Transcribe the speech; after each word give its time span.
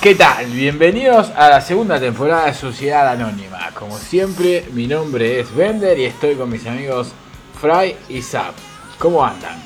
¿Qué 0.00 0.14
tal? 0.14 0.46
Bienvenidos 0.46 1.30
a 1.36 1.50
la 1.50 1.60
segunda 1.60 2.00
temporada 2.00 2.46
de 2.46 2.54
Sociedad 2.54 3.06
Anónima. 3.06 3.68
Como 3.78 3.98
siempre, 3.98 4.66
mi 4.72 4.86
nombre 4.86 5.40
es 5.40 5.54
Bender 5.54 5.98
y 5.98 6.06
estoy 6.06 6.36
con 6.36 6.48
mis 6.48 6.66
amigos 6.66 7.08
Fry 7.60 7.94
y 8.08 8.22
Zap. 8.22 8.54
¿Cómo 8.98 9.22
andan? 9.22 9.62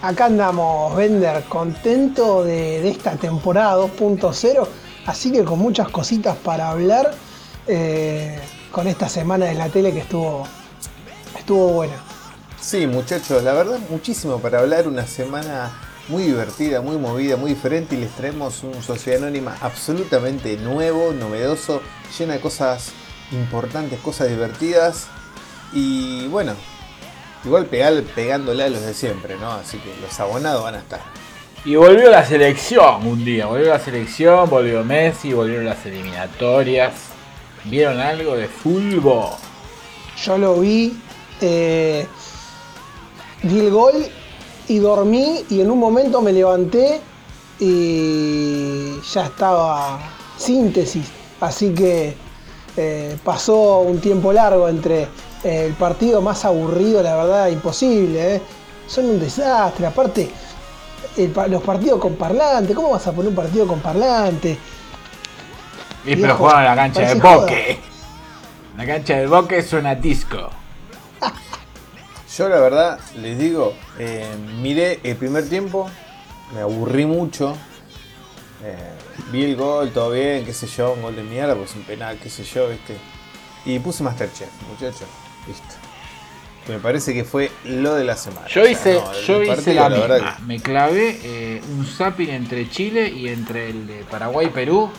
Acá 0.00 0.24
andamos, 0.26 0.96
Bender, 0.96 1.44
contento 1.44 2.42
de, 2.42 2.80
de 2.80 2.88
esta 2.88 3.16
temporada 3.16 3.76
2.0, 3.76 4.66
así 5.04 5.30
que 5.30 5.44
con 5.44 5.58
muchas 5.58 5.90
cositas 5.90 6.36
para 6.36 6.70
hablar 6.70 7.10
eh, 7.66 8.40
con 8.70 8.88
esta 8.88 9.10
semana 9.10 9.44
de 9.44 9.54
la 9.56 9.68
tele 9.68 9.92
que 9.92 9.98
estuvo, 9.98 10.46
estuvo 11.36 11.68
buena. 11.68 11.96
Sí, 12.58 12.86
muchachos, 12.86 13.42
la 13.42 13.52
verdad, 13.52 13.78
muchísimo 13.90 14.38
para 14.38 14.60
hablar. 14.60 14.88
Una 14.88 15.06
semana 15.06 15.70
muy 16.08 16.24
divertida, 16.24 16.80
muy 16.80 16.96
movida, 16.98 17.36
muy 17.36 17.50
diferente 17.50 17.94
y 17.94 17.98
les 17.98 18.10
traemos 18.10 18.62
un 18.62 18.82
Sociedad 18.82 19.22
Anónima 19.22 19.56
absolutamente 19.60 20.56
nuevo, 20.56 21.12
novedoso, 21.12 21.80
llena 22.18 22.34
de 22.34 22.40
cosas 22.40 22.92
importantes, 23.32 24.00
cosas 24.00 24.28
divertidas 24.28 25.08
y 25.72 26.26
bueno, 26.28 26.54
igual 27.44 27.66
pegar, 27.66 28.02
pegándole 28.14 28.64
a 28.64 28.68
los 28.68 28.82
de 28.82 28.94
siempre, 28.94 29.36
¿no? 29.36 29.52
Así 29.52 29.78
que 29.78 29.94
los 30.00 30.18
abonados 30.20 30.62
van 30.62 30.74
a 30.74 30.78
estar. 30.78 31.00
Y 31.64 31.76
volvió 31.76 32.10
la 32.10 32.24
selección 32.24 33.06
un 33.06 33.24
día, 33.24 33.46
volvió 33.46 33.68
la 33.68 33.78
selección, 33.78 34.50
volvió 34.50 34.84
Messi, 34.84 35.32
volvieron 35.32 35.64
las 35.64 35.84
eliminatorias. 35.86 36.92
¿Vieron 37.64 37.98
algo 37.98 38.36
de 38.36 38.46
fútbol? 38.46 39.30
Yo 40.22 40.36
lo 40.36 40.60
vi, 40.60 41.00
eh, 41.40 42.06
vi 43.42 43.60
el 43.60 43.70
gol 43.70 43.94
y 44.68 44.78
dormí 44.78 45.44
y 45.50 45.60
en 45.60 45.70
un 45.70 45.78
momento 45.78 46.20
me 46.20 46.32
levanté 46.32 47.00
y 47.58 49.00
ya 49.12 49.26
estaba 49.26 49.98
síntesis. 50.36 51.06
Así 51.40 51.74
que 51.74 52.16
eh, 52.76 53.16
pasó 53.22 53.80
un 53.80 54.00
tiempo 54.00 54.32
largo 54.32 54.68
entre 54.68 55.02
eh, 55.44 55.66
el 55.66 55.74
partido 55.74 56.20
más 56.20 56.44
aburrido, 56.44 57.02
la 57.02 57.16
verdad, 57.16 57.48
imposible. 57.48 58.36
¿eh? 58.36 58.42
Son 58.86 59.04
un 59.06 59.20
desastre. 59.20 59.86
Aparte, 59.86 60.30
el 61.16 61.32
los 61.48 61.62
partidos 61.62 62.00
con 62.00 62.16
parlante. 62.16 62.74
¿Cómo 62.74 62.90
vas 62.90 63.06
a 63.06 63.12
poner 63.12 63.28
un 63.28 63.36
partido 63.36 63.66
con 63.66 63.80
parlante? 63.80 64.58
Y 66.04 66.16
pero 66.16 66.50
en 66.58 66.64
la 66.64 66.74
cancha 66.74 67.00
de 67.00 67.20
joda. 67.20 67.36
Boque. 67.36 67.78
La 68.76 68.86
cancha 68.86 69.16
de 69.16 69.26
Boque 69.26 69.62
suena 69.62 69.94
disco. 69.94 70.50
Yo 72.36 72.48
la 72.48 72.58
verdad 72.58 72.98
les 73.20 73.38
digo, 73.38 73.74
eh, 73.98 74.34
miré 74.60 74.98
el 75.04 75.16
primer 75.16 75.48
tiempo, 75.48 75.88
me 76.52 76.62
aburrí 76.62 77.06
mucho, 77.06 77.56
eh, 78.64 78.76
vi 79.30 79.44
el 79.44 79.54
gol, 79.54 79.92
todo 79.92 80.10
bien, 80.10 80.44
qué 80.44 80.52
sé 80.52 80.66
yo, 80.66 80.94
un 80.94 81.02
gol 81.02 81.14
de 81.14 81.22
mierda, 81.22 81.54
pues 81.54 81.76
un 81.76 81.82
penal, 81.82 82.18
qué 82.20 82.28
sé 82.28 82.42
yo, 82.42 82.68
viste. 82.68 82.96
Y 83.64 83.78
puse 83.78 84.02
Masterchef, 84.02 84.48
muchachos, 84.68 85.06
listo. 85.46 85.74
Me 86.66 86.80
parece 86.80 87.14
que 87.14 87.22
fue 87.22 87.52
lo 87.64 87.94
de 87.94 88.02
la 88.02 88.16
semana. 88.16 88.48
Yo 88.48 88.62
O 88.62 88.64
sea, 88.64 88.72
hice, 88.72 88.94
no, 88.94 89.12
yo 89.12 89.42
hice 89.42 89.74
la, 89.74 89.88
verdad 89.88 90.16
misma. 90.16 90.38
Me 90.46 90.60
clavé 90.60 91.20
eh, 91.22 91.62
un 91.68 91.86
zapping 91.86 92.30
entre 92.30 92.68
Chile 92.68 93.10
y 93.10 93.28
entre 93.28 93.70
el 93.70 93.86
de 93.86 94.04
Paraguay 94.10 94.46
y 94.46 94.50
Perú. 94.50 94.90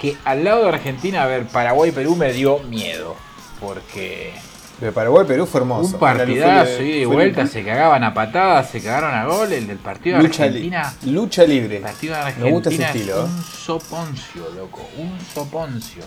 Que 0.00 0.16
al 0.24 0.44
lado 0.44 0.62
de 0.62 0.68
Argentina, 0.68 1.22
a 1.22 1.26
ver, 1.26 1.46
Paraguay 1.46 1.88
y 1.88 1.92
Perú 1.92 2.16
me 2.16 2.32
dio 2.32 2.58
miedo. 2.60 3.16
Porque 3.60 4.34
que 4.34 4.55
de 4.80 4.92
Paraguay-Perú 4.92 5.46
fue 5.46 5.60
hermoso. 5.60 5.94
un 5.94 6.00
partidazo 6.00 6.76
Fue- 6.76 6.86
y 6.86 7.00
de 7.00 7.06
vuelta, 7.06 7.46
se 7.46 7.64
cagaban 7.64 8.04
a 8.04 8.12
patadas, 8.12 8.68
se 8.70 8.82
cagaron 8.82 9.14
a 9.14 9.24
gol. 9.24 9.50
El 9.52 9.66
del 9.66 9.78
partido 9.78 10.18
de 10.18 10.24
lucha, 10.24 10.44
li- 10.46 10.48
Argentina. 10.70 10.94
lucha 11.06 11.44
libre. 11.44 11.76
El 11.78 11.82
partido 11.82 12.14
de 12.16 12.32
Me 12.44 12.50
gusta 12.50 12.70
ese 12.70 12.82
estilo, 12.84 13.12
es 13.14 13.18
¿eh? 13.20 13.32
un 13.34 13.42
soponcio, 13.42 14.42
loco. 14.54 14.82
Un 14.98 15.18
soponcio. 15.34 16.04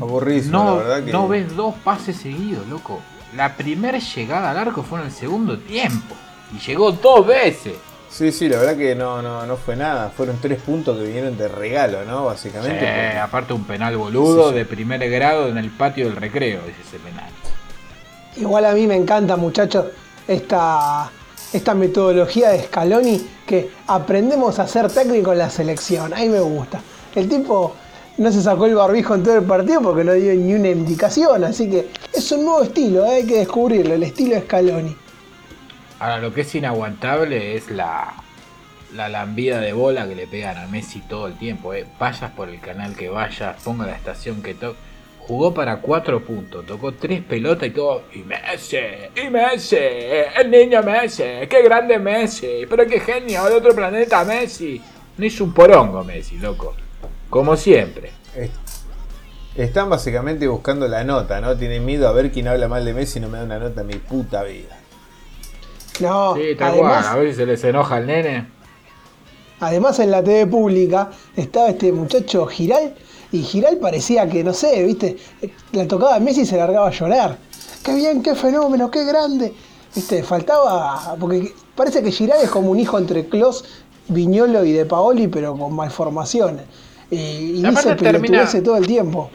Aburridísimo, 0.00 0.58
No, 0.58 0.76
la 0.76 0.82
verdad 0.82 1.04
que. 1.04 1.12
no 1.12 1.28
ves 1.28 1.54
dos 1.54 1.74
pases 1.84 2.16
seguidos, 2.16 2.66
loco. 2.68 3.00
La 3.36 3.54
primera 3.56 3.98
llegada 3.98 4.50
al 4.50 4.56
arco 4.58 4.82
fue 4.82 5.00
en 5.00 5.06
el 5.06 5.12
segundo 5.12 5.58
tiempo. 5.58 6.14
Y 6.54 6.58
llegó 6.64 6.92
dos 6.92 7.26
veces. 7.26 7.74
Sí, 8.10 8.32
sí, 8.32 8.48
la 8.48 8.58
verdad 8.58 8.76
que 8.76 8.94
no, 8.94 9.20
no, 9.20 9.44
no 9.46 9.56
fue 9.56 9.76
nada. 9.76 10.10
Fueron 10.16 10.38
tres 10.40 10.60
puntos 10.62 10.96
que 10.98 11.04
vinieron 11.04 11.36
de 11.36 11.48
regalo, 11.48 12.04
¿no? 12.04 12.24
Básicamente. 12.26 12.78
Sí, 12.80 12.86
porque- 12.86 13.18
aparte 13.18 13.52
un 13.52 13.64
penal 13.64 13.96
boludo 13.96 14.44
Sí, 14.44 14.50
sí. 14.52 14.58
de 14.58 14.64
primer 14.64 15.10
grado 15.10 15.48
en 15.48 15.58
el 15.58 15.70
patio 15.70 16.06
del 16.06 16.16
recreo, 16.16 16.60
es 16.66 16.86
ese 16.86 16.98
penal. 16.98 17.28
Igual 18.36 18.64
a 18.66 18.72
mí 18.72 18.86
me 18.86 18.96
encanta, 18.96 19.36
muchachos, 19.36 19.86
esta, 20.28 21.10
esta 21.52 21.74
metodología 21.74 22.50
de 22.50 22.62
Scaloni 22.64 23.26
que 23.46 23.70
aprendemos 23.86 24.58
a 24.58 24.66
ser 24.66 24.90
técnico 24.90 25.32
en 25.32 25.38
la 25.38 25.50
selección. 25.50 26.12
A 26.14 26.18
mí 26.18 26.28
me 26.28 26.40
gusta. 26.40 26.80
El 27.14 27.28
tipo 27.28 27.74
no 28.18 28.32
se 28.32 28.42
sacó 28.42 28.66
el 28.66 28.74
barbijo 28.74 29.14
en 29.14 29.22
todo 29.22 29.36
el 29.36 29.44
partido 29.44 29.80
porque 29.82 30.04
no 30.04 30.12
dio 30.12 30.34
ni 30.34 30.54
una 30.54 30.68
indicación. 30.68 31.44
Así 31.44 31.68
que 31.70 31.88
es 32.12 32.30
un 32.32 32.44
nuevo 32.44 32.62
estilo, 32.62 33.04
¿eh? 33.06 33.16
hay 33.16 33.26
que 33.26 33.38
descubrirlo, 33.38 33.94
el 33.94 34.02
estilo 34.02 34.38
Scaloni. 34.40 34.96
Ahora, 35.98 36.18
lo 36.18 36.32
que 36.34 36.42
es 36.42 36.54
inaguantable 36.54 37.54
es 37.56 37.70
la, 37.70 38.14
la 38.94 39.08
lambida 39.08 39.60
de 39.60 39.72
bola 39.72 40.06
que 40.06 40.14
le 40.14 40.26
pegan 40.26 40.58
a 40.58 40.66
Messi 40.66 41.00
todo 41.00 41.26
el 41.26 41.38
tiempo. 41.38 41.72
Eh. 41.74 41.86
Vayas 41.98 42.30
por 42.32 42.48
el 42.48 42.60
canal 42.60 42.94
que 42.94 43.08
vayas, 43.08 43.62
ponga 43.62 43.86
la 43.86 43.94
estación 43.96 44.42
que 44.42 44.54
toque. 44.54 44.78
Jugó 45.20 45.52
para 45.52 45.78
cuatro 45.78 46.22
puntos, 46.24 46.64
tocó 46.66 46.92
tres 46.92 47.20
pelotas 47.22 47.66
y 47.68 47.70
todo. 47.72 48.02
Y 48.14 48.18
Messi, 48.18 48.76
y 49.16 49.28
Messi, 49.28 49.76
el 49.76 50.48
niño 50.50 50.82
Messi, 50.84 51.24
qué 51.50 51.62
grande 51.64 51.98
Messi, 51.98 52.64
pero 52.70 52.86
qué 52.86 53.00
genio 53.00 53.44
de 53.46 53.54
otro 53.56 53.74
planeta 53.74 54.24
Messi. 54.24 54.80
No 55.16 55.24
hizo 55.26 55.42
un 55.42 55.52
porongo 55.52 56.04
Messi, 56.04 56.38
loco. 56.38 56.76
Como 57.28 57.56
siempre. 57.56 58.12
Est- 58.36 58.54
Están 59.56 59.90
básicamente 59.90 60.46
buscando 60.46 60.86
la 60.86 61.02
nota, 61.02 61.40
¿no? 61.40 61.56
Tienen 61.56 61.84
miedo 61.84 62.06
a 62.06 62.12
ver 62.12 62.30
quién 62.30 62.46
habla 62.46 62.68
mal 62.68 62.84
de 62.84 62.92
Messi 62.94 63.18
y 63.18 63.22
no 63.22 63.28
me 63.28 63.38
da 63.38 63.44
una 63.44 63.58
nota 63.58 63.80
en 63.80 63.86
mi 63.88 63.94
puta 63.94 64.44
vida. 64.44 64.78
No, 66.00 66.34
Sí, 66.36 66.54
tal 66.58 66.76
cual, 66.76 66.92
además, 66.92 67.06
a 67.06 67.16
ver 67.16 67.30
si 67.30 67.36
se 67.36 67.46
les 67.46 67.62
enoja 67.64 67.98
el 67.98 68.06
nene. 68.06 68.46
además 69.60 69.98
en 69.98 70.10
la 70.10 70.22
TV 70.22 70.46
pública 70.46 71.10
estaba 71.36 71.68
este 71.70 71.92
muchacho 71.92 72.46
Giral 72.46 72.94
y 73.32 73.42
Giral 73.42 73.78
parecía 73.78 74.28
que, 74.28 74.44
no 74.44 74.52
sé, 74.52 74.84
viste, 74.84 75.16
la 75.72 75.86
tocaba 75.88 76.16
a 76.16 76.20
Messi 76.20 76.42
y 76.42 76.46
se 76.46 76.56
largaba 76.56 76.88
a 76.88 76.90
llorar. 76.90 77.38
Qué 77.82 77.94
bien, 77.94 78.22
qué 78.22 78.34
fenómeno, 78.34 78.90
qué 78.90 79.04
grande. 79.04 79.52
Viste, 79.94 80.22
faltaba, 80.22 81.16
porque 81.18 81.52
parece 81.74 82.02
que 82.02 82.10
Giral 82.12 82.38
es 82.42 82.50
como 82.50 82.70
un 82.70 82.78
hijo 82.78 82.98
entre 82.98 83.26
Klos, 83.26 83.64
Viñolo 84.08 84.64
y 84.64 84.72
De 84.72 84.84
Paoli, 84.86 85.26
pero 85.28 85.56
con 85.56 85.74
malformaciones. 85.74 86.64
Y, 87.10 87.16
y 87.16 87.62
dice 87.62 87.94
termina- 87.96 88.46
todo 88.62 88.76
el 88.76 88.86
tiempo. 88.86 89.30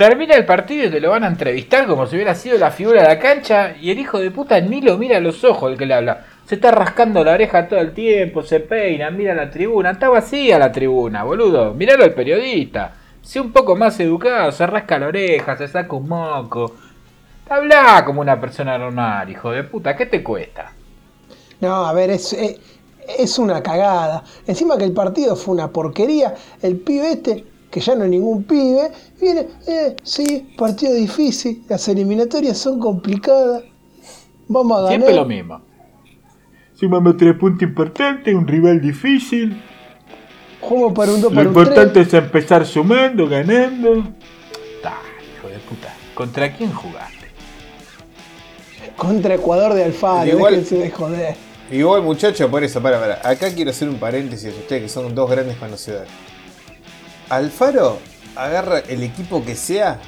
Termina 0.00 0.34
el 0.34 0.46
partido 0.46 0.86
y 0.86 0.90
te 0.90 0.98
lo 0.98 1.10
van 1.10 1.24
a 1.24 1.26
entrevistar 1.26 1.86
como 1.86 2.06
si 2.06 2.14
hubiera 2.14 2.34
sido 2.34 2.56
la 2.56 2.70
figura 2.70 3.02
de 3.02 3.08
la 3.08 3.18
cancha 3.18 3.76
y 3.78 3.90
el 3.90 3.98
hijo 3.98 4.18
de 4.18 4.30
puta 4.30 4.58
ni 4.58 4.80
lo 4.80 4.96
mira 4.96 5.18
a 5.18 5.20
los 5.20 5.44
ojos 5.44 5.70
el 5.70 5.76
que 5.76 5.84
le 5.84 5.92
habla. 5.92 6.24
Se 6.46 6.54
está 6.54 6.70
rascando 6.70 7.22
la 7.22 7.32
oreja 7.32 7.68
todo 7.68 7.80
el 7.80 7.92
tiempo, 7.92 8.42
se 8.42 8.60
peina, 8.60 9.10
mira 9.10 9.34
la 9.34 9.50
tribuna. 9.50 9.90
Está 9.90 10.08
vacía 10.08 10.58
la 10.58 10.72
tribuna, 10.72 11.22
boludo. 11.24 11.74
Miralo 11.74 12.04
al 12.04 12.14
periodista. 12.14 12.94
Sé 13.20 13.42
un 13.42 13.52
poco 13.52 13.76
más 13.76 14.00
educado, 14.00 14.50
se 14.52 14.66
rasca 14.66 14.98
la 14.98 15.08
oreja, 15.08 15.54
se 15.58 15.68
saca 15.68 15.94
un 15.94 16.08
moco. 16.08 16.76
Habla 17.50 18.02
como 18.06 18.22
una 18.22 18.40
persona 18.40 18.78
normal, 18.78 19.28
hijo 19.28 19.50
de 19.50 19.64
puta. 19.64 19.94
¿Qué 19.94 20.06
te 20.06 20.22
cuesta? 20.22 20.72
No, 21.60 21.84
a 21.84 21.92
ver, 21.92 22.08
es, 22.08 22.32
es, 22.32 22.58
es 23.18 23.38
una 23.38 23.62
cagada. 23.62 24.24
Encima 24.46 24.78
que 24.78 24.84
el 24.84 24.92
partido 24.92 25.36
fue 25.36 25.52
una 25.52 25.68
porquería, 25.68 26.34
el 26.62 26.78
pibe 26.78 27.12
este, 27.12 27.44
que 27.70 27.80
ya 27.80 27.94
no 27.94 28.04
es 28.04 28.10
ningún 28.10 28.42
pibe, 28.44 28.90
viene, 29.20 29.46
eh, 29.66 29.94
sí, 30.02 30.52
partido 30.56 30.92
difícil, 30.94 31.62
las 31.68 31.86
eliminatorias 31.88 32.58
son 32.58 32.78
complicadas, 32.80 33.62
vamos 34.48 34.72
a 34.78 34.82
ganar. 34.82 34.90
Siempre 34.98 35.14
lo 35.14 35.24
mismo. 35.24 35.60
Sumamos 36.74 37.16
tres 37.16 37.34
puntos 37.36 37.62
importantes, 37.62 38.34
un 38.34 38.46
rival 38.48 38.80
difícil. 38.80 39.62
Jugamos 40.60 40.92
para 40.94 41.12
un 41.12 41.20
2 41.20 41.32
Lo 41.32 41.42
importante 41.42 41.92
3. 42.04 42.06
es 42.08 42.14
empezar 42.14 42.66
sumando, 42.66 43.28
ganando. 43.28 44.02
Ta, 44.82 44.98
hijo 45.36 45.48
de 45.48 45.58
puta. 45.60 45.94
¿Contra 46.14 46.52
quién 46.56 46.72
jugaste? 46.72 47.26
Contra 48.96 49.34
Ecuador 49.34 49.74
de 49.74 49.84
Alfaro, 49.84 50.28
Igual- 50.30 50.52
déjense 50.54 50.76
de 50.78 50.90
joder. 50.90 51.34
Igual, 51.70 52.02
muchacho, 52.02 52.50
por 52.50 52.64
eso, 52.64 52.82
para, 52.82 52.98
para. 52.98 53.14
Acá 53.28 53.54
quiero 53.54 53.70
hacer 53.70 53.88
un 53.88 53.96
paréntesis, 53.96 54.52
ustedes 54.52 54.82
que 54.82 54.88
son 54.88 55.14
dos 55.14 55.30
grandes 55.30 55.56
conocedores. 55.56 56.10
Alfaro 57.30 57.98
agarra 58.36 58.80
el 58.80 59.02
equipo 59.02 59.44
que 59.44 59.54
sea 59.54 59.98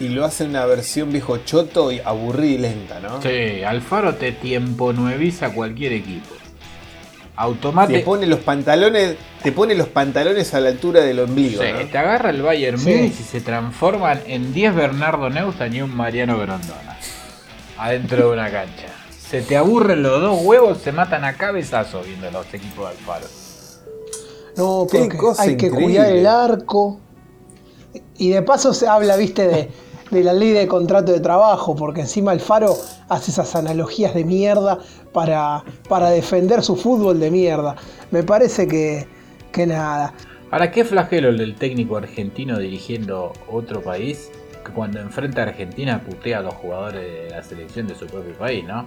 y 0.00 0.08
lo 0.08 0.24
hace 0.24 0.44
en 0.44 0.50
una 0.50 0.64
versión 0.66 1.12
viejo 1.12 1.38
choto 1.38 1.92
y 1.92 2.00
aburrida 2.00 2.54
y 2.54 2.58
lenta, 2.58 3.00
¿no? 3.00 3.20
Sí, 3.22 3.62
Alfaro 3.62 4.14
te 4.14 4.32
tiempo 4.32 4.92
nueviza 4.92 5.50
cualquier 5.52 5.92
equipo. 5.92 6.34
Te 6.34 7.42
Automático. 7.42 8.04
pone 8.04 8.26
los 8.26 8.40
pantalones, 8.40 9.16
te 9.42 9.52
pone 9.52 9.74
los 9.74 9.88
pantalones 9.88 10.52
a 10.52 10.60
la 10.60 10.68
altura 10.70 11.00
del 11.00 11.20
ombligo, 11.20 11.62
Sí, 11.62 11.68
¿no? 11.72 11.78
te 11.86 11.96
agarra 11.98 12.30
el 12.30 12.42
Bayern 12.42 12.78
Sí. 12.78 12.90
Múnich 12.90 13.20
y 13.20 13.22
se 13.22 13.40
transforman 13.40 14.20
en 14.26 14.52
10 14.52 14.74
Bernardo 14.74 15.30
Neustadt 15.30 15.72
y 15.72 15.80
un 15.82 15.94
Mariano 15.94 16.36
Grondona. 16.38 16.98
Adentro 17.78 18.28
de 18.28 18.32
una 18.34 18.50
cancha. 18.50 18.88
Se 19.10 19.40
te 19.42 19.56
aburren 19.56 20.02
los 20.02 20.20
dos 20.20 20.40
huevos, 20.42 20.78
se 20.82 20.92
matan 20.92 21.24
a 21.24 21.34
cabezazo 21.34 22.02
viendo 22.02 22.30
los 22.30 22.52
equipos 22.52 22.90
de 22.90 22.98
Alfaro. 22.98 23.26
No, 24.60 24.86
Qué 24.90 24.98
porque 25.00 25.16
cosa 25.16 25.42
hay 25.42 25.56
que 25.56 25.66
increíble. 25.66 25.94
cuidar 25.96 26.12
el 26.12 26.26
arco. 26.26 27.00
Y 28.18 28.28
de 28.30 28.42
paso 28.42 28.74
se 28.74 28.86
habla, 28.86 29.16
viste, 29.16 29.48
de, 29.48 29.70
de 30.10 30.24
la 30.24 30.32
ley 30.32 30.50
de 30.50 30.66
contrato 30.68 31.12
de 31.12 31.20
trabajo, 31.20 31.74
porque 31.74 32.02
encima 32.02 32.32
el 32.32 32.40
Faro 32.40 32.76
hace 33.08 33.30
esas 33.30 33.56
analogías 33.56 34.14
de 34.14 34.24
mierda 34.24 34.78
para, 35.12 35.64
para 35.88 36.10
defender 36.10 36.62
su 36.62 36.76
fútbol 36.76 37.18
de 37.18 37.30
mierda. 37.30 37.76
Me 38.10 38.22
parece 38.22 38.68
que, 38.68 39.06
que 39.52 39.66
nada. 39.66 40.12
Ahora, 40.50 40.70
qué 40.70 40.84
flagelo 40.84 41.28
el 41.30 41.38
del 41.38 41.54
técnico 41.54 41.96
argentino 41.96 42.58
dirigiendo 42.58 43.32
otro 43.50 43.80
país 43.82 44.30
que 44.64 44.72
cuando 44.72 45.00
enfrenta 45.00 45.40
a 45.42 45.44
Argentina 45.44 46.02
putea 46.04 46.38
a 46.38 46.42
los 46.42 46.54
jugadores 46.54 47.02
de 47.02 47.30
la 47.30 47.42
selección 47.42 47.86
de 47.86 47.94
su 47.94 48.06
propio 48.06 48.34
país, 48.34 48.64
¿no? 48.66 48.84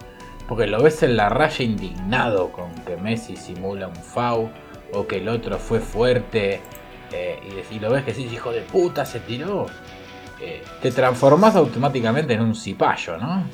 Porque 0.47 0.67
lo 0.67 0.83
ves 0.83 1.01
en 1.03 1.15
la 1.17 1.29
raya 1.29 1.63
indignado 1.65 2.51
con 2.51 2.69
que 2.85 2.97
Messi 2.97 3.35
simula 3.37 3.87
un 3.87 3.95
foul 3.95 4.49
o 4.94 5.07
que 5.07 5.18
el 5.18 5.30
otro 5.30 5.57
fue 5.60 5.80
fuerte 5.80 6.62
eh, 7.12 7.40
y, 7.72 7.75
y 7.75 7.80
lo 7.80 7.92
ves 7.92 8.04
que 8.04 8.13
sí, 8.13 8.24
hijo 8.31 8.51
de 8.51 8.62
puta, 8.62 9.06
se 9.06 9.19
tiró. 9.19 9.68
Eh, 10.42 10.62
te 10.81 10.92
transformás 10.92 11.56
automáticamente 11.56 12.34
en 12.34 12.42
un 12.42 12.56
cipayo, 12.56 13.18
¿no? 13.18 13.45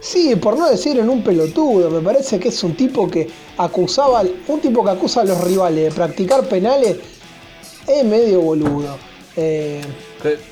Sí, 0.00 0.36
por 0.36 0.58
no 0.58 0.68
decir 0.68 0.98
en 0.98 1.08
un 1.08 1.22
pelotudo, 1.24 1.90
me 1.90 2.00
parece 2.00 2.38
que 2.38 2.48
es 2.48 2.62
un 2.62 2.74
tipo 2.74 3.10
que 3.10 3.28
acusaba, 3.56 4.22
un 4.46 4.60
tipo 4.60 4.84
que 4.84 4.90
acusa 4.90 5.22
a 5.22 5.24
los 5.24 5.42
rivales 5.42 5.84
de 5.84 5.90
practicar 5.90 6.44
penales, 6.48 6.98
es 7.88 8.04
medio 8.04 8.40
boludo. 8.40 8.96
Eh, 9.36 9.80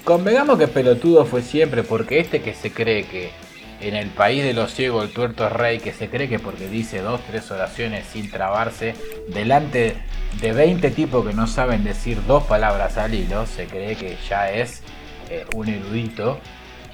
Convengamos 0.02 0.58
que 0.58 0.66
pelotudo 0.68 1.24
fue 1.24 1.42
siempre, 1.42 1.82
porque 1.82 2.18
este 2.18 2.42
que 2.42 2.54
se 2.54 2.72
cree 2.72 3.04
que 3.04 3.30
en 3.80 3.94
el 3.94 4.08
país 4.08 4.42
de 4.44 4.54
los 4.54 4.72
ciegos 4.72 5.04
el 5.04 5.12
tuerto 5.12 5.46
es 5.46 5.52
rey, 5.52 5.78
que 5.78 5.92
se 5.92 6.08
cree 6.08 6.28
que 6.28 6.38
porque 6.38 6.68
dice 6.68 7.00
dos, 7.00 7.20
tres 7.28 7.50
oraciones 7.50 8.06
sin 8.12 8.30
trabarse, 8.30 8.94
delante 9.28 9.96
de 10.40 10.52
20 10.52 10.90
tipos 10.90 11.26
que 11.26 11.34
no 11.34 11.46
saben 11.46 11.84
decir 11.84 12.18
dos 12.26 12.44
palabras 12.44 12.96
al 12.96 13.14
hilo, 13.14 13.46
se 13.46 13.66
cree 13.66 13.96
que 13.96 14.16
ya 14.28 14.50
es 14.50 14.82
eh, 15.30 15.44
un 15.54 15.68
erudito 15.68 16.38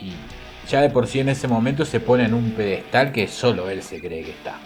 y 0.00 0.12
ya 0.68 0.80
de 0.80 0.90
por 0.90 1.06
sí 1.06 1.20
en 1.20 1.28
ese 1.28 1.48
momento 1.48 1.84
se 1.84 2.00
pone 2.00 2.24
en 2.24 2.34
un 2.34 2.52
pedestal 2.52 3.12
que 3.12 3.28
solo 3.28 3.68
él 3.68 3.82
se 3.82 4.00
cree 4.00 4.22
que 4.22 4.30
está. 4.30 4.58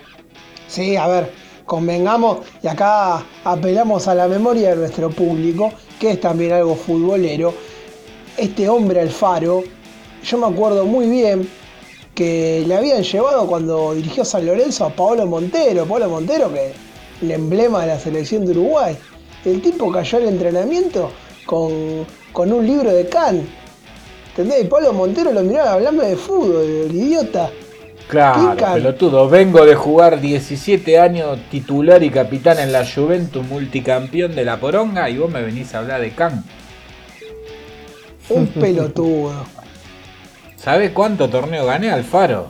Sí, 0.67 0.97
a 0.97 1.07
ver, 1.07 1.31
convengamos, 1.65 2.39
y 2.63 2.69
acá 2.69 3.25
apelamos 3.45 4.09
a 4.09 4.15
la 4.15 4.29
memoria 4.29 4.71
de 4.71 4.77
nuestro 4.77 5.11
público, 5.11 5.73
que 5.99 6.13
es 6.13 6.21
también 6.21 6.53
algo 6.53 6.75
futbolero. 6.75 7.55
Este 8.37 8.69
hombre 8.69 9.01
Alfaro, 9.01 9.63
yo 10.25 10.39
me 10.39 10.47
acuerdo 10.47 10.85
muy 10.85 11.07
bien 11.09 11.49
que 12.15 12.65
le 12.67 12.75
habían 12.75 13.03
llevado 13.03 13.47
cuando 13.47 13.95
dirigió 13.95 14.25
San 14.25 14.47
Lorenzo 14.47 14.85
a 14.85 14.91
Paolo 14.91 15.27
Montero. 15.27 15.85
Paolo 15.87 16.09
Montero, 16.09 16.53
que 16.53 16.71
es 16.71 16.73
el 17.23 17.31
emblema 17.31 17.83
de 17.83 17.89
la 17.89 17.99
selección 17.99 18.45
de 18.45 18.53
Uruguay. 18.53 18.97
El 19.45 19.61
tipo 19.61 19.91
cayó 19.91 20.19
al 20.19 20.29
entrenamiento 20.29 21.11
con, 21.45 22.07
con 22.33 22.53
un 22.53 22.67
libro 22.67 22.93
de 22.93 23.09
Kant. 23.09 23.45
¿Entendés? 24.31 24.65
Y 24.65 24.67
Pablo 24.67 24.93
Montero 24.93 25.33
lo 25.33 25.43
miraba 25.43 25.75
hablando 25.75 26.03
de 26.03 26.17
fútbol, 26.17 26.65
el 26.91 26.95
idiota. 26.95 27.51
Claro, 28.09 28.57
pelotudo. 28.75 29.29
Vengo 29.29 29.65
de 29.65 29.75
jugar 29.75 30.21
17 30.21 30.99
años 30.99 31.39
titular 31.51 32.03
y 32.03 32.11
capitán 32.11 32.59
en 32.59 32.73
la 32.73 32.85
Juventus, 32.85 33.47
multicampeón 33.47 34.35
de 34.35 34.45
la 34.45 34.59
Poronga, 34.61 35.09
y 35.09 35.19
vos 35.19 35.31
me 35.31 35.43
venís 35.43 35.75
a 35.75 35.79
hablar 35.79 36.01
de 36.01 36.11
Can. 36.11 36.45
Un 38.29 38.47
pelotudo. 38.49 39.33
¿Sabés 40.65 40.93
cuánto 40.93 41.29
torneo 41.29 41.67
gané 41.67 41.91
Alfaro? 41.91 42.47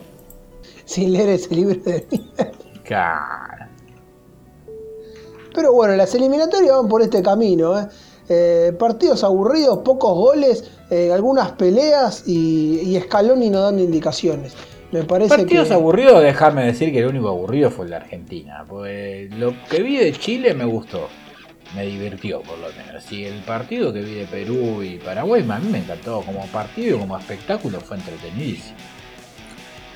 Sin 0.85 1.13
leer 1.13 1.31
ese 1.31 1.53
libro 1.53 1.81
de 1.83 2.07
mierda. 2.09 2.53
Claro. 2.85 3.67
Pero 5.53 5.73
bueno, 5.73 5.97
las 5.97 6.15
eliminatorias 6.15 6.77
van 6.77 6.87
por 6.87 7.03
este 7.03 7.21
camino. 7.25 7.77
¿eh? 7.77 7.89
Eh, 8.29 8.73
partidos 8.79 9.25
aburridos, 9.25 9.79
pocos 9.79 10.15
goles, 10.15 10.71
eh, 10.91 11.11
algunas 11.13 11.53
peleas 11.53 12.23
y, 12.25 12.79
y 12.83 13.01
Scaloni 13.01 13.51
no 13.51 13.63
dando 13.63 13.83
indicaciones. 13.83 14.55
Me 14.93 15.03
parece 15.03 15.31
Partidos 15.37 15.67
que. 15.67 15.75
aburridos, 15.75 16.23
déjame 16.23 16.67
decir 16.67 16.93
que 16.93 17.01
el 17.01 17.07
único 17.07 17.29
aburrido 17.31 17.69
fue 17.73 17.87
el 17.87 17.91
de 17.91 17.97
Argentina. 17.97 18.65
Pues 18.69 19.29
lo 19.35 19.55
que 19.69 19.83
vi 19.83 19.97
de 19.97 20.13
Chile 20.13 20.55
me 20.55 20.65
gustó. 20.65 21.09
Me 21.75 21.85
divirtió 21.87 22.41
por 22.43 22.57
lo 22.59 22.69
menos. 22.69 23.11
Y 23.11 23.25
el 23.25 23.41
partido 23.43 23.93
que 23.93 24.01
vi 24.03 24.15
de 24.15 24.27
Perú 24.27 24.83
y 24.83 24.99
Paraguay 24.99 25.45
a 25.49 25.59
mí 25.59 25.69
me 25.71 25.79
encantó. 25.79 26.21
Como 26.23 26.47
partido 26.47 26.97
y 26.97 27.01
como 27.01 27.19
espectáculo 27.19 27.81
fue 27.81 27.97
entretenidísimo. 27.97 28.77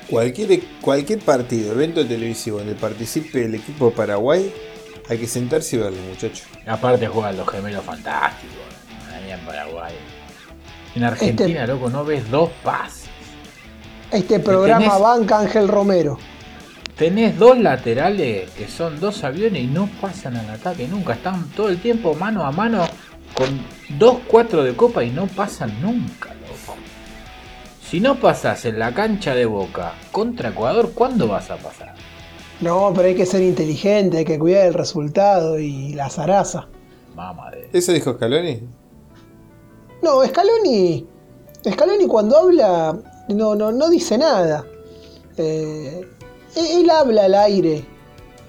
Cualquier, 0.09 0.59
cualquier 0.81 1.19
partido, 1.19 1.71
evento 1.73 2.05
televisivo 2.05 2.57
donde 2.57 2.73
participe 2.75 3.45
el 3.45 3.55
equipo 3.55 3.85
de 3.85 3.91
Paraguay, 3.91 4.51
hay 5.07 5.17
que 5.19 5.27
sentarse 5.27 5.75
y 5.75 5.79
verlo, 5.79 5.99
muchachos. 6.09 6.43
Aparte 6.65 7.07
juegan 7.07 7.37
los 7.37 7.47
gemelos 7.47 7.83
fantásticos. 7.85 8.55
Ahí 9.13 9.31
en 9.31 9.39
Paraguay. 9.41 9.93
En 10.95 11.03
Argentina, 11.03 11.67
loco, 11.67 11.89
no 11.91 12.03
ves 12.03 12.29
dos 12.31 12.49
pases. 12.63 13.05
Este 14.11 14.39
programa 14.39 14.85
tenés- 14.87 15.01
banca 15.01 15.39
Ángel 15.39 15.67
Romero. 15.67 16.17
Tenés 16.99 17.39
dos 17.39 17.57
laterales 17.57 18.51
que 18.51 18.67
son 18.67 18.99
dos 18.99 19.23
aviones 19.23 19.63
y 19.63 19.67
no 19.67 19.89
pasan 20.01 20.35
al 20.35 20.49
ataque 20.49 20.85
nunca. 20.85 21.13
Están 21.13 21.49
todo 21.51 21.69
el 21.69 21.81
tiempo 21.81 22.13
mano 22.13 22.43
a 22.43 22.51
mano 22.51 22.85
con 23.33 23.47
dos 23.97 24.17
cuatro 24.27 24.65
de 24.65 24.75
copa 24.75 25.01
y 25.05 25.09
no 25.09 25.25
pasan 25.27 25.81
nunca, 25.81 26.33
loco. 26.33 26.75
Si 27.81 28.01
no 28.01 28.19
pasas 28.19 28.65
en 28.65 28.79
la 28.79 28.93
cancha 28.93 29.33
de 29.33 29.45
boca 29.45 29.93
contra 30.11 30.49
Ecuador, 30.49 30.91
¿cuándo 30.93 31.29
vas 31.29 31.49
a 31.49 31.55
pasar? 31.55 31.95
No, 32.59 32.91
pero 32.93 33.07
hay 33.07 33.15
que 33.15 33.25
ser 33.25 33.43
inteligente, 33.43 34.17
hay 34.17 34.25
que 34.25 34.37
cuidar 34.37 34.67
el 34.67 34.73
resultado 34.73 35.57
y 35.57 35.93
la 35.93 36.09
zaraza. 36.09 36.67
Mamá 37.15 37.49
de. 37.51 37.69
¿Eso 37.71 37.93
dijo 37.93 38.15
Scaloni? 38.15 38.59
No, 40.03 40.21
Scaloni. 40.25 41.07
Scaloni 41.63 42.07
cuando 42.07 42.35
habla 42.35 42.99
no, 43.29 43.55
no, 43.55 43.71
no 43.71 43.89
dice 43.89 44.17
nada. 44.17 44.65
Eh, 45.37 46.05
él 46.55 46.65
él 46.83 46.89
habla 46.89 47.25
al 47.25 47.35
aire. 47.35 47.83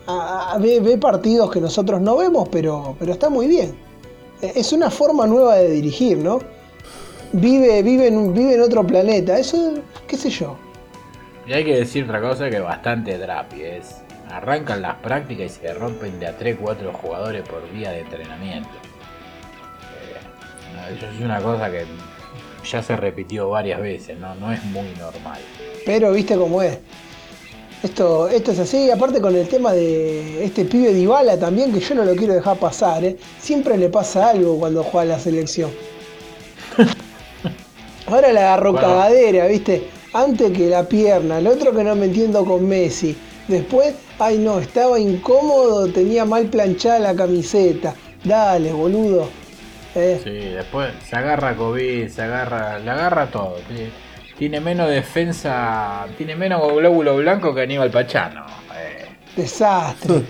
A- 0.06 0.52
a- 0.54 0.58
ve, 0.58 0.80
ve 0.80 0.98
partidos 0.98 1.50
que 1.50 1.60
nosotros 1.60 2.00
no 2.00 2.16
vemos, 2.16 2.48
pero, 2.48 2.96
pero 2.98 3.12
está 3.12 3.28
muy 3.30 3.46
bien. 3.46 3.74
Eh, 4.42 4.52
Es 4.56 4.72
una 4.72 4.90
forma 4.90 5.26
nueva 5.26 5.56
de 5.56 5.70
dirigir, 5.70 6.18
¿no? 6.18 6.40
Vive, 7.32 7.82
vive, 7.82 8.08
en, 8.08 8.34
vive 8.34 8.54
en 8.54 8.60
otro 8.62 8.84
planeta. 8.86 9.38
Eso, 9.38 9.74
qué 10.08 10.16
sé 10.16 10.30
yo. 10.30 10.56
Y 11.46 11.52
hay 11.52 11.64
que 11.64 11.76
decir 11.76 12.04
otra 12.04 12.20
cosa 12.20 12.50
que 12.50 12.58
bastante 12.60 13.18
drapi 13.18 13.62
es. 13.62 13.96
Arrancan 14.30 14.82
las 14.82 14.96
prácticas 14.96 15.46
y 15.46 15.66
se 15.66 15.74
rompen 15.74 16.18
de 16.20 16.26
a 16.28 16.36
3 16.36 16.56
4 16.60 16.92
jugadores 16.92 17.42
por 17.48 17.68
vía 17.70 17.90
de 17.90 18.00
entrenamiento. 18.00 18.68
Eh, 20.88 20.94
eso 20.96 21.06
es 21.06 21.20
una 21.20 21.40
cosa 21.40 21.70
que 21.70 21.84
ya 22.70 22.82
se 22.82 22.96
repitió 22.96 23.48
varias 23.50 23.80
veces, 23.80 24.18
¿no? 24.18 24.34
No 24.36 24.52
es 24.52 24.62
muy 24.66 24.88
normal. 24.98 25.40
Pero 25.84 26.12
viste 26.12 26.36
cómo 26.36 26.62
es. 26.62 26.78
Esto, 27.82 28.28
esto 28.28 28.52
es 28.52 28.58
así, 28.58 28.90
aparte 28.90 29.20
con 29.22 29.34
el 29.34 29.48
tema 29.48 29.72
de 29.72 30.44
este 30.44 30.66
pibe 30.66 30.92
Dybala 30.92 31.38
también, 31.38 31.72
que 31.72 31.80
yo 31.80 31.94
no 31.94 32.04
lo 32.04 32.14
quiero 32.14 32.34
dejar 32.34 32.58
pasar, 32.58 33.02
¿eh? 33.04 33.16
siempre 33.40 33.78
le 33.78 33.88
pasa 33.88 34.28
algo 34.30 34.58
cuando 34.58 34.82
juega 34.82 35.06
la 35.06 35.18
selección. 35.18 35.70
Ahora 38.06 38.32
la 38.32 38.40
agarró 38.40 38.72
Bueno. 38.72 38.86
cagadera, 38.88 39.46
¿viste? 39.46 39.88
Antes 40.12 40.50
que 40.52 40.68
la 40.68 40.82
pierna, 40.88 41.38
el 41.38 41.46
otro 41.46 41.72
que 41.74 41.84
no 41.84 41.94
me 41.94 42.06
entiendo 42.06 42.44
con 42.44 42.68
Messi. 42.68 43.16
Después, 43.48 43.94
ay 44.18 44.38
no, 44.38 44.58
estaba 44.58 44.98
incómodo, 44.98 45.86
tenía 45.88 46.24
mal 46.24 46.46
planchada 46.46 46.98
la 46.98 47.14
camiseta. 47.14 47.94
Dale, 48.24 48.72
boludo. 48.72 49.28
Eh, 49.94 50.20
Sí, 50.22 50.30
después 50.54 50.90
se 51.08 51.16
agarra 51.16 51.56
COVID, 51.56 52.08
se 52.08 52.22
agarra, 52.22 52.78
le 52.78 52.90
agarra 52.90 53.30
todo. 53.30 53.54
Tiene- 53.68 53.90
Tiene 54.40 54.58
menos 54.58 54.88
defensa, 54.88 56.06
tiene 56.16 56.34
menos 56.34 56.62
glóbulo 56.72 57.16
blanco 57.18 57.54
que 57.54 57.60
Aníbal 57.60 57.90
Pachano. 57.90 58.46
Eh, 58.74 59.04
Desastre. 59.36 60.22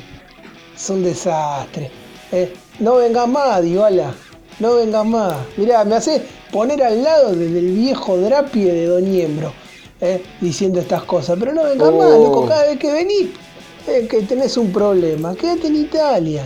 Es 0.75 0.91
un 0.91 1.05
desastre. 1.05 1.89
Eh, 2.33 2.53
no 2.81 2.97
vengas 2.97 3.29
más, 3.29 3.63
Dybala. 3.63 4.13
No 4.59 4.75
vengas 4.75 5.07
más. 5.07 5.35
Mirá, 5.57 5.85
me 5.85 5.95
hace 5.95 6.23
poner 6.51 6.83
al 6.83 7.05
lado 7.05 7.33
de- 7.37 7.51
del 7.51 7.71
viejo 7.73 8.17
drapie 8.17 8.73
de 8.73 8.87
Doñembro. 8.87 9.53
Eh, 10.01 10.21
diciendo 10.41 10.81
estas 10.81 11.05
cosas. 11.05 11.37
Pero 11.39 11.53
no 11.55 11.63
vengas 11.63 11.93
más, 11.93 12.11
Oh. 12.13 12.25
loco. 12.25 12.49
Cada 12.49 12.67
vez 12.67 12.79
que 12.81 12.91
venís, 12.93 13.29
eh, 13.87 14.09
que 14.11 14.23
tenés 14.23 14.57
un 14.57 14.73
problema. 14.73 15.37
Quédate 15.37 15.69
en 15.69 15.77
Italia. 15.77 16.43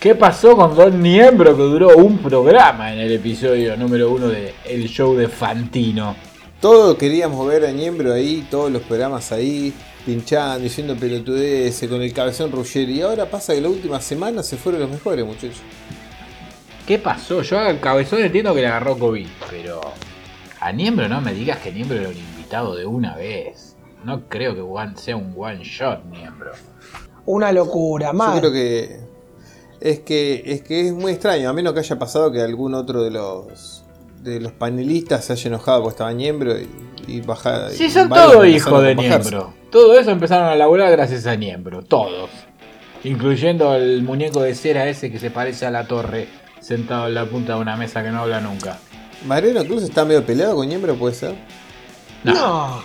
¿Qué 0.00 0.14
pasó 0.14 0.56
con 0.56 0.74
Don 0.74 1.02
Niembro 1.02 1.54
que 1.54 1.62
duró 1.62 1.94
un 1.98 2.16
programa 2.18 2.90
en 2.92 3.00
el 3.00 3.12
episodio 3.12 3.76
número 3.76 4.10
uno 4.10 4.28
de 4.28 4.54
El 4.64 4.88
Show 4.88 5.14
de 5.14 5.28
Fantino? 5.28 6.14
Todos 6.60 6.96
queríamos 6.96 7.46
ver 7.46 7.64
a 7.66 7.72
Niembro 7.72 8.12
ahí, 8.12 8.46
todos 8.50 8.70
los 8.72 8.82
programas 8.82 9.30
ahí, 9.30 9.72
pinchando, 10.04 10.58
diciendo 10.58 10.96
pelotudeces, 10.96 11.88
con 11.88 12.02
el 12.02 12.12
cabezón 12.12 12.50
Ruggeri. 12.50 12.94
Y 12.98 13.02
ahora 13.02 13.26
pasa 13.30 13.54
que 13.54 13.60
la 13.60 13.68
última 13.68 14.00
semana 14.00 14.42
se 14.42 14.56
fueron 14.56 14.80
los 14.80 14.90
mejores, 14.90 15.24
muchachos. 15.24 15.60
¿Qué 16.86 16.98
pasó? 16.98 17.42
Yo 17.42 17.58
al 17.60 17.78
cabezón 17.80 18.20
entiendo 18.22 18.54
que 18.54 18.62
le 18.62 18.66
agarró 18.66 18.98
COVID, 18.98 19.26
pero 19.50 19.80
a 20.60 20.72
Niembro 20.72 21.08
no 21.08 21.20
me 21.20 21.32
digas 21.32 21.58
que 21.58 21.70
Niembro 21.70 21.98
era 21.98 22.08
un 22.08 22.16
invitado 22.16 22.74
de 22.74 22.86
una 22.86 23.14
vez. 23.14 23.76
No 24.04 24.28
creo 24.28 24.54
que 24.54 24.60
one- 24.60 24.96
sea 24.96 25.16
un 25.16 25.34
one 25.36 25.62
shot 25.62 26.04
Niembro. 26.06 26.52
Una 27.26 27.52
locura. 27.52 28.08
Yo 28.08 28.14
Más. 28.14 28.40
creo 28.40 28.50
que 28.52 29.00
Es 29.80 30.00
que, 30.00 30.42
es 30.46 30.62
que 30.62 30.88
es 30.88 30.92
muy 30.92 31.12
extraño, 31.12 31.48
a 31.48 31.52
menos 31.52 31.72
que 31.72 31.80
haya 31.80 31.96
pasado 31.98 32.32
que 32.32 32.40
algún 32.40 32.74
otro 32.74 33.02
de 33.04 33.10
los 33.12 33.77
de 34.28 34.40
los 34.40 34.52
panelistas 34.52 35.24
se 35.24 35.32
haya 35.32 35.48
enojado 35.48 35.82
porque 35.82 35.94
estaba 35.94 36.12
Niembro 36.12 36.58
y, 36.58 36.68
y 37.06 37.20
bajada. 37.20 37.70
Sí, 37.70 37.90
son 37.90 38.08
todos 38.08 38.46
hijos 38.46 38.82
de 38.82 38.94
Niembro. 38.94 39.54
Todo 39.70 39.98
eso 39.98 40.10
empezaron 40.10 40.48
a 40.48 40.54
laburar 40.54 40.90
gracias 40.90 41.26
a 41.26 41.36
Niembro, 41.36 41.82
todos. 41.82 42.30
Incluyendo 43.04 43.74
el 43.74 44.02
muñeco 44.02 44.40
de 44.40 44.54
cera 44.54 44.88
ese 44.88 45.10
que 45.10 45.18
se 45.18 45.30
parece 45.30 45.66
a 45.66 45.70
la 45.70 45.86
torre, 45.86 46.28
sentado 46.60 47.06
en 47.08 47.14
la 47.14 47.24
punta 47.24 47.54
de 47.54 47.60
una 47.60 47.76
mesa 47.76 48.02
que 48.02 48.10
no 48.10 48.20
habla 48.20 48.40
nunca. 48.40 48.78
Mariano 49.26 49.64
Cruz 49.64 49.82
está 49.82 50.04
medio 50.04 50.24
peleado 50.24 50.56
con 50.56 50.68
Niembro, 50.68 50.94
¿puede 50.94 51.14
ser? 51.14 51.34
No. 52.24 52.82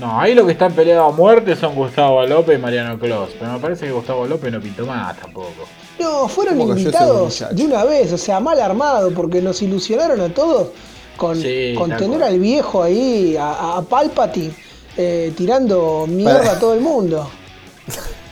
No, 0.00 0.20
ahí 0.20 0.34
lo 0.34 0.46
que 0.46 0.52
están 0.52 0.72
peleados 0.72 1.12
a 1.12 1.16
muerte 1.16 1.54
son 1.54 1.74
Gustavo 1.74 2.24
López 2.26 2.58
y 2.58 2.62
Mariano 2.62 2.98
Clos. 2.98 3.30
Pero 3.38 3.52
me 3.52 3.58
parece 3.58 3.86
que 3.86 3.92
Gustavo 3.92 4.26
López 4.26 4.50
no 4.52 4.60
pintó 4.60 4.86
más 4.86 5.16
tampoco. 5.18 5.68
No, 6.02 6.28
fueron 6.28 6.60
invitados 6.60 7.44
de 7.52 7.64
una 7.64 7.84
vez, 7.84 8.12
o 8.12 8.18
sea, 8.18 8.40
mal 8.40 8.60
armado, 8.60 9.10
porque 9.12 9.40
nos 9.40 9.62
ilusionaron 9.62 10.20
a 10.20 10.32
todos 10.32 10.68
con, 11.16 11.40
Sí, 11.40 11.74
con 11.76 11.90
tener 11.96 12.18
cual. 12.18 12.32
al 12.32 12.38
viejo 12.40 12.82
ahí, 12.82 13.36
a, 13.38 13.76
a 13.78 13.82
Palpatine, 13.82 14.54
eh, 14.96 15.32
tirando 15.36 16.06
mierda 16.08 16.38
Para- 16.38 16.52
a 16.52 16.58
todo 16.58 16.74
el 16.74 16.80
mundo. 16.80 17.28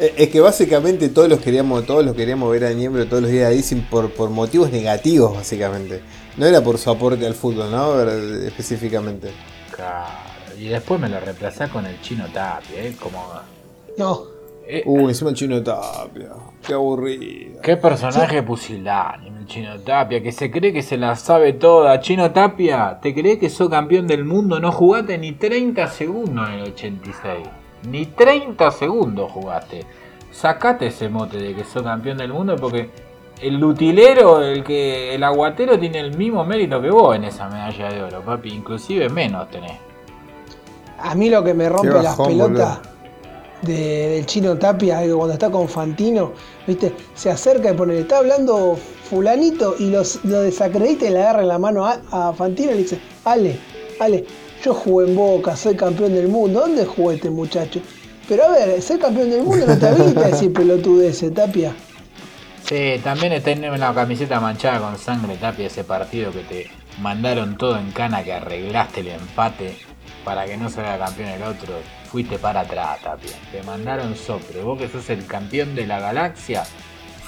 Eh, 0.00 0.14
Es 0.16 0.28
que 0.28 0.38
básicamente 0.40 1.08
todos 1.08 1.28
los 1.28 1.40
queríamos, 1.40 1.84
todos 1.84 2.04
los 2.04 2.14
queríamos 2.14 2.48
ver 2.52 2.64
a 2.66 2.70
Niembro 2.70 3.04
todos 3.08 3.20
los 3.22 3.32
días 3.32 3.48
ahí 3.50 3.62
sin, 3.62 3.82
por, 3.82 4.12
por 4.12 4.30
motivos 4.30 4.70
negativos, 4.70 5.34
básicamente. 5.34 6.00
No 6.36 6.46
era 6.46 6.62
por 6.62 6.78
su 6.78 6.88
aporte 6.90 7.26
al 7.26 7.34
fútbol, 7.34 7.68
¿no? 7.72 8.00
Específicamente. 8.46 9.30
Claro. 9.74 10.06
Y 10.56 10.68
después 10.68 11.00
me 11.00 11.08
lo 11.08 11.18
reemplazás 11.18 11.68
con 11.70 11.84
el 11.84 12.00
chino 12.00 12.26
Tapia, 12.32 12.80
¿eh? 12.84 12.96
Como. 13.00 13.24
No, 13.96 14.22
eh, 14.70 14.82
Uh, 14.84 15.08
encima 15.08 15.30
el 15.30 15.36
chino 15.36 15.62
Tapia. 15.62 16.28
Qué 16.66 16.74
aburrido. 16.74 17.60
Qué 17.62 17.76
personaje 17.78 18.42
pusilánime 18.42 19.40
el 19.40 19.46
Chino 19.46 19.80
Tapia, 19.80 20.22
que 20.22 20.30
se 20.30 20.50
cree 20.50 20.74
que 20.74 20.82
se 20.82 20.98
la 20.98 21.16
sabe 21.16 21.54
toda. 21.54 22.00
Chino 22.00 22.30
Tapia, 22.32 22.98
¿te 23.00 23.14
crees 23.14 23.38
que 23.38 23.48
sos 23.48 23.70
campeón 23.70 24.06
del 24.06 24.26
mundo? 24.26 24.60
No 24.60 24.70
jugaste 24.70 25.16
ni 25.16 25.32
30 25.32 25.86
segundos 25.86 26.48
en 26.48 26.54
el 26.56 26.62
86. 26.72 27.48
Ni 27.88 28.04
30 28.06 28.70
segundos 28.70 29.32
jugaste. 29.32 29.86
Sacate 30.30 30.88
ese 30.88 31.08
mote 31.08 31.38
de 31.38 31.54
que 31.54 31.64
sos 31.64 31.82
campeón 31.82 32.18
del 32.18 32.32
mundo 32.32 32.56
porque 32.56 32.90
el 33.40 33.54
lutilero, 33.54 34.42
el 34.42 34.62
que 34.64 35.14
el 35.14 35.24
aguatero 35.24 35.78
tiene 35.78 36.00
el 36.00 36.14
mismo 36.16 36.44
mérito 36.44 36.82
que 36.82 36.90
vos 36.90 37.16
en 37.16 37.24
esa 37.24 37.48
medalla 37.48 37.88
de 37.90 38.02
oro, 38.02 38.20
papi. 38.20 38.50
Inclusive 38.50 39.08
menos 39.08 39.48
tenés. 39.48 39.78
a 40.98 41.14
mí 41.14 41.30
lo 41.30 41.42
que 41.42 41.54
me 41.54 41.70
rompe 41.70 42.02
las 42.02 42.16
pelotas 42.16 42.80
de- 43.62 44.08
del 44.08 44.26
chino 44.26 44.56
Tapia 44.56 45.02
que 45.02 45.12
cuando 45.12 45.32
está 45.34 45.50
con 45.50 45.68
Fantino, 45.68 46.32
viste, 46.66 46.92
se 47.14 47.30
acerca 47.30 47.70
y 47.70 47.74
pone, 47.74 47.98
está 47.98 48.18
hablando 48.18 48.78
fulanito 49.08 49.74
y 49.78 49.90
los, 49.90 50.24
lo 50.24 50.42
desacredita 50.42 51.06
y 51.06 51.10
le 51.10 51.20
agarra 51.20 51.42
la 51.42 51.58
mano 51.58 51.86
a, 51.86 52.32
Fantino 52.34 52.70
y 52.72 52.74
le 52.74 52.82
dice, 52.82 53.00
Ale, 53.24 53.58
Ale, 54.00 54.24
yo 54.62 54.74
jugué 54.74 55.06
en 55.08 55.16
Boca, 55.16 55.56
soy 55.56 55.76
campeón 55.76 56.14
del 56.14 56.28
mundo, 56.28 56.60
¿dónde 56.60 56.84
jugó 56.84 57.12
este 57.12 57.30
muchacho? 57.30 57.80
Pero 58.28 58.44
a 58.44 58.50
ver, 58.50 58.82
ser 58.82 58.98
campeón 58.98 59.30
del 59.30 59.42
mundo 59.42 59.66
no 59.66 59.78
te 59.78 59.86
habilita 59.88 60.28
decir 60.28 60.52
pelotudece, 60.52 61.30
Tapia. 61.30 61.74
Sí, 62.68 63.00
también 63.02 63.42
tener 63.42 63.70
una 63.70 63.94
camiseta 63.94 64.40
manchada 64.40 64.80
con 64.80 64.98
sangre, 64.98 65.36
Tapia, 65.36 65.68
ese 65.68 65.84
partido 65.84 66.30
que 66.32 66.40
te 66.40 66.70
mandaron 67.00 67.56
todo 67.56 67.78
en 67.78 67.90
cana, 67.92 68.22
que 68.22 68.34
arreglaste 68.34 69.00
el 69.00 69.08
empate 69.08 69.76
para 70.24 70.44
que 70.44 70.58
no 70.58 70.68
salga 70.68 70.98
campeón 70.98 71.30
el 71.30 71.42
otro. 71.44 71.72
Fuiste 72.10 72.38
para 72.38 72.60
atrás, 72.60 73.00
Tapia. 73.02 73.32
Te 73.52 73.62
mandaron 73.62 74.16
sopre. 74.16 74.62
Vos 74.62 74.78
que 74.78 74.88
sos 74.88 75.08
el 75.10 75.26
campeón 75.26 75.74
de 75.74 75.86
la 75.86 76.00
galaxia, 76.00 76.64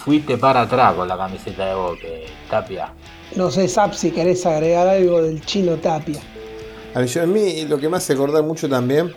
fuiste 0.05 0.39
para 0.39 0.63
atrás 0.63 0.95
con 0.95 1.07
la 1.07 1.17
camiseta 1.17 1.67
de 1.67 1.75
Boca, 1.75 2.07
Tapia. 2.49 2.93
No 3.37 3.51
sé, 3.51 3.69
Zap, 3.69 3.93
si 3.93 4.11
querés 4.11 4.45
agregar 4.47 4.89
algo 4.89 5.23
del 5.23 5.45
chino 5.45 5.77
Tapia. 5.77 6.21
A 6.95 7.01
mí, 7.01 7.07
yo- 7.07 7.23
a 7.23 7.27
mí 7.27 7.65
lo 7.67 7.79
que 7.79 7.89
me 7.89 7.99
hace 7.99 8.15
acordar 8.15 8.43
mucho 8.43 8.69
también 8.69 9.15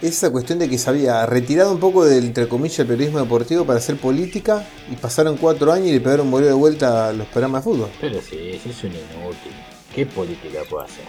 es 0.00 0.10
esa 0.10 0.30
cuestión 0.30 0.58
de 0.58 0.68
que 0.68 0.78
se 0.78 0.88
había 0.90 1.26
retirado 1.26 1.70
un 1.72 1.78
poco 1.78 2.04
del, 2.04 2.24
entre 2.24 2.48
comillas, 2.48 2.78
el 2.80 2.86
periodismo 2.86 3.20
deportivo 3.20 3.64
para 3.64 3.78
hacer 3.78 3.96
política 3.96 4.66
y 4.90 4.96
pasaron 4.96 5.36
cuatro 5.36 5.70
años 5.72 5.88
y 5.88 5.92
le 5.92 6.00
pegaron 6.00 6.30
volver 6.30 6.48
de 6.48 6.54
vuelta 6.54 7.08
a 7.08 7.12
los 7.12 7.26
programas 7.28 7.64
de 7.64 7.70
fútbol. 7.70 7.88
Pero 8.00 8.20
sí, 8.22 8.60
es 8.64 8.82
un 8.84 8.90
inútil. 8.90 9.52
¿Qué 9.94 10.06
política 10.06 10.60
puede 10.68 10.86
hacer? 10.86 11.04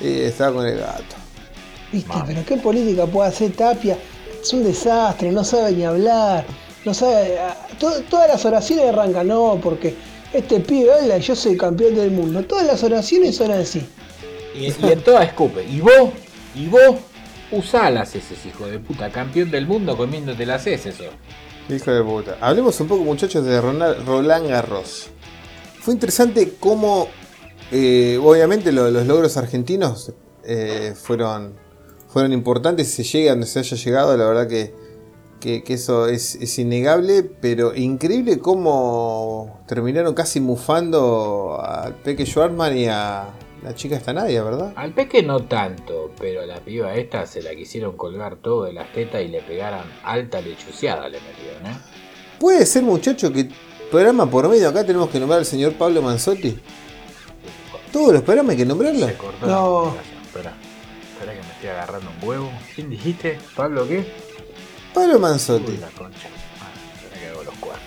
Y 0.00 0.20
estaba 0.22 0.52
con 0.54 0.66
el 0.66 0.78
gato. 0.78 1.16
¿Viste? 1.92 2.08
Mami. 2.08 2.34
Pero 2.34 2.46
qué 2.46 2.56
política 2.56 3.06
puede 3.06 3.28
hacer 3.30 3.52
Tapia. 3.52 3.98
Es 4.42 4.52
un 4.52 4.64
desastre, 4.64 5.30
no 5.32 5.42
sabe 5.44 5.72
ni 5.72 5.84
hablar. 5.84 6.44
No 6.84 6.94
sabe. 6.94 7.38
to- 7.78 8.02
todas 8.08 8.28
las 8.28 8.44
oraciones 8.44 8.86
arrancan, 8.86 9.26
no, 9.28 9.58
porque 9.62 9.94
este 10.32 10.60
pibe 10.60 10.92
habla 10.92 11.18
y 11.18 11.20
yo 11.20 11.34
soy 11.34 11.56
campeón 11.56 11.94
del 11.96 12.10
mundo. 12.10 12.42
Todas 12.44 12.66
las 12.66 12.82
oraciones 12.84 13.36
son 13.36 13.50
así. 13.52 13.86
Y, 14.54 14.66
y 14.66 14.92
en 14.92 15.00
todas 15.02 15.26
escupe. 15.26 15.64
Y 15.64 15.80
vos, 15.80 16.10
y 16.54 16.66
vos, 16.68 16.96
usá 17.52 17.90
las 17.90 18.14
heces, 18.14 18.44
hijo 18.46 18.66
de 18.66 18.78
puta. 18.78 19.10
Campeón 19.10 19.50
del 19.50 19.66
mundo 19.66 19.96
comiéndote 19.96 20.44
las 20.46 20.66
heces. 20.66 20.96
Hijo 21.68 21.90
de 21.90 22.02
puta. 22.02 22.36
Hablemos 22.40 22.78
un 22.80 22.88
poco, 22.88 23.02
muchachos, 23.04 23.44
de 23.44 23.60
Ronald- 23.60 24.04
Roland 24.06 24.48
Garros. 24.48 25.08
Fue 25.80 25.94
interesante 25.94 26.54
cómo, 26.60 27.08
eh, 27.72 28.18
obviamente, 28.22 28.72
lo- 28.72 28.90
los 28.90 29.06
logros 29.06 29.36
argentinos 29.36 30.12
eh, 30.44 30.94
fueron, 30.96 31.54
fueron 32.08 32.32
importantes. 32.32 32.88
Si 32.88 33.04
se 33.04 33.18
llega 33.18 33.30
a 33.30 33.34
donde 33.34 33.46
se 33.46 33.58
haya 33.60 33.76
llegado, 33.76 34.16
la 34.16 34.24
verdad 34.26 34.48
que, 34.48 34.74
que- 35.40 35.62
que 35.62 35.74
eso 35.74 36.06
es, 36.08 36.34
es 36.36 36.58
innegable. 36.58 37.22
Pero 37.22 37.74
increíble 37.74 38.38
cómo 38.40 39.60
terminaron 39.68 40.14
casi 40.14 40.40
mufando 40.40 41.58
al 41.62 41.94
Peque 41.96 42.24
Schwartzman 42.26 42.76
y 42.76 42.86
a 42.86 43.28
la 43.62 43.74
chica 43.74 43.96
esta 43.96 44.12
Nadia, 44.12 44.42
¿verdad? 44.44 44.72
Al 44.76 44.92
peque 44.94 45.20
no 45.24 45.40
tanto, 45.44 46.12
pero 46.18 46.42
a 46.42 46.46
la 46.46 46.60
piba 46.60 46.94
esta 46.94 47.26
se 47.26 47.42
la 47.42 47.54
quisieron 47.56 47.96
colgar 47.96 48.36
todo 48.36 48.64
de 48.64 48.72
las 48.72 48.92
tetas 48.92 49.20
y 49.22 49.26
le 49.28 49.42
pegaron 49.42 49.80
alta 50.04 50.40
lechuceada, 50.40 51.08
le 51.08 51.18
metieron, 51.20 51.66
¿eh? 51.66 51.76
Puede 52.38 52.64
ser, 52.66 52.84
muchacho, 52.84 53.32
que 53.32 53.48
programa 53.90 54.30
por 54.30 54.48
medio 54.48 54.68
acá 54.68 54.84
tenemos 54.86 55.10
que 55.10 55.18
nombrar 55.18 55.40
al 55.40 55.44
señor 55.44 55.72
Pablo 55.72 56.00
Manzotti. 56.02 56.56
Todos 57.92 58.12
los 58.12 58.22
programas 58.22 58.52
hay 58.52 58.58
que 58.58 58.64
nombrarlo. 58.66 59.06
Se 59.08 59.14
cortó 59.16 59.46
No. 59.46 59.84
la 59.86 60.52
estoy 61.58 61.70
agarrando 61.70 62.10
un 62.20 62.28
huevo. 62.28 62.50
¿Quién 62.74 62.90
dijiste? 62.90 63.38
¿Pablo 63.56 63.86
qué? 63.86 64.04
Pablo 64.94 65.14
Uy, 65.14 65.20
Manzotti. 65.20 65.76
la 65.76 65.88
concha. 65.88 66.28
Ah, 66.60 67.42
los 67.44 67.54
cuernos. 67.56 67.82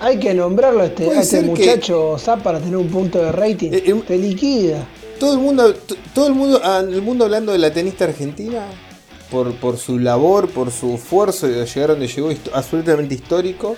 Hay 0.00 0.18
que 0.18 0.34
nombrarlo 0.34 0.80
a 0.82 0.86
este, 0.86 1.10
a 1.10 1.20
este 1.20 1.40
que- 1.40 1.46
muchacho 1.46 2.16
Zap 2.18 2.42
para 2.42 2.58
tener 2.60 2.76
un 2.76 2.88
punto 2.88 3.18
de 3.18 3.32
rating. 3.32 3.70
Eh, 3.72 3.82
eh, 3.86 4.02
Te 4.06 4.16
liquida. 4.18 4.86
Todo 5.20 5.34
el 5.34 5.38
mundo, 5.40 5.74
todo 6.14 6.28
el 6.28 6.34
mundo, 6.34 6.60
ah, 6.62 6.80
el 6.86 7.02
mundo 7.02 7.24
hablando 7.24 7.52
de 7.52 7.58
la 7.58 7.72
tenista 7.72 8.04
argentina 8.04 8.64
por, 9.30 9.52
por 9.56 9.76
su 9.76 9.98
labor, 9.98 10.48
por 10.48 10.70
su 10.70 10.94
esfuerzo 10.94 11.48
de 11.48 11.66
llegar 11.66 11.90
donde 11.90 12.06
llegó, 12.06 12.30
absolutamente 12.54 13.14
histórico. 13.14 13.76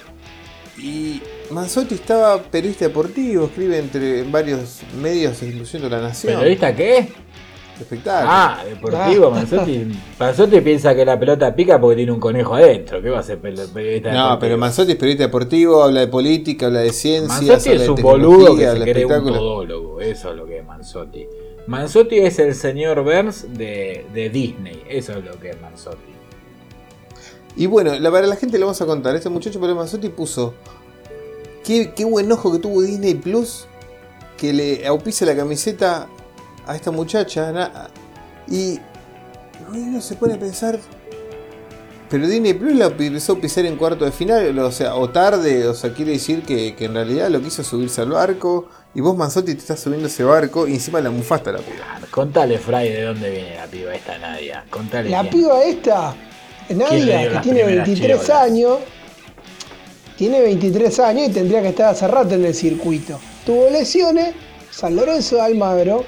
Y 0.79 1.21
Manzotti 1.51 1.95
estaba 1.95 2.43
periodista 2.43 2.87
deportivo, 2.87 3.47
escribe 3.47 3.79
entre 3.79 4.21
en 4.21 4.31
varios 4.33 4.81
medios, 5.01 5.43
incluyendo 5.43 5.89
La 5.89 6.01
Nación. 6.01 6.35
¿Periodista 6.37 6.75
qué? 6.77 7.09
Espectáculo. 7.81 8.31
Ah, 8.33 8.63
deportivo, 8.69 9.27
Ah. 9.27 9.31
Manzotti. 9.31 9.89
Manzotti 10.19 10.61
piensa 10.61 10.95
que 10.95 11.05
la 11.05 11.19
pelota 11.19 11.55
pica 11.55 11.81
porque 11.81 11.97
tiene 11.97 12.13
un 12.13 12.21
conejo 12.21 12.55
adentro. 12.55 13.01
¿Qué 13.03 13.11
va 13.11 13.21
a 13.21 13.23
ser 13.23 13.39
periodista 13.41 14.13
no, 14.13 14.17
deportivo? 14.17 14.39
pero 14.41 14.59
Manzotti 14.59 14.93
es 14.93 14.97
periodista 14.99 15.25
deportivo, 15.25 15.83
habla 15.83 16.01
de 16.01 16.09
política, 16.09 16.67
habla 16.67 16.81
de 16.81 16.93
ciencia, 16.93 17.29
Manzotti 17.29 17.69
habla 17.71 17.81
es 17.81 17.87
de 17.87 17.91
un 17.91 18.03
boludo 18.03 18.57
que 18.57 18.71
se 18.71 18.81
cree 18.93 19.07
un 19.07 19.25
todólogo. 19.27 20.01
Eso 20.01 20.31
es 20.31 20.37
lo 20.37 20.47
que 20.47 20.59
es 20.59 20.67
Manzotti. 20.67 21.27
Manzotti 21.67 22.19
es 22.19 22.39
el 22.39 22.55
señor 22.55 23.03
Burns 23.03 23.47
de, 23.57 24.07
de 24.13 24.29
Disney. 24.31 24.83
Eso 24.89 25.13
es 25.13 25.25
lo 25.25 25.39
que 25.39 25.51
es 25.51 25.61
Manzotti. 25.61 25.99
Y 27.57 27.67
bueno, 27.67 27.99
la, 27.99 28.11
para 28.11 28.27
la 28.27 28.37
gente 28.37 28.59
le 28.59 28.65
vamos 28.65 28.81
a 28.81 28.87
contar. 28.87 29.15
Este 29.17 29.29
muchacho 29.29 29.61
Pablo 29.61 29.75
Manzotti 29.75 30.09
puso. 30.09 30.55
Qué, 31.65 31.93
qué 31.95 32.05
buen 32.05 32.31
ojo 32.33 32.53
que 32.53 32.59
tuvo 32.59 32.83
Disney 32.83 33.15
Plus. 33.15 33.67
Que 34.37 34.53
le 34.53 34.87
auspicia 34.87 35.27
la 35.27 35.37
camiseta 35.37 36.09
a 36.67 36.77
esta 36.77 36.91
muchacha. 36.91 37.53
y 38.49 38.79
uno 39.73 40.01
se 40.01 40.15
pone 40.17 40.35
a 40.35 40.39
pensar. 40.39 40.79
Pero 42.09 42.27
Disney 42.27 42.55
Plus 42.55 42.75
la 42.75 42.87
empezó 42.87 43.35
a 43.35 43.37
pisar 43.37 43.67
en 43.67 43.77
cuarto 43.77 44.05
de 44.05 44.11
final, 44.11 44.59
o 44.59 44.73
sea, 44.73 44.97
o 44.97 45.11
tarde, 45.11 45.69
o 45.69 45.75
sea, 45.75 45.93
quiere 45.95 46.13
decir 46.13 46.43
que, 46.43 46.75
que 46.75 46.87
en 46.87 46.95
realidad 46.95 47.29
lo 47.29 47.41
quiso 47.41 47.63
subirse 47.63 48.01
al 48.01 48.11
barco. 48.11 48.69
Y 48.97 49.01
vos, 49.01 49.17
Manzotti, 49.17 49.55
te 49.55 49.61
estás 49.61 49.79
subiendo 49.79 50.09
ese 50.09 50.25
barco 50.25 50.67
y 50.67 50.75
encima 50.75 51.01
la 51.01 51.11
mufaste 51.11 51.51
a 51.51 51.53
la 51.53 51.59
piba. 51.61 51.85
Ah, 51.89 52.01
Contale, 52.11 52.59
Fray, 52.59 52.91
de 52.91 53.03
dónde 53.03 53.31
viene 53.31 53.55
la 53.55 53.67
piba 53.69 53.95
esta 53.95 54.19
Nadia. 54.19 54.65
Contale. 54.69 55.09
La 55.09 55.23
piba 55.31 55.63
esta, 55.63 56.17
¿Quién 56.67 56.79
le 56.81 56.85
Nadia, 57.15 57.33
que 57.33 57.39
tiene 57.39 57.63
primeras 57.63 57.87
23 57.87 58.21
chirolas? 58.21 58.43
años, 58.43 58.79
tiene 60.17 60.41
23 60.41 60.99
años 60.99 61.29
y 61.29 61.33
tendría 61.33 61.63
que 61.63 61.69
estar 61.69 61.91
hace 61.91 62.09
rato 62.09 62.35
en 62.35 62.45
el 62.45 62.55
circuito. 62.57 63.21
Tuvo 63.47 63.71
lesiones, 63.71 64.35
San 64.73 64.97
Lorenzo 64.97 65.37
de 65.37 65.43
Almagro 65.43 66.05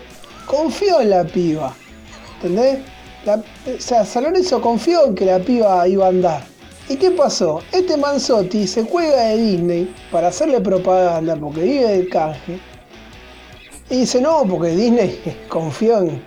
confió 0.47 1.01
en 1.01 1.11
la 1.11 1.25
piba. 1.25 1.75
¿Entendés? 2.37 2.79
La- 3.25 3.37
o 3.37 3.81
sea, 3.81 4.05
San 4.05 4.25
Lorenzo 4.25 4.61
confió 4.61 5.07
en 5.07 5.15
que 5.15 5.25
la 5.25 5.39
piba 5.39 5.87
iba 5.87 6.07
a 6.07 6.09
andar. 6.09 6.45
¿Y 6.89 6.97
qué 6.97 7.13
pasó? 7.13 7.61
Este 7.73 7.97
Manzotti 7.97 8.67
se 8.67 8.85
cuelga 8.85 9.23
de 9.23 9.37
Disney 9.37 9.95
para 10.11 10.29
hacerle 10.29 10.61
propaganda 10.61 11.37
porque 11.37 11.61
vive 11.63 11.89
del 11.89 12.09
canje. 12.09 12.59
Y 13.89 13.99
dice, 14.01 14.21
no, 14.21 14.45
porque 14.49 14.71
Disney 14.71 15.21
confió 15.49 15.99
en... 15.99 16.23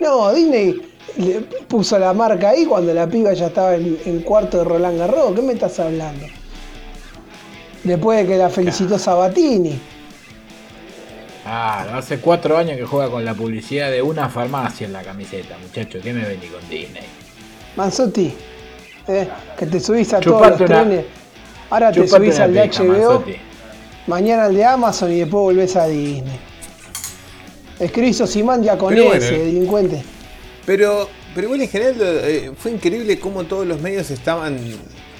No, 0.00 0.32
Disney 0.32 0.80
le 1.16 1.40
puso 1.66 1.98
la 1.98 2.12
marca 2.12 2.50
ahí 2.50 2.64
cuando 2.64 2.94
la 2.94 3.08
piba 3.08 3.32
ya 3.32 3.46
estaba 3.46 3.74
en 3.74 3.98
el 4.06 4.22
cuarto 4.24 4.58
de 4.58 4.64
Roland 4.64 4.98
Garros. 4.98 5.32
¿Qué 5.34 5.42
me 5.42 5.54
estás 5.54 5.80
hablando? 5.80 6.26
Después 7.82 8.20
de 8.20 8.26
que 8.26 8.38
la 8.38 8.48
felicitó 8.48 8.98
Sabatini. 8.98 9.80
Ah, 11.50 11.96
hace 11.96 12.18
cuatro 12.18 12.58
años 12.58 12.76
que 12.76 12.84
juega 12.84 13.10
con 13.10 13.24
la 13.24 13.32
publicidad 13.32 13.90
de 13.90 14.02
una 14.02 14.28
farmacia 14.28 14.86
en 14.86 14.92
la 14.92 15.02
camiseta, 15.02 15.56
muchacho. 15.58 15.98
¿Qué 16.02 16.12
me 16.12 16.22
vení 16.22 16.46
con 16.48 16.60
Disney? 16.68 17.04
Manzotti, 17.74 18.34
eh, 19.06 19.28
que 19.58 19.64
te 19.66 19.80
subís 19.80 20.12
a 20.12 20.20
Chupate 20.20 20.46
todos 20.48 20.60
los 20.60 20.70
una- 20.70 20.82
trenes. 20.84 21.04
Ahora 21.70 21.90
te 21.92 22.06
subís 22.06 22.38
al 22.38 22.52
de 22.52 22.60
HBO, 22.68 22.88
Manzotti. 23.12 23.36
mañana 24.08 24.44
al 24.44 24.54
de 24.54 24.64
Amazon 24.64 25.10
y 25.10 25.20
después 25.20 25.40
volvés 25.42 25.74
a 25.76 25.86
Disney. 25.86 26.38
Escribís 27.80 28.20
Osimandia 28.20 28.76
con 28.76 28.90
Pero 28.94 29.14
ese, 29.14 29.30
bueno. 29.30 29.44
delincuente. 29.44 30.02
Pero, 30.66 31.08
pero 31.34 31.46
igual 31.46 31.62
en 31.62 31.68
general 31.68 31.94
eh, 32.00 32.52
fue 32.58 32.72
increíble 32.72 33.18
cómo 33.18 33.44
todos 33.44 33.66
los 33.66 33.80
medios 33.80 34.10
estaban, 34.10 34.58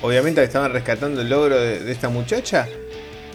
obviamente 0.02 0.42
estaban 0.42 0.72
rescatando 0.72 1.22
el 1.22 1.30
logro 1.30 1.58
de, 1.58 1.78
de 1.80 1.92
esta 1.92 2.08
muchacha, 2.10 2.68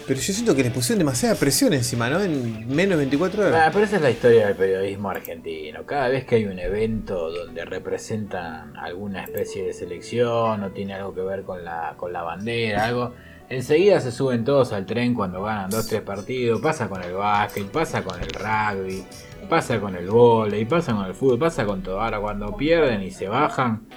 pero 0.07 0.19
yo 0.19 0.33
siento 0.33 0.55
que 0.55 0.63
le 0.63 0.71
pusieron 0.71 0.99
demasiada 0.99 1.35
presión 1.35 1.73
encima, 1.73 2.09
¿no? 2.09 2.19
En 2.21 2.67
menos 2.67 2.91
de 2.91 3.05
24 3.05 3.43
Ah, 3.43 3.47
horas. 3.47 3.69
pero 3.73 3.85
esa 3.85 3.95
es 3.97 4.01
la 4.01 4.09
historia 4.11 4.47
del 4.47 4.55
periodismo 4.55 5.09
argentino. 5.09 5.85
Cada 5.85 6.09
vez 6.09 6.25
que 6.25 6.35
hay 6.35 6.45
un 6.45 6.59
evento 6.59 7.29
donde 7.31 7.63
representan 7.65 8.75
alguna 8.77 9.23
especie 9.23 9.63
de 9.63 9.73
selección 9.73 10.63
o 10.63 10.71
tiene 10.71 10.93
algo 10.93 11.13
que 11.13 11.21
ver 11.21 11.43
con 11.43 11.63
la, 11.63 11.93
con 11.97 12.11
la 12.13 12.21
bandera, 12.23 12.85
algo, 12.85 13.13
enseguida 13.49 13.99
se 13.99 14.11
suben 14.11 14.43
todos 14.43 14.73
al 14.73 14.85
tren 14.85 15.13
cuando 15.13 15.43
ganan 15.43 15.69
dos, 15.69 15.87
tres 15.87 16.01
partidos. 16.01 16.59
Pasa 16.61 16.87
con 16.89 17.01
el 17.03 17.13
básquet, 17.13 17.65
pasa 17.71 18.03
con 18.03 18.19
el 18.21 18.29
rugby, 18.29 19.03
pasa 19.49 19.79
con 19.79 19.95
el 19.95 20.07
vóley, 20.09 20.65
pasa 20.65 20.93
con 20.93 21.05
el 21.05 21.13
fútbol, 21.13 21.39
pasa 21.39 21.65
con 21.65 21.81
todo. 21.81 22.01
Ahora 22.01 22.19
cuando 22.19 22.55
pierden 22.57 23.01
y 23.03 23.11
se 23.11 23.27
bajan, 23.27 23.87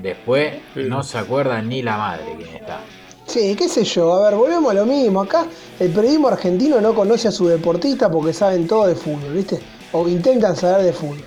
después 0.00 0.54
Sí. 0.74 0.84
no 0.88 1.02
se 1.02 1.18
acuerdan 1.18 1.68
ni 1.68 1.82
la 1.82 1.96
madre 1.96 2.24
quién 2.36 2.54
está. 2.56 2.80
Sí, 3.26 3.56
qué 3.56 3.68
sé 3.68 3.82
yo, 3.84 4.14
a 4.14 4.30
ver, 4.30 4.38
volvemos 4.38 4.70
a 4.70 4.74
lo 4.74 4.86
mismo. 4.86 5.20
Acá 5.20 5.46
el 5.80 5.90
periodismo 5.90 6.28
argentino 6.28 6.80
no 6.80 6.94
conoce 6.94 7.28
a 7.28 7.32
su 7.32 7.48
deportista 7.48 8.10
porque 8.10 8.32
saben 8.32 8.66
todo 8.66 8.86
de 8.86 8.94
fútbol, 8.94 9.32
¿viste? 9.32 9.58
O 9.92 10.08
intentan 10.08 10.56
saber 10.56 10.86
de 10.86 10.92
fútbol. 10.92 11.22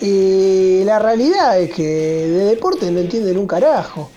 Y 0.00 0.84
la 0.84 0.98
realidad 0.98 1.60
es 1.60 1.72
que 1.74 1.82
de 1.82 2.44
deporte 2.46 2.90
no 2.90 3.00
entienden 3.00 3.36
un 3.36 3.46
carajo. 3.46 4.10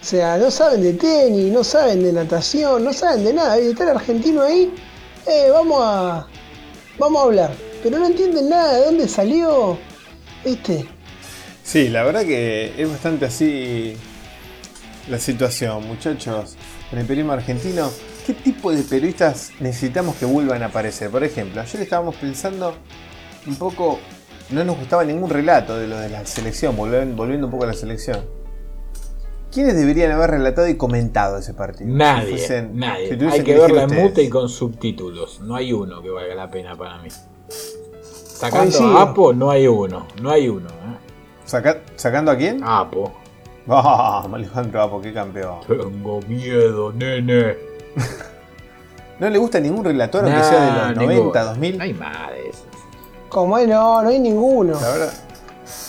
O 0.00 0.04
sea, 0.04 0.38
no 0.38 0.50
saben 0.50 0.80
de 0.80 0.94
tenis, 0.94 1.52
no 1.52 1.64
saben 1.64 2.02
de 2.04 2.12
natación, 2.12 2.84
no 2.84 2.92
saben 2.92 3.24
de 3.24 3.32
nada. 3.34 3.60
Y 3.60 3.66
está 3.68 3.84
el 3.84 3.90
argentino 3.90 4.42
ahí, 4.42 4.72
eh, 5.26 5.48
vamos 5.52 5.80
a. 5.82 6.26
Vamos 6.98 7.20
a 7.20 7.24
hablar. 7.24 7.50
Pero 7.82 7.98
no 7.98 8.06
entienden 8.06 8.48
nada 8.48 8.74
de 8.74 8.84
dónde 8.86 9.08
salió. 9.08 9.76
¿Viste? 10.44 10.88
Sí, 11.64 11.88
la 11.88 12.04
verdad 12.04 12.22
que 12.22 12.72
es 12.78 12.88
bastante 12.88 13.26
así 13.26 13.96
la 15.08 15.18
situación, 15.18 15.86
muchachos. 15.86 16.56
En 16.92 16.98
el 16.98 17.06
periodismo 17.06 17.32
argentino, 17.32 17.90
¿qué 18.26 18.34
tipo 18.34 18.70
de 18.72 18.82
periodistas 18.82 19.50
necesitamos 19.60 20.16
que 20.16 20.24
vuelvan 20.26 20.62
a 20.62 20.66
aparecer? 20.66 21.10
Por 21.10 21.24
ejemplo, 21.24 21.60
ayer 21.60 21.82
estábamos 21.82 22.16
pensando 22.16 22.74
un 23.46 23.56
poco, 23.56 23.98
no 24.50 24.64
nos 24.64 24.78
gustaba 24.78 25.04
ningún 25.04 25.30
relato 25.30 25.76
de 25.78 25.86
lo 25.86 25.98
de 25.98 26.08
la 26.08 26.24
selección, 26.26 26.76
volviendo, 26.76 27.16
volviendo 27.16 27.46
un 27.46 27.50
poco 27.50 27.64
a 27.64 27.68
la 27.68 27.74
selección. 27.74 28.24
¿Quiénes 29.50 29.76
deberían 29.76 30.12
haber 30.12 30.30
relatado 30.32 30.68
y 30.68 30.76
comentado 30.76 31.38
ese 31.38 31.54
partido? 31.54 31.88
Si 31.90 31.96
Nadie, 31.96 32.36
fuesen- 32.36 32.70
nadie. 32.74 33.06
si 33.08 33.12
Hay 33.14 33.18
que 33.42 33.54
elegir 33.54 33.74
verla 33.74 33.82
en 33.84 34.02
mute 34.02 34.22
y 34.22 34.28
con 34.28 34.48
subtítulos. 34.48 35.40
No 35.40 35.56
hay 35.56 35.72
uno 35.72 36.02
que 36.02 36.10
valga 36.10 36.34
la 36.34 36.50
pena 36.50 36.76
para 36.76 36.98
mí. 37.00 37.08
Sacando 37.48 38.58
Coincido. 38.78 38.98
a 38.98 39.02
Apo, 39.02 39.32
no 39.32 39.50
hay 39.50 39.66
uno. 39.66 40.06
No 40.22 40.30
hay 40.30 40.48
uno. 40.48 40.68
¿eh? 40.68 40.98
Saca- 41.46 41.80
¿Sacando 41.96 42.30
a 42.30 42.36
quién? 42.36 42.62
Apo. 42.62 43.12
Vamos, 44.22 44.34
Alejandro 44.34 44.82
Apo, 44.82 45.00
qué 45.00 45.12
campeón. 45.12 45.58
Tengo 45.66 46.20
miedo, 46.26 46.92
nene. 46.92 47.56
¿No 49.20 49.28
le 49.28 49.38
gusta 49.38 49.60
ningún 49.60 49.84
relator, 49.84 50.24
aunque 50.24 50.38
Nah, 50.40 50.44
sea 50.48 50.64
de 50.64 50.94
los 50.94 50.98
ningún- 51.08 51.16
90, 51.32 51.44
2000? 51.44 51.78
No 51.78 51.84
hay 51.84 51.94
más 51.94 52.30
de 52.30 52.48
esos. 52.48 52.62
Como 53.28 53.58
es, 53.58 53.68
no, 53.68 54.02
no 54.02 54.08
hay 54.08 54.18
ninguno. 54.20 54.80
La 54.80 54.88
verdad. 54.90 55.12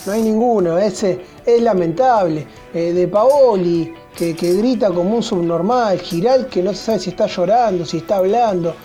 No 0.06 0.12
hay 0.12 0.22
ninguno, 0.24 0.78
ese 0.78 1.22
es 1.46 1.62
lamentable. 1.62 2.46
Eh, 2.74 2.92
de 2.92 3.08
Paoli, 3.08 3.94
que, 4.16 4.36
que 4.36 4.54
grita 4.56 4.90
como 4.90 5.16
un 5.16 5.24
subnormal, 5.24 6.00
Giral, 6.00 6.48
que 6.48 6.62
no 6.62 6.72
se 6.74 6.78
sabe 6.84 7.00
si 7.00 7.10
está 7.12 7.28
llorando, 7.28 7.86
si 7.86 7.98
está 7.98 8.18
hablando. 8.18 8.76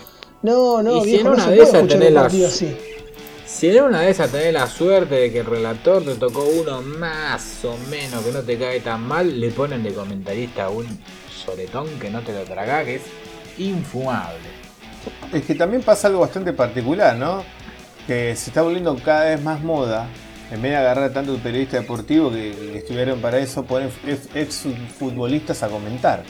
No, 0.42 0.83
no, 0.83 0.98
Y 0.98 1.00
si 1.00 1.07
viejo, 1.07 1.20
en 1.20 1.24
no 1.26 1.33
una 1.35 1.44
se 1.44 1.50
de 1.50 1.57
puede 1.57 1.76
escuchar 1.78 2.02
un 2.09 2.14
partido 2.14 2.46
así. 2.48 2.76
Si 3.46 3.68
en 3.68 3.85
una 3.85 4.00
de 4.00 4.11
esas 4.11 4.30
tenés 4.30 4.54
la 4.54 4.66
suerte 4.66 5.16
de 5.16 5.33
que 5.33 5.40
el 5.40 5.46
relator 5.46 6.02
te 6.02 6.14
tocó 6.14 6.44
uno 6.44 6.80
más 6.80 7.62
o 7.64 7.76
menos 7.90 8.24
que 8.24 8.33
no 8.33 8.40
te 8.40 8.59
cae 8.59 8.80
tan 8.80 9.07
mal, 9.07 9.38
le 9.38 9.50
ponen 9.50 9.83
de 9.83 9.92
comentarista 9.92 10.70
un 10.70 10.87
soletón 11.44 11.87
que 12.00 12.09
no 12.09 12.22
te 12.22 12.33
lo 12.33 12.42
tragás, 12.44 12.85
que 12.87 12.94
es 12.96 13.02
infumable. 13.59 14.48
Es 15.30 15.44
que 15.44 15.54
también 15.54 15.83
pasa 15.83 16.09
algo 16.09 16.20
bastante 16.20 16.54
particular, 16.54 17.16
¿no? 17.16 17.44
Que 18.07 18.35
se 18.35 18.48
está 18.48 18.62
volviendo 18.62 18.96
cada 18.96 19.24
vez 19.26 19.42
más 19.42 19.61
moda. 19.61 20.09
En 20.50 20.62
vez 20.62 20.72
de 20.72 20.76
agarrar 20.76 21.12
tanto 21.12 21.35
el 21.35 21.40
periodista 21.40 21.78
deportivo 21.78 22.30
que, 22.30 22.78
estuvieron 22.78 23.20
para 23.20 23.38
eso, 23.38 23.64
ponen 23.64 23.90
ex 24.35 24.64
futbolistas 24.98 25.62
a 25.62 25.68
comentar. 25.68 26.22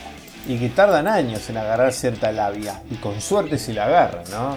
Y 0.48 0.58
que 0.58 0.68
tardan 0.68 1.06
años 1.06 1.48
en 1.48 1.58
agarrar 1.58 1.92
cierta 1.92 2.32
labia. 2.32 2.82
Y 2.90 2.96
con 2.96 3.20
suerte 3.20 3.56
si 3.56 3.72
la 3.72 3.84
agarran, 3.84 4.24
¿no? 4.32 4.56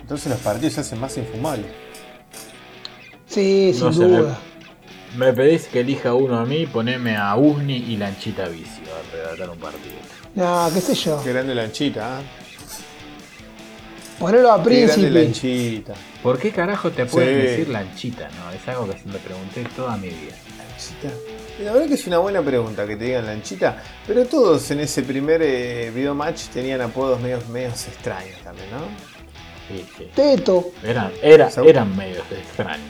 Entonces 0.00 0.30
los 0.30 0.40
partidos 0.40 0.74
se 0.74 0.80
hacen 0.80 0.98
más 0.98 1.16
infumables. 1.18 1.89
Sí, 3.30 3.72
No 3.80 3.92
sin 3.92 4.02
sé, 4.02 4.08
me- 4.08 4.18
duda. 4.18 4.38
Me 5.16 5.32
pedís 5.32 5.66
que 5.66 5.80
elija 5.80 6.14
uno 6.14 6.38
a 6.38 6.44
mí, 6.44 6.66
poneme 6.66 7.16
a 7.16 7.34
Usni 7.36 7.76
y 7.76 7.96
Lanchita 7.96 8.48
Vicio 8.48 8.84
a 8.94 9.16
relatar 9.16 9.50
un 9.50 9.58
partido. 9.58 9.94
No, 10.36 10.70
qué 10.72 10.80
sé 10.80 10.94
yo. 10.94 11.20
Qué 11.22 11.32
grande 11.32 11.54
lanchita, 11.54 12.20
¿eh? 12.20 12.24
Ponelo 14.20 14.52
a 14.52 14.62
Qué 14.62 14.82
grande 14.86 14.94
Príncipe. 15.08 15.24
lanchita. 15.24 15.94
¿Por 16.22 16.38
qué 16.38 16.50
carajo 16.52 16.90
te 16.90 17.06
pueden 17.06 17.40
Sí. 17.40 17.46
decir 17.46 17.68
Lanchita? 17.70 18.28
No, 18.28 18.50
es 18.52 18.68
algo 18.68 18.86
que 18.88 19.00
me 19.06 19.18
pregunté 19.18 19.64
toda 19.74 19.96
mi 19.96 20.08
vida. 20.08 20.36
Lanchita. 20.58 21.08
La 21.64 21.72
verdad 21.72 21.88
que 21.88 21.94
es 21.94 22.06
una 22.06 22.18
buena 22.18 22.42
pregunta 22.42 22.86
que 22.86 22.96
te 22.96 23.04
digan 23.06 23.26
lanchita, 23.26 23.82
pero 24.06 24.26
todos 24.26 24.70
en 24.70 24.80
ese 24.80 25.02
primer 25.02 25.40
eh, 25.42 25.90
video 25.94 26.14
match 26.14 26.44
tenían 26.52 26.80
apodos 26.82 27.18
medios, 27.20 27.48
medios 27.48 27.86
extraños 27.88 28.38
también, 28.44 28.68
¿no? 28.70 28.78
Sí, 29.68 29.84
sí. 29.96 30.08
Teto. 30.14 30.70
Eran, 30.84 31.10
era, 31.22 31.48
eran 31.66 31.96
medios 31.96 32.24
extraños. 32.30 32.86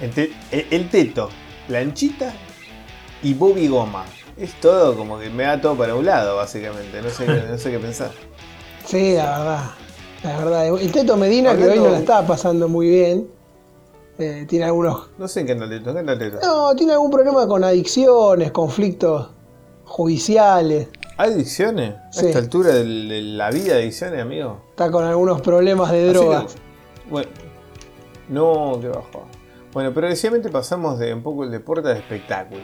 Todos. 0.00 0.02
El, 0.02 0.10
te- 0.14 0.32
el- 0.50 0.66
el 0.70 0.88
teto, 0.90 1.28
lanchita 1.68 2.32
y 3.22 3.34
Bobby 3.34 3.68
Goma. 3.68 4.04
Es 4.36 4.54
todo 4.60 4.96
como 4.96 5.18
que 5.18 5.28
me 5.28 5.42
da 5.42 5.60
todo 5.60 5.74
para 5.76 5.94
un 5.94 6.06
lado, 6.06 6.36
básicamente. 6.36 7.02
No 7.02 7.10
sé, 7.10 7.26
no 7.26 7.58
sé 7.58 7.70
qué 7.70 7.78
pensar. 7.78 8.10
Sí, 8.86 9.14
la 9.14 9.38
verdad. 9.38 9.70
La 10.22 10.38
verdad. 10.38 10.66
El 10.80 10.92
Teto 10.92 11.16
Medina, 11.16 11.56
que 11.56 11.64
hoy 11.68 11.78
no 11.78 11.90
la 11.90 11.98
estaba 11.98 12.26
pasando 12.26 12.68
muy 12.68 12.88
bien. 12.88 13.28
eh, 14.18 14.44
tiene 14.48 14.66
algunos. 14.66 15.10
No 15.18 15.28
sé 15.28 15.40
en 15.40 15.46
qué 15.46 15.52
anda 15.52 15.64
el 15.64 15.70
teto, 15.70 15.92
¿qué 15.94 15.98
anda 16.00 16.12
el 16.14 16.18
teto? 16.18 16.38
No, 16.42 16.74
tiene 16.74 16.92
algún 16.92 17.10
problema 17.10 17.46
con 17.46 17.64
adicciones, 17.64 18.50
conflictos 18.52 19.28
judiciales. 19.84 20.88
¿Hay 21.16 21.32
adicciones? 21.32 21.94
A 22.16 22.20
esta 22.20 22.38
altura 22.38 22.70
de 22.74 22.84
la 22.84 23.50
vida, 23.50 23.74
adicciones, 23.74 24.20
amigo. 24.22 24.60
Está 24.70 24.90
con 24.90 25.04
algunos 25.04 25.40
problemas 25.42 25.90
de 25.90 26.06
drogas. 26.12 26.54
que, 26.54 27.10
bueno, 27.10 27.28
no, 28.28 28.78
qué 28.80 28.88
bajo. 28.88 29.24
Bueno, 29.72 29.92
progresivamente 29.92 30.48
pasamos 30.48 30.98
de 30.98 31.14
un 31.14 31.22
poco 31.22 31.44
el 31.44 31.50
deporte 31.52 31.88
al 31.88 31.96
espectáculo. 31.96 32.62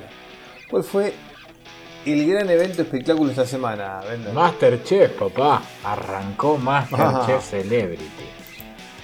¿Cuál 0.69 0.83
fue 0.83 1.15
el 2.05 2.29
gran 2.29 2.51
evento 2.51 2.83
espectáculo 2.83 3.31
esta 3.31 3.47
semana, 3.47 4.01
Bender? 4.01 4.33
Masterchef, 4.33 5.13
papá. 5.13 5.63
Arrancó 5.85 6.59
Masterchef. 6.59 7.49
Celebrity. 7.49 8.05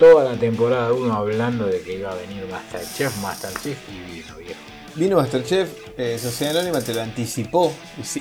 Toda 0.01 0.33
la 0.33 0.37
temporada 0.37 0.93
uno 0.93 1.15
hablando 1.15 1.67
de 1.67 1.81
que 1.81 1.99
iba 1.99 2.11
a 2.11 2.17
venir 2.17 2.45
Masterchef, 2.51 3.23
Masterchef 3.23 3.79
y 3.89 4.13
vino, 4.13 4.37
viejo. 4.37 4.61
Vino 4.97 5.17
Masterchef, 5.19 5.71
eh, 5.97 6.19
Sociedad 6.19 6.57
Anónima 6.57 6.81
te 6.81 6.93
lo 6.93 7.03
anticipó 7.03 7.73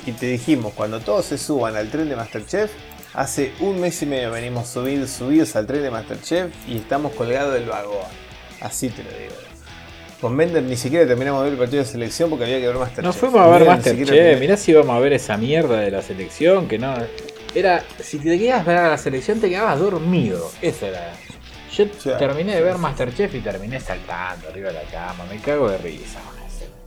y 0.06 0.12
te 0.12 0.28
dijimos, 0.28 0.74
cuando 0.74 1.00
todos 1.00 1.26
se 1.26 1.40
suban 1.40 1.76
al 1.76 1.90
tren 1.90 2.08
de 2.08 2.16
Masterchef, 2.16 2.72
hace 3.16 3.52
un 3.60 3.82
mes 3.82 4.00
y 4.04 4.06
medio 4.06 4.30
venimos 4.30 4.70
subidos, 4.70 5.10
subidos 5.10 5.56
al 5.56 5.66
tren 5.66 5.82
de 5.82 5.90
Masterchef 5.90 6.54
y 6.68 6.78
estamos 6.78 7.14
colgados 7.14 7.56
del 7.56 7.66
vagón. 7.66 8.06
Así 8.62 8.90
te 8.90 9.04
lo 9.04 9.10
digo. 9.10 9.51
Con 10.22 10.38
Bender 10.38 10.62
ni 10.62 10.78
siquiera 10.78 11.08
terminamos 11.08 11.40
de 11.40 11.46
ver 11.46 11.54
el 11.54 11.60
partido 11.60 11.84
de 11.84 11.90
selección 11.90 12.30
porque 12.30 12.46
había 12.46 12.60
que 12.60 12.68
ver 12.68 12.76
Masterchef. 12.78 13.04
Nos 13.06 13.18
fuimos 13.18 13.42
a 13.42 13.48
ver 13.50 13.66
Masterchef. 13.66 14.40
Mirá 14.40 14.56
si 14.56 14.72
íbamos 14.72 14.96
a 14.96 15.00
ver 15.00 15.14
esa 15.14 15.36
mierda 15.36 15.80
de 15.80 15.90
la 15.92 16.02
selección 16.04 16.68
que 16.68 16.78
no. 16.78 16.94
Era. 17.56 17.84
Si 18.00 18.20
te 18.20 18.38
quedabas 18.38 18.66
ver 18.66 18.78
a 18.78 18.90
la 18.90 18.98
selección 18.98 19.40
te 19.42 19.50
quedabas 19.50 19.80
dormido. 19.80 20.50
Eso 20.62 20.86
era. 20.86 21.14
Yo 21.76 21.88
terminé 22.18 22.56
de 22.56 22.62
ver 22.62 22.78
Masterchef 22.78 23.34
y 23.34 23.40
terminé 23.40 23.80
saltando 23.80 24.50
arriba 24.50 24.68
de 24.68 24.76
la 24.76 24.84
cama. 24.92 25.26
Me 25.30 25.40
cago 25.40 25.70
de 25.70 25.78
risa. 25.80 26.20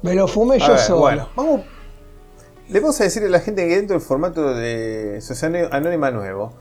Me 0.03 0.14
lo 0.14 0.29
fumé 0.29 0.57
A 0.57 0.59
yo 0.59 0.68
ver, 0.68 0.79
solo. 0.79 1.01
bueno, 1.01 1.29
vamos, 1.35 1.62
le 2.68 2.81
vamos 2.81 3.01
a 3.01 3.05
decir 3.05 3.25
a 3.25 3.29
la 3.29 3.40
gente 3.40 3.66
que 3.66 3.75
dentro 3.77 3.97
del 3.99 4.07
formato 4.07 4.55
de 4.55 5.18
Sociedad 5.23 5.70
Anónima 5.73 6.11
Nuevo, 6.11 6.55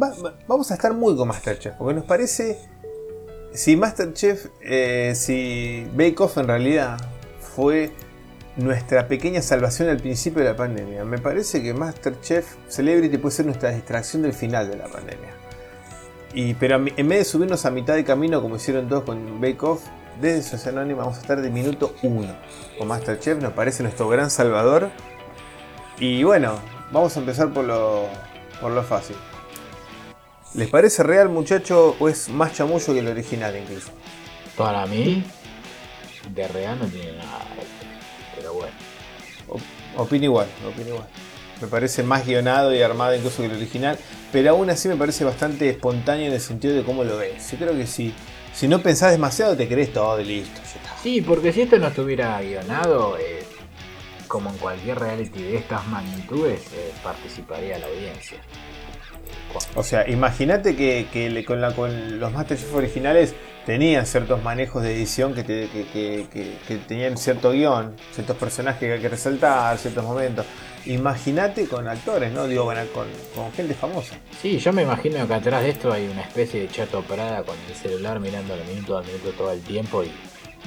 va- 0.00 0.34
vamos 0.46 0.70
a 0.70 0.74
estar 0.74 0.94
muy 0.94 1.16
con 1.16 1.26
Masterchef, 1.26 1.74
porque 1.76 1.94
nos 1.94 2.04
parece, 2.04 2.58
si 3.56 3.74
Masterchef, 3.74 4.48
eh, 4.60 5.14
si 5.16 5.86
Bake 5.94 6.20
Off 6.20 6.36
en 6.36 6.46
realidad 6.46 6.98
fue 7.40 7.90
nuestra 8.56 9.08
pequeña 9.08 9.40
salvación 9.40 9.88
al 9.88 9.96
principio 9.96 10.42
de 10.42 10.50
la 10.50 10.56
pandemia, 10.56 11.04
me 11.04 11.18
parece 11.18 11.62
que 11.62 11.72
Masterchef 11.72 12.56
Celebrity 12.68 13.16
puede 13.16 13.34
ser 13.34 13.46
nuestra 13.46 13.70
distracción 13.70 14.22
del 14.22 14.34
final 14.34 14.68
de 14.68 14.76
la 14.76 14.88
pandemia. 14.88 15.30
Y, 16.34 16.52
pero 16.54 16.76
en 16.76 17.08
vez 17.08 17.18
de 17.18 17.24
subirnos 17.24 17.64
a 17.64 17.70
mitad 17.70 17.94
de 17.94 18.04
camino 18.04 18.42
como 18.42 18.56
hicieron 18.56 18.90
todos 18.90 19.04
con 19.04 19.40
Bake 19.40 19.62
Off, 19.62 19.84
desde 20.20 20.42
Sociedad 20.42 20.78
Anónima 20.78 21.00
vamos 21.00 21.16
a 21.16 21.20
estar 21.22 21.40
de 21.40 21.50
minuto 21.50 21.94
1 22.02 22.36
con 22.78 22.88
Masterchef, 22.88 23.40
nos 23.40 23.54
parece 23.54 23.82
nuestro 23.82 24.06
gran 24.08 24.30
salvador. 24.30 24.90
Y 25.98 26.24
bueno, 26.24 26.58
vamos 26.92 27.16
a 27.16 27.20
empezar 27.20 27.54
por 27.54 27.64
lo, 27.64 28.06
por 28.60 28.72
lo 28.72 28.82
fácil. 28.82 29.16
¿Les 30.54 30.68
parece 30.68 31.02
real, 31.02 31.28
muchacho, 31.28 31.96
o 31.98 32.08
es 32.08 32.28
más 32.28 32.54
chamullo 32.54 32.94
que 32.94 33.00
el 33.00 33.08
original 33.08 33.56
incluso? 33.56 33.90
Para 34.56 34.86
mí, 34.86 35.22
de 36.34 36.48
real 36.48 36.78
no 36.78 36.86
tiene 36.86 37.12
nada. 37.12 37.44
Pero 38.36 38.54
bueno. 38.54 38.72
Opino 39.96 40.24
igual, 40.24 40.46
opino 40.66 40.88
igual. 40.88 41.08
Me 41.60 41.68
parece 41.68 42.02
más 42.02 42.26
guionado 42.26 42.74
y 42.74 42.82
armado 42.82 43.14
incluso 43.14 43.38
que 43.38 43.46
el 43.46 43.56
original, 43.56 43.98
pero 44.30 44.50
aún 44.50 44.68
así 44.68 44.88
me 44.88 44.96
parece 44.96 45.24
bastante 45.24 45.70
espontáneo 45.70 46.26
en 46.26 46.34
el 46.34 46.40
sentido 46.40 46.74
de 46.74 46.82
cómo 46.84 47.02
lo 47.04 47.16
ves. 47.16 47.50
Yo 47.50 47.56
creo 47.56 47.72
que 47.74 47.86
si, 47.86 48.12
si 48.54 48.68
no 48.68 48.82
pensás 48.82 49.12
demasiado 49.12 49.56
te 49.56 49.66
crees 49.66 49.92
todo 49.92 50.20
y 50.20 50.24
listo. 50.24 50.60
ya 50.62 50.80
está. 50.80 50.96
Sí, 51.02 51.22
porque 51.22 51.52
si 51.52 51.62
esto 51.62 51.78
no 51.78 51.86
estuviera 51.86 52.40
guionado, 52.42 53.16
eh, 53.18 53.44
como 54.28 54.50
en 54.50 54.58
cualquier 54.58 54.98
reality 54.98 55.42
de 55.42 55.56
estas 55.56 55.86
magnitudes, 55.86 56.60
eh, 56.74 56.92
participaría 57.02 57.78
la 57.78 57.86
audiencia. 57.86 58.38
O 59.74 59.82
sea, 59.82 60.08
imagínate 60.08 60.76
que, 60.76 61.44
con, 61.46 61.60
la, 61.60 61.72
con 61.74 62.18
los 62.20 62.32
Masterchef 62.32 62.74
originales 62.74 63.34
tenían 63.64 64.06
ciertos 64.06 64.42
manejos 64.42 64.82
de 64.82 64.94
edición 64.94 65.34
que, 65.34 65.42
te- 65.42 65.68
que- 65.68 65.84
que- 65.92 66.26
que- 66.32 66.56
que 66.68 66.76
tenían 66.76 67.16
cierto 67.16 67.50
guion, 67.52 67.96
ciertos 68.12 68.36
personajes 68.36 68.78
que 68.80 68.92
hay 68.92 69.00
que 69.00 69.08
resaltar, 69.08 69.76
ciertos 69.78 70.04
momentos. 70.04 70.46
Imagínate 70.86 71.66
con 71.66 71.88
actores, 71.88 72.32
¿no? 72.32 72.46
Digo, 72.46 72.62
bueno, 72.64 72.82
con, 72.94 73.06
con 73.34 73.52
gente 73.52 73.74
famosa. 73.74 74.14
Sí, 74.40 74.58
yo 74.58 74.72
me 74.72 74.82
imagino 74.82 75.26
que 75.26 75.34
atrás 75.34 75.62
de 75.64 75.70
esto 75.70 75.92
hay 75.92 76.06
una 76.06 76.22
especie 76.22 76.60
de 76.60 76.68
chato 76.68 77.02
Prada 77.02 77.42
con 77.42 77.56
el 77.68 77.74
celular 77.74 78.20
mirando 78.20 78.54
al 78.54 78.64
minuto 78.66 78.96
al 78.98 79.04
minuto 79.04 79.30
todo 79.32 79.50
el 79.52 79.60
tiempo 79.62 80.04
y 80.04 80.12